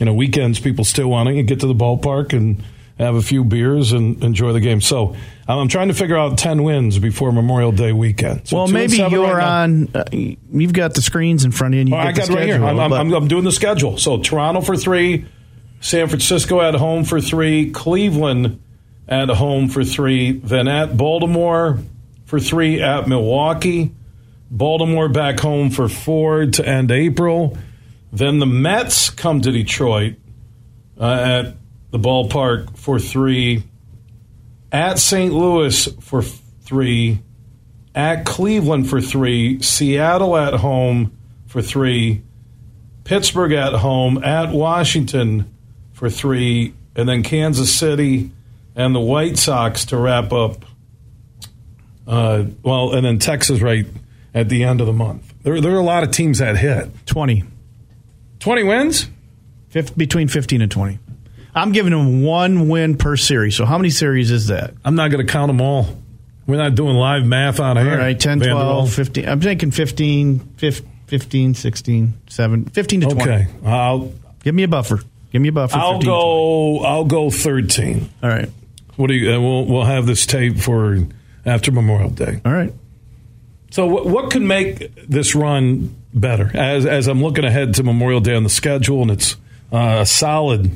You 0.00 0.06
know, 0.06 0.14
weekends 0.14 0.58
people 0.60 0.84
still 0.84 1.08
want 1.08 1.28
to 1.28 1.42
get 1.42 1.60
to 1.60 1.66
the 1.66 1.74
ballpark 1.74 2.32
and 2.32 2.62
have 2.98 3.16
a 3.16 3.22
few 3.22 3.44
beers 3.44 3.92
and 3.92 4.22
enjoy 4.22 4.52
the 4.52 4.60
game. 4.60 4.80
So 4.80 5.08
um, 5.48 5.58
I'm 5.58 5.68
trying 5.68 5.88
to 5.88 5.94
figure 5.94 6.16
out 6.16 6.38
ten 6.38 6.62
wins 6.62 6.98
before 6.98 7.32
Memorial 7.32 7.72
Day 7.72 7.92
weekend. 7.92 8.48
So 8.48 8.56
well, 8.56 8.68
maybe 8.68 8.96
you're 8.96 9.22
right 9.22 9.64
on. 9.64 9.88
Uh, 9.94 10.04
you've 10.12 10.72
got 10.72 10.94
the 10.94 11.02
screens 11.02 11.44
in 11.44 11.50
front 11.52 11.74
of 11.74 11.76
you. 11.76 11.80
And 11.80 11.88
you 11.90 11.96
Oh, 11.96 11.98
I 11.98 12.12
got 12.12 12.28
right 12.28 12.46
here. 12.46 12.64
I'm, 12.64 12.78
I'm, 12.78 12.92
I'm, 12.92 13.12
I'm 13.12 13.28
doing 13.28 13.44
the 13.44 13.52
schedule. 13.52 13.98
So 13.98 14.18
Toronto 14.18 14.60
for 14.60 14.76
three, 14.76 15.26
San 15.80 16.08
Francisco 16.08 16.60
at 16.60 16.74
home 16.74 17.04
for 17.04 17.20
three, 17.20 17.70
Cleveland 17.72 18.60
at 19.08 19.28
home 19.28 19.68
for 19.68 19.84
three, 19.84 20.32
then 20.32 20.68
at 20.68 20.96
Baltimore 20.96 21.78
for 22.24 22.40
three, 22.40 22.80
at 22.80 23.06
Milwaukee, 23.06 23.92
Baltimore 24.50 25.08
back 25.08 25.40
home 25.40 25.70
for 25.70 25.88
four 25.88 26.46
to 26.46 26.66
end 26.66 26.90
April. 26.90 27.58
Then 28.12 28.38
the 28.38 28.46
Mets 28.46 29.10
come 29.10 29.40
to 29.40 29.50
Detroit 29.50 30.14
uh, 30.98 31.42
at 31.44 31.56
the 31.94 32.00
ballpark 32.00 32.76
for 32.76 32.98
three, 32.98 33.62
at 34.72 34.98
St. 34.98 35.32
Louis 35.32 35.86
for 36.00 36.22
three, 36.22 37.20
at 37.94 38.26
Cleveland 38.26 38.90
for 38.90 39.00
three, 39.00 39.62
Seattle 39.62 40.36
at 40.36 40.54
home 40.54 41.16
for 41.46 41.62
three, 41.62 42.20
Pittsburgh 43.04 43.52
at 43.52 43.74
home, 43.74 44.24
at 44.24 44.50
Washington 44.50 45.54
for 45.92 46.10
three, 46.10 46.74
and 46.96 47.08
then 47.08 47.22
Kansas 47.22 47.72
City 47.72 48.32
and 48.74 48.92
the 48.92 49.00
White 49.00 49.38
Sox 49.38 49.84
to 49.84 49.96
wrap 49.96 50.32
up. 50.32 50.64
Uh, 52.08 52.46
well, 52.64 52.92
and 52.92 53.06
then 53.06 53.20
Texas 53.20 53.60
right 53.60 53.86
at 54.34 54.48
the 54.48 54.64
end 54.64 54.80
of 54.80 54.88
the 54.88 54.92
month. 54.92 55.32
There, 55.44 55.60
there 55.60 55.70
are 55.70 55.78
a 55.78 55.84
lot 55.84 56.02
of 56.02 56.10
teams 56.10 56.40
that 56.40 56.56
hit. 56.56 57.06
20. 57.06 57.44
20 58.40 58.62
wins? 58.64 59.08
Between 59.96 60.26
15 60.26 60.60
and 60.60 60.72
20. 60.72 60.98
I'm 61.54 61.72
giving 61.72 61.92
them 61.92 62.22
one 62.22 62.68
win 62.68 62.96
per 62.96 63.16
series. 63.16 63.56
So 63.56 63.64
how 63.64 63.78
many 63.78 63.90
series 63.90 64.30
is 64.30 64.48
that? 64.48 64.74
I'm 64.84 64.94
not 64.96 65.10
going 65.10 65.24
to 65.24 65.32
count 65.32 65.48
them 65.48 65.60
all. 65.60 65.86
We're 66.46 66.56
not 66.56 66.74
doing 66.74 66.96
live 66.96 67.24
math 67.24 67.60
on 67.60 67.78
All 67.78 67.84
air. 67.86 67.96
right, 67.98 68.18
10, 68.18 68.40
Vanderbilt. 68.40 68.90
12, 68.90 68.92
15. 68.92 69.28
I'm 69.28 69.40
thinking 69.40 69.70
15, 69.70 70.38
15, 70.56 70.90
15 71.06 71.54
16, 71.54 72.14
7, 72.28 72.64
15 72.66 73.00
to 73.00 73.06
20. 73.06 73.22
Okay, 73.22 73.46
I'll 73.64 74.12
Give 74.42 74.54
me 74.54 74.62
a 74.64 74.68
buffer. 74.68 75.00
Give 75.32 75.40
me 75.40 75.48
a 75.48 75.52
buffer. 75.52 75.76
I'll 75.76 75.94
15, 75.94 76.06
go. 76.10 76.78
I'll 76.80 77.04
go 77.04 77.30
13. 77.30 78.10
All 78.22 78.28
right. 78.28 78.50
What 78.96 79.08
do 79.08 79.14
you? 79.14 79.32
Uh, 79.32 79.40
we'll 79.40 79.64
we'll 79.64 79.84
have 79.84 80.06
this 80.06 80.26
tape 80.26 80.58
for 80.58 80.98
after 81.44 81.72
Memorial 81.72 82.10
Day. 82.10 82.40
All 82.44 82.52
right. 82.52 82.72
So 83.70 83.86
what, 83.86 84.06
what 84.06 84.30
could 84.30 84.42
make 84.42 84.94
this 85.08 85.34
run 85.34 85.96
better? 86.12 86.50
As 86.54 86.86
as 86.86 87.08
I'm 87.08 87.22
looking 87.22 87.44
ahead 87.44 87.74
to 87.74 87.82
Memorial 87.82 88.20
Day 88.20 88.34
on 88.36 88.44
the 88.44 88.50
schedule, 88.50 89.02
and 89.02 89.10
it's 89.10 89.34
uh, 89.72 89.98
a 90.02 90.06
solid. 90.06 90.70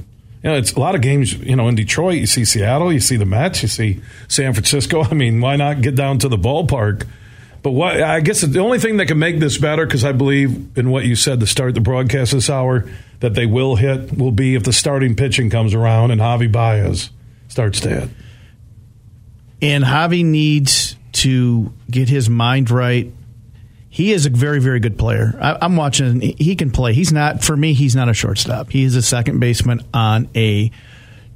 You 0.49 0.55
know, 0.55 0.61
it's 0.61 0.73
a 0.73 0.81
lot 0.81 0.95
of 0.95 1.03
games. 1.03 1.35
You 1.35 1.57
know, 1.57 1.69
in 1.69 1.75
Detroit, 1.75 2.17
you 2.17 2.27
see 2.27 2.47
Seattle, 2.47 2.91
you 2.91 3.01
see 3.01 3.17
the 3.17 3.27
Mets, 3.27 3.61
you 3.61 3.69
see 3.69 4.01
San 4.29 4.55
Francisco. 4.55 5.05
I 5.11 5.13
mean, 5.13 5.43
why 5.43 5.57
not 5.57 5.83
get 5.83 5.95
down 5.95 6.21
to 6.21 6.29
the 6.31 6.39
ballpark? 6.39 7.07
But 7.63 7.73
what 7.73 8.03
I 8.03 8.21
guess 8.21 8.41
the 8.41 8.61
only 8.61 8.79
thing 8.79 8.97
that 8.97 9.09
can 9.09 9.19
make 9.19 9.41
this 9.41 9.59
better, 9.59 9.85
because 9.85 10.05
I 10.05 10.13
believe 10.13 10.79
in 10.79 10.89
what 10.89 11.05
you 11.05 11.17
said 11.17 11.41
to 11.41 11.47
start 11.47 11.75
the 11.75 11.83
broadcast 11.83 12.33
this 12.33 12.49
hour, 12.49 12.89
that 13.21 13.35
they 13.35 13.45
will 13.45 13.77
hit 13.77 14.17
will 14.17 14.31
be 14.33 14.55
if 14.55 14.63
the 14.63 14.73
starting 14.73 15.15
pitching 15.15 15.51
comes 15.51 15.75
around 15.75 16.13
and 16.13 16.21
Javi 16.21 16.51
Baez 16.51 17.11
starts 17.49 17.81
to 17.81 17.91
hit. 17.91 18.09
And 19.61 19.85
Javi 19.85 20.25
needs 20.25 20.97
to 21.13 21.75
get 21.91 22.09
his 22.09 22.31
mind 22.31 22.71
right. 22.71 23.13
He 23.91 24.13
is 24.13 24.27
a 24.27 24.31
very, 24.31 24.61
very 24.61 24.81
good 24.81 24.99
player. 24.99 25.37
I, 25.41 25.59
I'm 25.63 25.77
watching. 25.77 26.21
He 26.21 26.57
can 26.57 26.71
play. 26.71 26.93
He's 26.93 27.13
not 27.13 27.43
for 27.43 27.57
me. 27.57 27.73
He's 27.75 27.97
not 27.97 28.09
a 28.09 28.15
shortstop. 28.15 28.71
He 28.71 28.85
is 28.85 28.97
a 28.97 29.03
second 29.03 29.41
baseman 29.41 29.81
on 29.95 30.29
a 30.35 30.71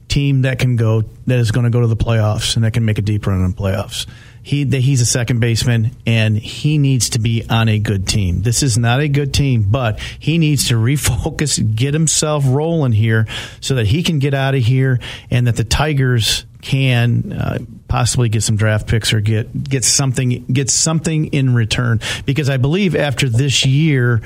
team 0.08 0.42
that 0.42 0.58
can 0.58 0.76
go 0.76 1.02
that 1.26 1.38
is 1.38 1.50
going 1.50 1.64
to 1.64 1.70
go 1.70 1.80
to 1.80 1.86
the 1.86 1.96
playoffs 1.96 2.54
and 2.54 2.64
that 2.64 2.72
can 2.72 2.84
make 2.84 2.98
a 2.98 3.02
deep 3.02 3.26
run 3.26 3.42
in 3.42 3.50
the 3.50 3.56
playoffs. 3.56 4.06
He 4.42 4.64
that 4.64 4.80
he's 4.80 5.00
a 5.00 5.06
second 5.06 5.40
baseman 5.40 5.92
and 6.06 6.36
he 6.36 6.76
needs 6.76 7.10
to 7.10 7.18
be 7.18 7.44
on 7.48 7.68
a 7.68 7.78
good 7.78 8.06
team. 8.06 8.42
This 8.42 8.62
is 8.62 8.76
not 8.76 9.00
a 9.00 9.08
good 9.08 9.32
team, 9.32 9.66
but 9.70 9.98
he 10.18 10.36
needs 10.36 10.68
to 10.68 10.74
refocus, 10.74 11.74
get 11.74 11.94
himself 11.94 12.44
rolling 12.46 12.92
here 12.92 13.26
so 13.60 13.76
that 13.76 13.86
he 13.86 14.02
can 14.02 14.18
get 14.18 14.34
out 14.34 14.54
of 14.54 14.62
here 14.62 15.00
and 15.30 15.46
that 15.46 15.56
the 15.56 15.64
Tigers 15.64 16.44
can 16.62 17.32
uh, 17.32 17.58
possibly 17.88 18.28
get 18.30 18.42
some 18.42 18.56
draft 18.56 18.86
picks 18.86 19.12
or 19.12 19.20
get 19.20 19.64
get 19.64 19.84
something 19.84 20.44
get 20.46 20.70
something 20.70 21.26
in 21.26 21.52
return 21.54 22.00
because 22.24 22.48
I 22.48 22.56
believe 22.56 22.96
after 22.96 23.28
this 23.28 23.66
year 23.66 24.22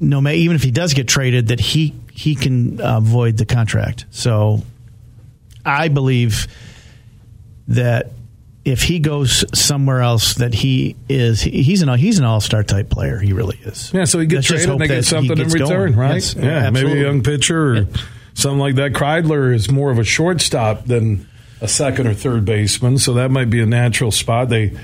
no 0.00 0.20
matter 0.20 0.36
even 0.36 0.56
if 0.56 0.62
he 0.62 0.70
does 0.70 0.94
get 0.94 1.08
traded, 1.08 1.48
that 1.48 1.60
he 1.60 1.94
he 2.12 2.34
can 2.34 2.80
uh, 2.80 3.00
void 3.00 3.36
the 3.36 3.46
contract. 3.46 4.06
So 4.10 4.62
I 5.64 5.88
believe 5.88 6.46
that 7.68 8.12
if 8.64 8.82
he 8.82 8.98
goes 8.98 9.44
somewhere 9.58 10.00
else, 10.00 10.34
that 10.34 10.54
he 10.54 10.96
is 11.08 11.40
he's 11.40 11.82
an 11.82 11.98
he's 11.98 12.18
an 12.18 12.24
all 12.24 12.40
star 12.40 12.62
type 12.62 12.90
player. 12.90 13.18
He 13.18 13.32
really 13.32 13.58
is. 13.58 13.92
Yeah, 13.92 14.04
so 14.04 14.18
he 14.18 14.26
gets 14.26 14.50
Let's 14.50 14.64
traded 14.64 14.70
and 14.70 14.80
they 14.80 14.88
get 14.96 15.04
something 15.04 15.38
in 15.38 15.48
return, 15.48 15.92
going. 15.92 15.96
right? 15.96 16.14
Yes, 16.14 16.34
yeah, 16.34 16.70
maybe 16.70 16.92
a 16.92 17.02
young 17.02 17.22
pitcher 17.22 17.76
or 17.76 17.86
something 18.36 18.60
like 18.60 18.76
that. 18.76 18.92
Kreidler 18.92 19.52
is 19.52 19.70
more 19.70 19.90
of 19.90 19.98
a 19.98 20.04
shortstop 20.04 20.84
than 20.84 21.28
a 21.60 21.66
second 21.66 22.06
or 22.06 22.14
third 22.14 22.44
baseman, 22.44 22.98
so 22.98 23.14
that 23.14 23.30
might 23.30 23.50
be 23.50 23.60
a 23.60 23.66
natural 23.66 24.12
spot. 24.12 24.50
They, 24.50 24.76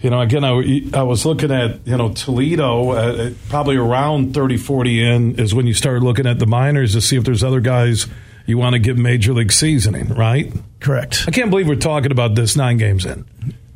you 0.00 0.10
know, 0.10 0.20
again, 0.20 0.42
I, 0.42 0.82
I 0.94 1.02
was 1.02 1.26
looking 1.26 1.52
at, 1.52 1.86
you 1.86 1.96
know, 1.96 2.12
Toledo, 2.12 2.90
uh, 2.90 3.30
probably 3.50 3.76
around 3.76 4.34
30, 4.34 4.56
40 4.56 5.04
in 5.04 5.38
is 5.38 5.54
when 5.54 5.66
you 5.66 5.74
start 5.74 6.02
looking 6.02 6.26
at 6.26 6.38
the 6.38 6.46
minors 6.46 6.94
to 6.94 7.00
see 7.00 7.16
if 7.16 7.24
there's 7.24 7.44
other 7.44 7.60
guys 7.60 8.06
you 8.46 8.56
want 8.56 8.72
to 8.72 8.78
give 8.78 8.96
major 8.96 9.34
league 9.34 9.52
seasoning, 9.52 10.08
right? 10.14 10.50
Correct. 10.80 11.24
I 11.28 11.30
can't 11.30 11.50
believe 11.50 11.68
we're 11.68 11.76
talking 11.76 12.10
about 12.10 12.34
this 12.34 12.56
nine 12.56 12.78
games 12.78 13.04
in. 13.04 13.26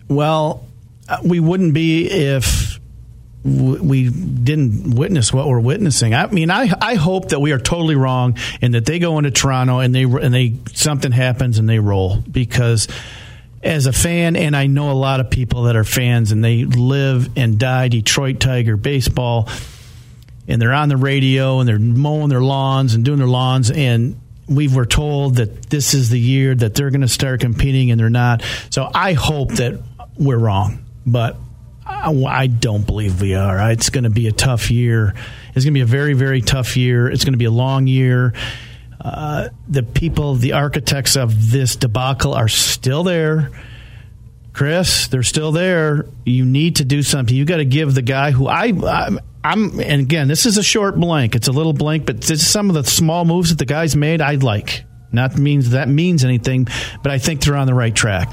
Well, 0.08 0.64
uh, 1.06 1.18
we 1.22 1.38
wouldn't 1.38 1.74
be 1.74 2.10
if 2.10 2.61
we 3.44 4.08
didn't 4.08 4.94
witness 4.94 5.32
what 5.32 5.48
we're 5.48 5.60
witnessing. 5.60 6.14
I 6.14 6.26
mean, 6.28 6.50
I 6.50 6.70
I 6.80 6.94
hope 6.94 7.30
that 7.30 7.40
we 7.40 7.52
are 7.52 7.58
totally 7.58 7.96
wrong 7.96 8.36
and 8.60 8.74
that 8.74 8.86
they 8.86 8.98
go 8.98 9.18
into 9.18 9.30
Toronto 9.30 9.80
and 9.80 9.94
they 9.94 10.04
and 10.04 10.32
they 10.32 10.54
something 10.74 11.12
happens 11.12 11.58
and 11.58 11.68
they 11.68 11.80
roll 11.80 12.18
because 12.18 12.86
as 13.62 13.86
a 13.86 13.92
fan 13.92 14.36
and 14.36 14.56
I 14.56 14.66
know 14.66 14.90
a 14.90 14.94
lot 14.94 15.20
of 15.20 15.30
people 15.30 15.64
that 15.64 15.76
are 15.76 15.84
fans 15.84 16.32
and 16.32 16.44
they 16.44 16.64
live 16.64 17.30
and 17.36 17.58
die 17.58 17.88
Detroit 17.88 18.38
Tiger 18.40 18.76
baseball 18.76 19.48
and 20.46 20.60
they're 20.60 20.72
on 20.72 20.88
the 20.88 20.96
radio 20.96 21.60
and 21.60 21.68
they're 21.68 21.78
mowing 21.78 22.28
their 22.28 22.42
lawns 22.42 22.94
and 22.94 23.04
doing 23.04 23.18
their 23.18 23.28
lawns 23.28 23.70
and 23.70 24.20
we 24.48 24.68
were 24.68 24.86
told 24.86 25.36
that 25.36 25.70
this 25.70 25.94
is 25.94 26.10
the 26.10 26.18
year 26.18 26.54
that 26.54 26.74
they're 26.74 26.90
going 26.90 27.00
to 27.00 27.08
start 27.08 27.40
competing 27.40 27.90
and 27.90 27.98
they're 27.98 28.10
not. 28.10 28.42
So 28.70 28.90
I 28.92 29.12
hope 29.14 29.52
that 29.52 29.80
we're 30.18 30.38
wrong, 30.38 30.84
but 31.06 31.36
I, 31.86 32.12
I 32.24 32.46
don't 32.46 32.86
believe 32.86 33.20
we 33.20 33.34
are. 33.34 33.70
It's 33.70 33.90
going 33.90 34.04
to 34.04 34.10
be 34.10 34.28
a 34.28 34.32
tough 34.32 34.70
year. 34.70 35.14
It's 35.54 35.64
going 35.64 35.72
to 35.74 35.78
be 35.78 35.80
a 35.80 35.86
very, 35.86 36.14
very 36.14 36.40
tough 36.40 36.76
year. 36.76 37.08
It's 37.08 37.24
going 37.24 37.34
to 37.34 37.38
be 37.38 37.44
a 37.44 37.50
long 37.50 37.86
year. 37.86 38.34
Uh, 39.00 39.48
the 39.68 39.82
people, 39.82 40.34
the 40.34 40.52
architects 40.52 41.16
of 41.16 41.50
this 41.50 41.76
debacle 41.76 42.34
are 42.34 42.48
still 42.48 43.02
there. 43.02 43.50
Chris, 44.52 45.08
they're 45.08 45.22
still 45.22 45.50
there. 45.50 46.06
You 46.24 46.44
need 46.44 46.76
to 46.76 46.84
do 46.84 47.02
something. 47.02 47.34
You 47.34 47.44
got 47.44 47.56
to 47.56 47.64
give 47.64 47.94
the 47.94 48.02
guy 48.02 48.30
who 48.30 48.46
I, 48.46 48.66
I'm, 48.66 49.18
I'm, 49.42 49.80
and 49.80 50.02
again, 50.02 50.28
this 50.28 50.46
is 50.46 50.58
a 50.58 50.62
short 50.62 50.94
blank. 50.96 51.34
It's 51.34 51.48
a 51.48 51.52
little 51.52 51.72
blank, 51.72 52.06
but 52.06 52.22
some 52.22 52.68
of 52.68 52.74
the 52.74 52.84
small 52.84 53.24
moves 53.24 53.50
that 53.50 53.58
the 53.58 53.64
guys 53.64 53.96
made, 53.96 54.20
I 54.20 54.34
like. 54.34 54.84
Not 55.10 55.36
means 55.36 55.70
that 55.70 55.88
means 55.88 56.24
anything, 56.24 56.68
but 57.02 57.12
I 57.12 57.18
think 57.18 57.42
they're 57.42 57.56
on 57.56 57.66
the 57.66 57.74
right 57.74 57.94
track. 57.94 58.32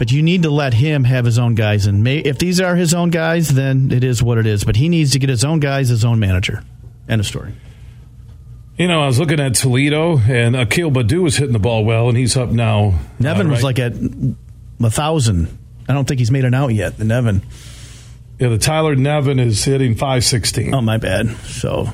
But 0.00 0.10
you 0.10 0.22
need 0.22 0.44
to 0.44 0.50
let 0.50 0.72
him 0.72 1.04
have 1.04 1.26
his 1.26 1.38
own 1.38 1.54
guys, 1.54 1.84
and 1.84 2.02
may, 2.02 2.20
if 2.20 2.38
these 2.38 2.58
are 2.58 2.74
his 2.74 2.94
own 2.94 3.10
guys, 3.10 3.50
then 3.50 3.92
it 3.92 4.02
is 4.02 4.22
what 4.22 4.38
it 4.38 4.46
is. 4.46 4.64
But 4.64 4.76
he 4.76 4.88
needs 4.88 5.10
to 5.10 5.18
get 5.18 5.28
his 5.28 5.44
own 5.44 5.60
guys, 5.60 5.90
his 5.90 6.06
own 6.06 6.18
manager. 6.18 6.64
End 7.06 7.20
of 7.20 7.26
story. 7.26 7.52
You 8.78 8.88
know, 8.88 9.02
I 9.02 9.06
was 9.08 9.18
looking 9.18 9.40
at 9.40 9.56
Toledo, 9.56 10.16
and 10.18 10.56
Akil 10.56 10.90
Baddoo 10.90 11.22
was 11.24 11.36
hitting 11.36 11.52
the 11.52 11.58
ball 11.58 11.84
well, 11.84 12.08
and 12.08 12.16
he's 12.16 12.34
up 12.34 12.48
now. 12.48 12.98
Nevin 13.18 13.48
uh, 13.48 13.50
was 13.50 13.62
like 13.62 13.78
at 13.78 13.92
a 14.82 14.90
thousand. 14.90 15.58
I 15.86 15.92
don't 15.92 16.08
think 16.08 16.18
he's 16.18 16.30
made 16.30 16.46
an 16.46 16.54
out 16.54 16.68
yet. 16.68 16.96
The 16.96 17.04
Nevin. 17.04 17.42
yeah, 18.38 18.48
the 18.48 18.56
Tyler 18.56 18.96
Nevin 18.96 19.38
is 19.38 19.62
hitting 19.62 19.96
516. 19.96 20.72
Oh 20.74 20.80
my 20.80 20.96
bad. 20.96 21.28
So 21.40 21.92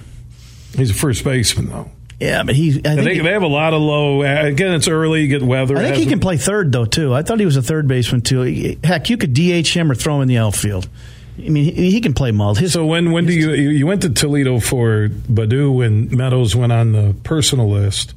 He's 0.77 0.93
a 0.93 0.95
first 0.95 1.25
baseman, 1.25 1.71
though. 1.71 1.91
Yeah, 2.21 2.43
but 2.45 2.55
he. 2.55 2.71
I 2.71 2.95
think, 2.95 3.05
they, 3.05 3.19
they 3.19 3.33
have 3.33 3.43
a 3.43 3.47
lot 3.47 3.75
of 3.75 3.83
low. 3.83 4.23
Again, 4.23 4.73
it's 4.73 4.89
early. 4.89 5.23
You 5.23 5.29
get 5.29 5.43
weather. 5.43 5.77
I 5.77 5.83
think 5.83 5.97
he 5.97 6.07
can 6.07 6.21
play 6.21 6.39
third 6.39 6.73
though 6.73 6.87
too. 6.87 7.13
I 7.15 7.23
thought 7.23 7.39
he 7.39 7.45
was 7.45 7.57
a 7.57 7.63
third 7.63 7.87
baseman 7.87 8.23
too. 8.23 8.77
Heck, 8.83 9.11
you 9.11 9.17
could 9.19 9.35
DH 9.35 9.69
him 9.69 9.91
or 9.91 9.95
throw 9.95 10.17
him 10.17 10.23
in 10.23 10.29
the 10.29 10.39
outfield. 10.39 10.89
I 11.39 11.51
mean, 11.51 11.65
he, 11.75 11.91
he 11.91 12.01
can 12.01 12.15
play 12.15 12.33
multi. 12.33 12.63
His, 12.63 12.73
So 12.73 12.87
when 12.87 13.13
when 13.13 13.27
do 13.27 13.35
you 13.35 13.51
you 13.53 13.87
went 13.87 14.01
to 14.03 14.09
Toledo 14.11 14.61
for 14.61 15.09
Baddoo 15.09 15.75
when 15.75 16.17
Meadows 16.17 16.57
went 16.57 16.73
on 16.73 16.93
the 16.93 17.15
personal 17.23 17.69
list? 17.69 18.15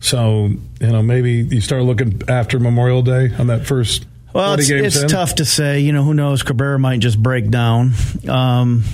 So 0.00 0.50
you 0.80 0.86
know 0.86 1.02
maybe 1.02 1.32
you 1.32 1.62
start 1.62 1.84
looking 1.84 2.20
after 2.28 2.58
Memorial 2.58 3.00
Day 3.00 3.30
on 3.38 3.46
that 3.46 3.66
first. 3.66 4.04
well, 4.34 4.54
it's, 4.54 4.68
it's 4.68 5.10
tough 5.10 5.36
to 5.36 5.46
say. 5.46 5.80
You 5.80 5.92
know, 5.92 6.02
who 6.02 6.12
knows? 6.12 6.42
Cabrera 6.42 6.78
might 6.78 7.00
just 7.00 7.20
break 7.20 7.48
down. 7.50 7.92
Um, 8.28 8.84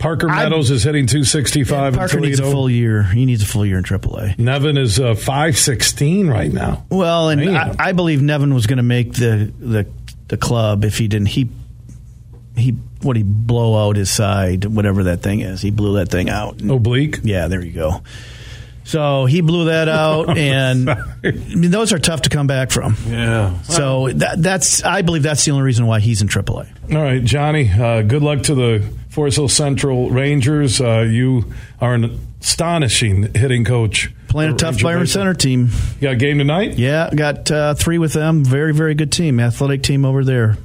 Parker 0.00 0.28
Meadows 0.28 0.70
is 0.70 0.82
hitting 0.82 1.06
265 1.06 1.94
Parker 1.94 2.16
in 2.16 2.22
needs 2.24 2.40
a 2.40 2.44
full 2.44 2.70
year. 2.70 3.02
He 3.02 3.26
needs 3.26 3.42
a 3.42 3.46
full 3.46 3.66
year 3.66 3.76
in 3.76 3.84
AAA. 3.84 4.38
Nevin 4.38 4.78
is 4.78 4.98
uh, 4.98 5.14
516 5.14 6.26
right 6.26 6.50
now. 6.50 6.86
Well, 6.88 7.28
and 7.28 7.56
I, 7.56 7.76
I 7.78 7.92
believe 7.92 8.22
Nevin 8.22 8.54
was 8.54 8.66
going 8.66 8.78
to 8.78 8.82
make 8.82 9.12
the, 9.12 9.52
the 9.58 9.86
the 10.28 10.36
club 10.38 10.84
if 10.84 10.96
he 10.96 11.06
didn't. 11.06 11.26
He 11.26 11.50
he 12.56 12.70
what 13.02 13.16
he 13.16 13.22
blow 13.22 13.86
out 13.88 13.96
his 13.96 14.10
side, 14.10 14.64
whatever 14.64 15.04
that 15.04 15.22
thing 15.22 15.40
is. 15.40 15.60
He 15.60 15.70
blew 15.70 15.96
that 15.96 16.08
thing 16.08 16.30
out. 16.30 16.62
Oblique. 16.62 17.20
Yeah, 17.22 17.48
there 17.48 17.62
you 17.62 17.72
go. 17.72 18.02
So 18.84 19.26
he 19.26 19.42
blew 19.42 19.66
that 19.66 19.88
out, 19.88 20.36
and 20.36 20.88
I 20.88 21.04
mean, 21.22 21.70
those 21.70 21.92
are 21.92 21.98
tough 21.98 22.22
to 22.22 22.30
come 22.30 22.46
back 22.46 22.70
from. 22.70 22.96
Yeah. 23.06 23.60
So 23.62 24.08
that, 24.08 24.42
that's 24.42 24.82
I 24.82 25.02
believe 25.02 25.22
that's 25.22 25.44
the 25.44 25.50
only 25.50 25.64
reason 25.64 25.86
why 25.86 26.00
he's 26.00 26.22
in 26.22 26.28
AAA. 26.28 26.94
All 26.94 27.02
right, 27.02 27.22
Johnny. 27.22 27.70
Uh, 27.70 28.02
good 28.02 28.22
luck 28.22 28.44
to 28.44 28.54
the 28.54 28.99
Forest 29.10 29.36
Hill 29.36 29.48
Central 29.48 30.08
Rangers. 30.10 30.80
Uh, 30.80 31.00
you 31.00 31.52
are 31.80 31.94
an 31.94 32.18
astonishing 32.40 33.34
hitting 33.34 33.64
coach. 33.64 34.10
Playing 34.28 34.54
a 34.54 34.56
tough 34.56 34.74
Ranger 34.76 34.84
Byron. 34.84 35.06
Center 35.06 35.34
team. 35.34 35.68
You 35.96 36.02
got 36.02 36.12
a 36.12 36.16
game 36.16 36.38
tonight? 36.38 36.78
Yeah, 36.78 37.10
got 37.14 37.50
uh, 37.50 37.74
three 37.74 37.98
with 37.98 38.12
them. 38.12 38.44
Very 38.44 38.72
very 38.72 38.94
good 38.94 39.10
team, 39.12 39.40
athletic 39.40 39.82
team 39.82 40.04
over 40.04 40.24
there. 40.24 40.56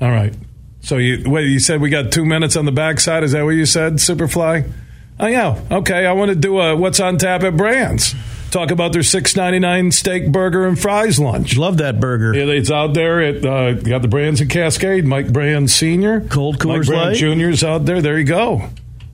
All 0.00 0.10
right. 0.10 0.34
So 0.80 0.98
you 0.98 1.30
wait. 1.30 1.46
You 1.46 1.60
said 1.60 1.80
we 1.80 1.88
got 1.88 2.12
two 2.12 2.24
minutes 2.24 2.56
on 2.56 2.64
the 2.64 2.72
backside. 2.72 3.22
Is 3.22 3.32
that 3.32 3.44
what 3.44 3.50
you 3.50 3.66
said, 3.66 3.94
Superfly? 3.94 4.70
Oh 5.18 5.26
yeah. 5.26 5.60
Okay. 5.70 6.04
I 6.04 6.12
want 6.12 6.30
to 6.30 6.34
do 6.34 6.60
a 6.60 6.76
what's 6.76 7.00
on 7.00 7.16
tap 7.18 7.42
at 7.44 7.56
Brann's. 7.56 8.14
Talk 8.56 8.70
about 8.70 8.94
their 8.94 9.02
six 9.02 9.36
ninety 9.36 9.58
nine 9.58 9.92
steak 9.92 10.32
burger 10.32 10.66
and 10.66 10.80
fries 10.80 11.18
lunch. 11.18 11.58
Love 11.58 11.76
that 11.76 12.00
burger. 12.00 12.34
Yeah, 12.34 12.44
it's 12.44 12.70
out 12.70 12.94
there. 12.94 13.20
It 13.20 13.44
uh, 13.44 13.74
got 13.74 14.00
the 14.00 14.08
Brann's 14.08 14.40
in 14.40 14.48
Cascade. 14.48 15.04
Mike 15.04 15.30
Brann 15.30 15.68
Senior, 15.68 16.22
Cold 16.22 16.58
Coors 16.58 16.78
Mike 16.78 16.86
Brann 16.86 17.06
Light? 17.08 17.16
Junior's 17.16 17.62
out 17.62 17.84
there. 17.84 18.00
There 18.00 18.18
you 18.18 18.24
go. 18.24 18.70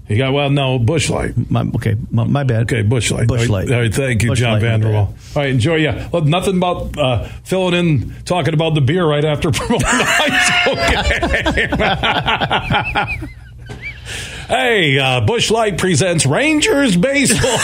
You 0.06 0.16
got 0.16 0.32
well, 0.32 0.48
no 0.48 0.78
Busch 0.78 1.10
Light. 1.10 1.32
My, 1.50 1.62
okay, 1.74 1.96
my, 2.12 2.22
my 2.22 2.44
bad. 2.44 2.62
Okay, 2.72 2.82
Busch 2.82 3.10
Light. 3.10 3.26
Busch 3.26 3.48
All 3.48 3.54
Light. 3.54 3.68
right, 3.68 3.74
all 3.74 3.80
right, 3.80 3.92
thank 3.92 4.22
you, 4.22 4.28
Busch 4.28 4.38
John 4.38 4.52
Light, 4.52 4.62
Vander 4.62 4.92
Wal. 4.92 4.98
All 5.06 5.14
right, 5.34 5.50
enjoy. 5.50 5.74
Yeah, 5.74 6.08
well, 6.12 6.22
nothing 6.22 6.58
about 6.58 6.96
uh, 6.96 7.24
filling 7.42 7.74
in, 7.74 8.14
talking 8.24 8.54
about 8.54 8.76
the 8.76 8.80
beer 8.80 9.04
right 9.04 9.24
after 9.24 9.50
promoting 9.52 9.88
the 9.88 10.46
school 11.66 13.18
game. 13.18 13.28
hey, 14.52 14.98
uh, 14.98 15.20
Busch 15.22 15.50
Light 15.50 15.78
presents 15.78 16.26
Rangers 16.26 16.96
baseball. 16.96 17.58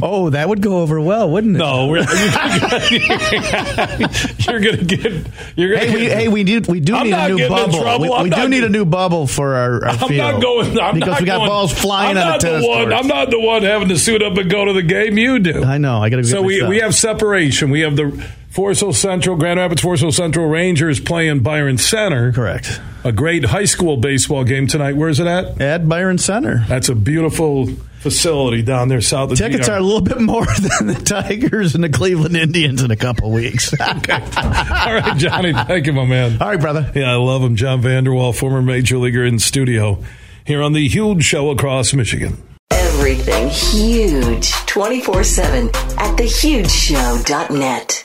Oh, 0.02 0.30
that 0.30 0.48
would 0.48 0.60
go 0.62 0.78
over 0.80 1.00
well, 1.00 1.30
wouldn't 1.30 1.56
it? 1.56 1.58
no, 1.58 1.86
we're, 1.88 1.98
you're 4.38 4.60
gonna 4.60 4.84
get. 4.84 5.26
You're 5.56 5.74
gonna 5.74 5.86
Hey, 5.86 5.94
we, 5.94 6.04
hey, 6.06 6.28
we 6.28 6.44
do 6.44 6.60
we 6.68 6.80
do 6.80 6.94
I'm 6.94 7.04
need 7.06 7.12
a 7.14 7.28
new 7.34 7.48
bubble. 7.48 8.00
We, 8.00 8.10
we 8.24 8.30
do 8.30 8.48
need 8.48 8.64
a 8.64 8.68
new 8.68 8.84
bubble 8.84 9.26
for 9.26 9.54
our, 9.54 9.84
our 9.84 9.88
I'm 9.90 9.98
field. 10.08 10.12
not 10.16 10.42
going. 10.42 10.78
I'm 10.78 10.94
because 10.94 11.08
not 11.12 11.20
we 11.20 11.26
got 11.26 11.36
going- 11.38 11.48
balls 11.48 11.72
flying 11.72 12.16
I'm 12.16 12.22
on 12.24 12.28
not 12.30 12.40
the 12.40 12.46
tennis 12.48 12.66
one. 12.66 12.92
I'm 12.92 13.06
not 13.06 13.30
the 13.30 13.40
one 13.40 13.62
having 13.62 13.88
to 13.88 13.98
suit 13.98 14.22
up 14.22 14.36
and 14.36 14.50
go 14.50 14.64
to 14.64 14.72
the 14.72 14.82
game. 14.82 15.18
You 15.18 15.38
do. 15.38 15.62
I 15.64 15.78
know. 15.78 16.02
I 16.02 16.10
got 16.10 16.16
to. 16.16 16.24
So 16.24 16.42
we, 16.42 16.62
we 16.66 16.78
have 16.78 16.94
separation. 16.94 17.70
We 17.70 17.80
have 17.80 17.96
the 17.96 18.26
Forest 18.50 18.80
Hill 18.80 18.92
Central, 18.92 19.36
Grand 19.36 19.58
Rapids 19.60 19.82
Forest 19.82 20.02
Hill 20.02 20.12
Central 20.12 20.46
Rangers 20.48 21.00
playing 21.00 21.40
Byron 21.40 21.78
Center. 21.78 22.32
correct 22.32 22.80
A 23.04 23.12
great 23.12 23.44
high 23.44 23.66
school 23.66 23.96
baseball 23.98 24.42
game 24.44 24.66
tonight. 24.66 24.96
Where's 24.96 25.20
it 25.20 25.26
at? 25.26 25.60
at 25.60 25.88
Byron 25.88 26.18
Center. 26.18 26.64
That's 26.66 26.88
a 26.88 26.94
beautiful 26.94 27.66
facility 28.00 28.62
down 28.62 28.88
there 28.88 29.00
south 29.00 29.32
of 29.32 29.38
Tickets 29.38 29.66
DR. 29.66 29.72
are 29.74 29.78
a 29.78 29.82
little 29.82 30.00
bit 30.00 30.20
more 30.20 30.46
than 30.78 30.86
the 30.88 30.94
Tigers 30.94 31.74
and 31.74 31.84
the 31.84 31.88
Cleveland 31.88 32.36
Indians 32.36 32.82
in 32.82 32.90
a 32.90 32.96
couple 32.96 33.30
weeks. 33.30 33.72
All 33.80 33.86
right, 33.86 35.14
Johnny. 35.16 35.52
Thank 35.52 35.86
you, 35.86 35.92
my 35.92 36.06
man. 36.06 36.40
All 36.40 36.48
right, 36.48 36.60
brother. 36.60 36.90
Yeah, 36.94 37.12
I 37.12 37.16
love 37.16 37.42
him. 37.42 37.54
John 37.56 37.80
Vander 37.82 38.12
Wal, 38.14 38.32
former 38.32 38.62
major 38.62 38.96
leaguer 38.98 39.24
in 39.24 39.38
studio 39.38 40.02
here 40.44 40.62
on 40.62 40.72
the 40.72 40.88
huge 40.88 41.22
show 41.24 41.50
across 41.50 41.92
Michigan. 41.92 42.42
Everything 42.70 43.48
huge 43.50 44.50
24 44.66 45.22
7 45.24 45.68
at 45.68 46.16
thehugeshow.net. 46.18 48.04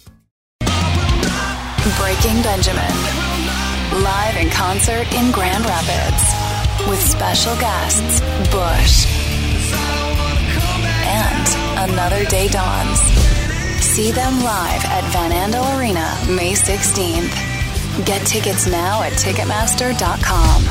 Breaking 1.97 2.43
Benjamin. 2.43 2.93
Live 4.03 4.35
in 4.37 4.51
concert 4.51 5.11
in 5.15 5.31
Grand 5.31 5.65
Rapids. 5.65 6.23
With 6.87 7.01
special 7.01 7.55
guests, 7.55 8.21
Bush. 8.51 9.07
And 11.07 11.89
Another 11.89 12.23
Day 12.25 12.47
Dawns. 12.49 12.99
See 13.81 14.11
them 14.11 14.43
live 14.43 14.85
at 14.85 15.03
Van 15.11 15.31
Andel 15.31 15.65
Arena 15.79 16.15
May 16.29 16.53
16th. 16.53 17.33
Get 18.05 18.27
tickets 18.27 18.67
now 18.67 19.01
at 19.01 19.13
Ticketmaster.com. 19.13 20.61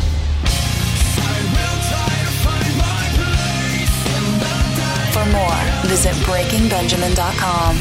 For 5.10 5.26
more, 5.32 5.58
visit 5.88 6.14
BreakingBenjamin.com. 6.24 7.76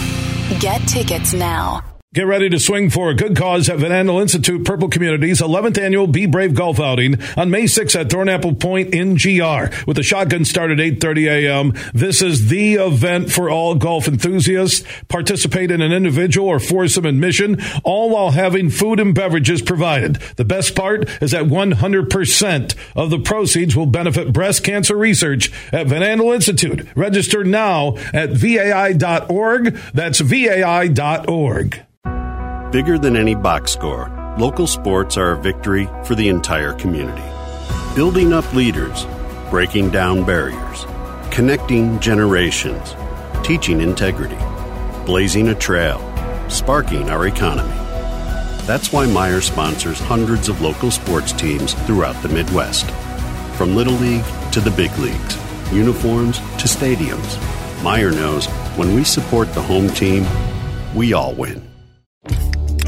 Get 0.59 0.81
tickets 0.87 1.33
now. 1.33 1.88
Get 2.15 2.25
ready 2.25 2.49
to 2.49 2.57
swing 2.57 2.89
for 2.89 3.11
a 3.11 3.13
good 3.13 3.37
cause 3.37 3.69
at 3.69 3.77
Van 3.77 3.91
Andel 3.91 4.19
Institute 4.19 4.65
Purple 4.65 4.89
Community's 4.89 5.41
11th 5.41 5.77
annual 5.77 6.07
Be 6.07 6.25
Brave 6.25 6.55
golf 6.55 6.79
outing 6.79 7.21
on 7.37 7.51
May 7.51 7.65
6th 7.65 7.95
at 7.95 8.09
Thornapple 8.09 8.59
Point 8.59 8.95
in 8.95 9.13
GR. 9.13 9.71
With 9.85 9.95
the 9.95 10.01
shotgun 10.01 10.43
start 10.43 10.71
at 10.71 10.79
8.30 10.79 11.27
a.m., 11.29 11.73
this 11.93 12.23
is 12.23 12.47
the 12.49 12.73
event 12.73 13.31
for 13.31 13.51
all 13.51 13.75
golf 13.75 14.07
enthusiasts. 14.07 14.83
Participate 15.07 15.69
in 15.69 15.83
an 15.83 15.91
individual 15.91 16.47
or 16.47 16.59
foursome 16.59 17.05
admission, 17.05 17.61
all 17.83 18.09
while 18.09 18.31
having 18.31 18.71
food 18.71 18.99
and 18.99 19.13
beverages 19.13 19.61
provided. 19.61 20.15
The 20.35 20.45
best 20.45 20.75
part 20.75 21.07
is 21.21 21.29
that 21.29 21.43
100% 21.43 22.75
of 22.95 23.11
the 23.11 23.19
proceeds 23.19 23.75
will 23.75 23.85
benefit 23.85 24.33
breast 24.33 24.63
cancer 24.63 24.97
research 24.97 25.51
at 25.71 25.85
Van 25.85 26.01
Andel 26.01 26.33
Institute. 26.33 26.87
Register 26.95 27.43
now 27.43 27.97
at 28.15 28.31
vai.org. 28.31 29.75
That's 29.93 30.21
vai.org. 30.21 31.85
Bigger 32.71 32.99
than 32.99 33.15
any 33.15 33.33
box 33.33 33.71
score, 33.71 34.11
local 34.37 34.67
sports 34.67 35.17
are 35.17 35.31
a 35.31 35.41
victory 35.41 35.89
for 36.03 36.13
the 36.13 36.29
entire 36.29 36.71
community. 36.73 37.27
Building 37.95 38.31
up 38.31 38.53
leaders, 38.53 39.07
breaking 39.49 39.89
down 39.89 40.23
barriers, 40.23 40.85
connecting 41.31 41.99
generations, 41.99 42.95
teaching 43.43 43.81
integrity, 43.81 44.37
blazing 45.07 45.47
a 45.47 45.55
trail, 45.55 45.97
sparking 46.47 47.09
our 47.09 47.25
economy. 47.25 47.73
That's 48.67 48.93
why 48.93 49.07
Meyer 49.07 49.41
sponsors 49.41 49.99
hundreds 49.99 50.47
of 50.47 50.61
local 50.61 50.91
sports 50.91 51.31
teams 51.31 51.73
throughout 51.87 52.21
the 52.21 52.29
Midwest. 52.29 52.85
From 53.57 53.75
Little 53.75 53.95
League 53.95 54.25
to 54.51 54.59
the 54.59 54.69
big 54.69 54.95
leagues, 54.99 55.37
uniforms 55.73 56.37
to 56.37 56.67
stadiums. 56.67 57.83
Meyer 57.83 58.11
knows 58.11 58.45
when 58.77 58.93
we 58.93 59.03
support 59.03 59.51
the 59.55 59.61
home 59.61 59.89
team, 59.89 60.23
we 60.93 61.13
all 61.13 61.33
win. 61.33 61.68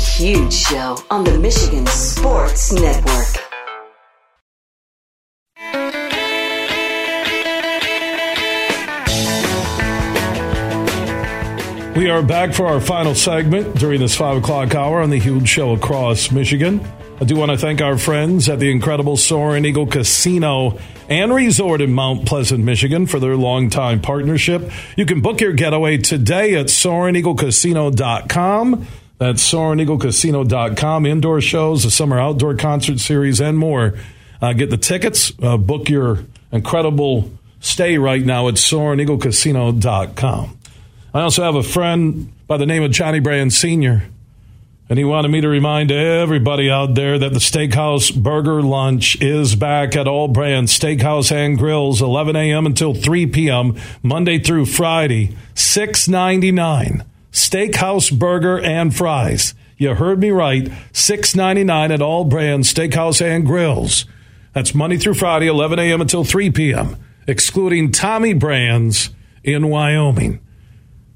Huge 0.00 0.52
Show 0.52 0.96
on 1.10 1.24
the 1.24 1.36
Michigan 1.38 1.86
Sports 1.86 2.72
Network. 2.72 3.26
We 11.96 12.08
are 12.08 12.22
back 12.22 12.54
for 12.54 12.66
our 12.66 12.80
final 12.80 13.14
segment 13.14 13.76
during 13.76 14.00
this 14.00 14.16
5 14.16 14.38
o'clock 14.38 14.74
hour 14.74 15.02
on 15.02 15.10
The 15.10 15.18
Huge 15.18 15.46
Show 15.46 15.74
across 15.74 16.30
Michigan. 16.30 16.80
I 17.20 17.24
do 17.24 17.36
want 17.36 17.50
to 17.50 17.58
thank 17.58 17.82
our 17.82 17.98
friends 17.98 18.48
at 18.48 18.58
the 18.58 18.70
incredible 18.70 19.18
Soaring 19.18 19.66
Eagle 19.66 19.86
Casino 19.86 20.78
and 21.10 21.34
Resort 21.34 21.82
in 21.82 21.92
Mount 21.92 22.24
Pleasant, 22.24 22.64
Michigan 22.64 23.06
for 23.06 23.20
their 23.20 23.36
longtime 23.36 24.00
partnership. 24.00 24.72
You 24.96 25.04
can 25.04 25.20
book 25.20 25.42
your 25.42 25.52
getaway 25.52 25.98
today 25.98 26.54
at 26.54 26.68
SoaringEagleCasino.com. 26.68 28.86
That's 29.20 29.42
SoaringEagleCasino.com. 29.52 31.04
Indoor 31.04 31.42
shows, 31.42 31.82
the 31.82 31.90
summer 31.90 32.18
outdoor 32.18 32.54
concert 32.54 33.00
series, 33.00 33.38
and 33.38 33.58
more. 33.58 33.98
Uh, 34.40 34.54
get 34.54 34.70
the 34.70 34.78
tickets. 34.78 35.30
Uh, 35.42 35.58
book 35.58 35.90
your 35.90 36.24
incredible 36.50 37.30
stay 37.60 37.98
right 37.98 38.24
now 38.24 38.48
at 38.48 38.54
SoaringEagleCasino.com. 38.54 40.58
I 41.12 41.20
also 41.20 41.42
have 41.42 41.54
a 41.54 41.62
friend 41.62 42.32
by 42.46 42.56
the 42.56 42.64
name 42.64 42.82
of 42.82 42.92
Johnny 42.92 43.20
Brann 43.20 43.50
Sr., 43.50 44.04
and 44.88 44.98
he 44.98 45.04
wanted 45.04 45.28
me 45.28 45.42
to 45.42 45.48
remind 45.48 45.92
everybody 45.92 46.70
out 46.70 46.94
there 46.94 47.18
that 47.18 47.34
the 47.34 47.40
Steakhouse 47.40 48.16
Burger 48.16 48.62
Lunch 48.62 49.20
is 49.20 49.54
back 49.54 49.96
at 49.96 50.08
All 50.08 50.28
Brann 50.28 50.64
Steakhouse 50.64 51.30
and 51.30 51.58
Grills, 51.58 52.00
11 52.00 52.36
a.m. 52.36 52.64
until 52.64 52.94
3 52.94 53.26
p.m., 53.26 53.76
Monday 54.02 54.38
through 54.38 54.64
Friday, 54.64 55.36
six 55.54 56.08
ninety 56.08 56.50
nine. 56.50 57.04
Steakhouse 57.32 58.16
Burger 58.16 58.58
and 58.58 58.94
Fries. 58.94 59.54
You 59.76 59.94
heard 59.94 60.20
me 60.20 60.30
right, 60.30 60.70
six 60.92 61.34
ninety 61.34 61.64
nine 61.64 61.90
at 61.90 62.02
All 62.02 62.24
Brann's, 62.24 62.72
Steakhouse 62.72 63.24
and 63.24 63.46
Grills. 63.46 64.04
That's 64.52 64.74
Monday 64.74 64.96
through 64.96 65.14
Friday, 65.14 65.46
11 65.46 65.78
a.m. 65.78 66.00
until 66.00 66.24
3 66.24 66.50
p.m., 66.50 66.96
excluding 67.28 67.92
Tommy 67.92 68.32
Brann's 68.32 69.10
in 69.44 69.68
Wyoming. 69.68 70.40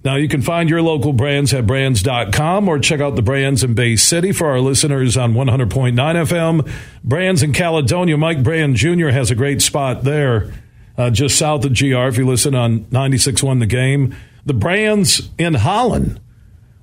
Now, 0.04 0.16
you 0.16 0.28
can 0.28 0.40
find 0.42 0.68
your 0.70 0.82
local 0.82 1.12
Brann's 1.12 1.52
at 1.52 1.66
branns.com 1.66 2.68
or 2.68 2.78
check 2.78 3.00
out 3.00 3.16
the 3.16 3.22
Brann's 3.22 3.64
in 3.64 3.74
Bay 3.74 3.96
City 3.96 4.32
for 4.32 4.48
our 4.48 4.60
listeners 4.60 5.16
on 5.16 5.32
100.9 5.32 5.94
FM. 5.94 6.70
Brann's 7.02 7.42
in 7.42 7.52
Caledonia, 7.52 8.16
Mike 8.16 8.42
Brann 8.42 8.76
Jr. 8.76 9.08
has 9.08 9.30
a 9.30 9.34
great 9.34 9.62
spot 9.62 10.04
there 10.04 10.52
uh, 10.96 11.10
just 11.10 11.38
south 11.38 11.64
of 11.64 11.76
GR 11.76 12.06
if 12.06 12.18
you 12.18 12.26
listen 12.26 12.54
on 12.54 12.84
96.1 12.84 13.60
The 13.60 13.66
Game. 13.66 14.14
The 14.46 14.54
Brann's 14.54 15.30
in 15.38 15.54
Holland 15.54 16.20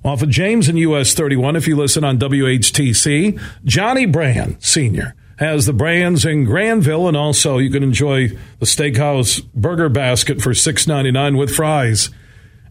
off 0.04 0.22
of 0.22 0.28
James 0.28 0.68
and 0.68 0.78
US 0.78 1.14
31 1.14 1.56
if 1.56 1.68
you 1.68 1.76
listen 1.76 2.02
on 2.02 2.18
WHTC. 2.18 3.40
Johnny 3.64 4.06
Brann 4.06 4.56
Sr. 4.60 5.14
has 5.38 5.66
the 5.66 5.72
Brann's 5.72 6.24
in 6.24 6.44
Grandville 6.44 7.06
and 7.06 7.16
also 7.16 7.58
you 7.58 7.70
can 7.70 7.82
enjoy 7.82 8.28
the 8.58 8.66
Steakhouse 8.66 9.44
Burger 9.54 9.88
Basket 9.88 10.42
for 10.42 10.50
$6.99 10.50 11.38
with 11.38 11.54
fries 11.54 12.10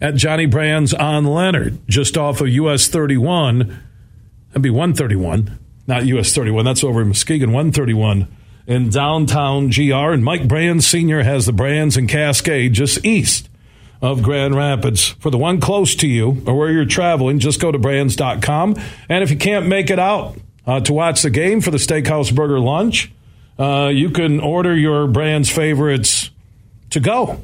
at 0.01 0.15
Johnny 0.15 0.45
Brann's 0.45 0.93
on 0.93 1.25
Leonard, 1.25 1.79
just 1.87 2.17
off 2.17 2.41
of 2.41 2.49
US 2.49 2.87
31. 2.87 3.79
That'd 4.49 4.61
be 4.61 4.69
131, 4.69 5.57
not 5.87 6.05
US 6.05 6.33
31. 6.33 6.65
That's 6.65 6.83
over 6.83 7.01
in 7.01 7.07
Muskegon, 7.07 7.53
131 7.53 8.27
in 8.67 8.89
downtown 8.89 9.69
GR. 9.69 9.93
And 9.93 10.25
Mike 10.25 10.49
Brann 10.49 10.81
Sr. 10.81 11.23
has 11.23 11.45
the 11.45 11.53
Brann's 11.53 11.95
in 11.95 12.07
Cascade, 12.07 12.73
just 12.73 13.05
east 13.05 13.47
of 14.01 14.23
Grand 14.23 14.55
Rapids. 14.55 15.09
For 15.19 15.29
the 15.29 15.37
one 15.37 15.59
close 15.59 15.95
to 15.95 16.07
you 16.07 16.43
or 16.47 16.57
where 16.57 16.71
you're 16.71 16.85
traveling, 16.85 17.39
just 17.39 17.59
go 17.59 17.71
to 17.71 17.77
branns.com. 17.77 18.75
And 19.07 19.23
if 19.23 19.29
you 19.29 19.37
can't 19.37 19.67
make 19.67 19.89
it 19.89 19.99
out 19.99 20.37
uh, 20.65 20.79
to 20.81 20.93
watch 20.93 21.21
the 21.21 21.29
game 21.29 21.61
for 21.61 21.71
the 21.71 21.77
Steakhouse 21.77 22.33
Burger 22.33 22.59
Lunch, 22.59 23.11
uh, 23.59 23.91
you 23.93 24.09
can 24.09 24.39
order 24.39 24.75
your 24.75 25.07
Brann's 25.07 25.49
favorites 25.49 26.31
to 26.89 26.99
go 26.99 27.41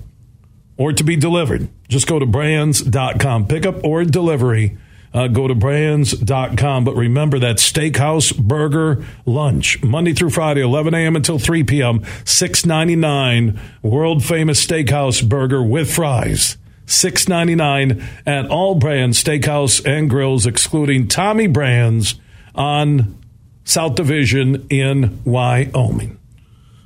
or 0.77 0.93
to 0.93 1.03
be 1.03 1.15
delivered. 1.15 1.67
Just 1.87 2.07
go 2.07 2.19
to 2.19 2.25
branns.com. 2.25 3.47
Pickup 3.47 3.83
or 3.83 4.03
delivery. 4.03 4.77
Uh, 5.17 5.27
go 5.27 5.47
to 5.47 5.55
branns.com. 5.55 6.83
But 6.83 6.95
remember 6.95 7.39
that 7.39 7.55
steakhouse 7.55 8.37
burger 8.37 9.03
lunch, 9.25 9.81
Monday 9.81 10.13
through 10.13 10.29
Friday, 10.29 10.61
11 10.61 10.93
a.m. 10.93 11.15
until 11.15 11.39
3 11.39 11.63
p.m., 11.63 12.01
$6.99, 12.01 13.59
world 13.81 14.23
famous 14.23 14.63
steakhouse 14.63 15.27
burger 15.27 15.63
with 15.63 15.91
fries. 15.91 16.57
six 16.85 17.27
ninety 17.27 17.55
nine 17.55 18.07
at 18.27 18.45
all 18.49 18.75
Brann's 18.75 19.21
steakhouse 19.21 19.83
and 19.85 20.07
grills, 20.07 20.45
excluding 20.45 21.07
Tommy 21.07 21.47
Brann's 21.47 22.15
on 22.53 23.17
South 23.63 23.95
Division 23.95 24.67
in 24.69 25.19
Wyoming. 25.25 26.19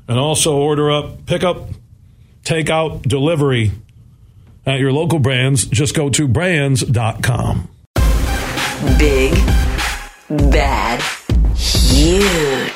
And 0.07 0.17
also 0.17 0.55
order 0.55 0.89
up, 0.89 1.25
pick 1.25 1.43
up, 1.43 1.67
take 2.45 2.69
out, 2.69 3.01
delivery 3.03 3.71
at 4.65 4.79
your 4.79 4.93
local 4.93 5.19
Brann's. 5.19 5.65
Just 5.65 5.93
go 5.95 6.09
to 6.09 6.27
branns.com. 6.29 7.67
Big, 8.97 9.31
bad, 10.29 10.99
huge. 11.55 12.70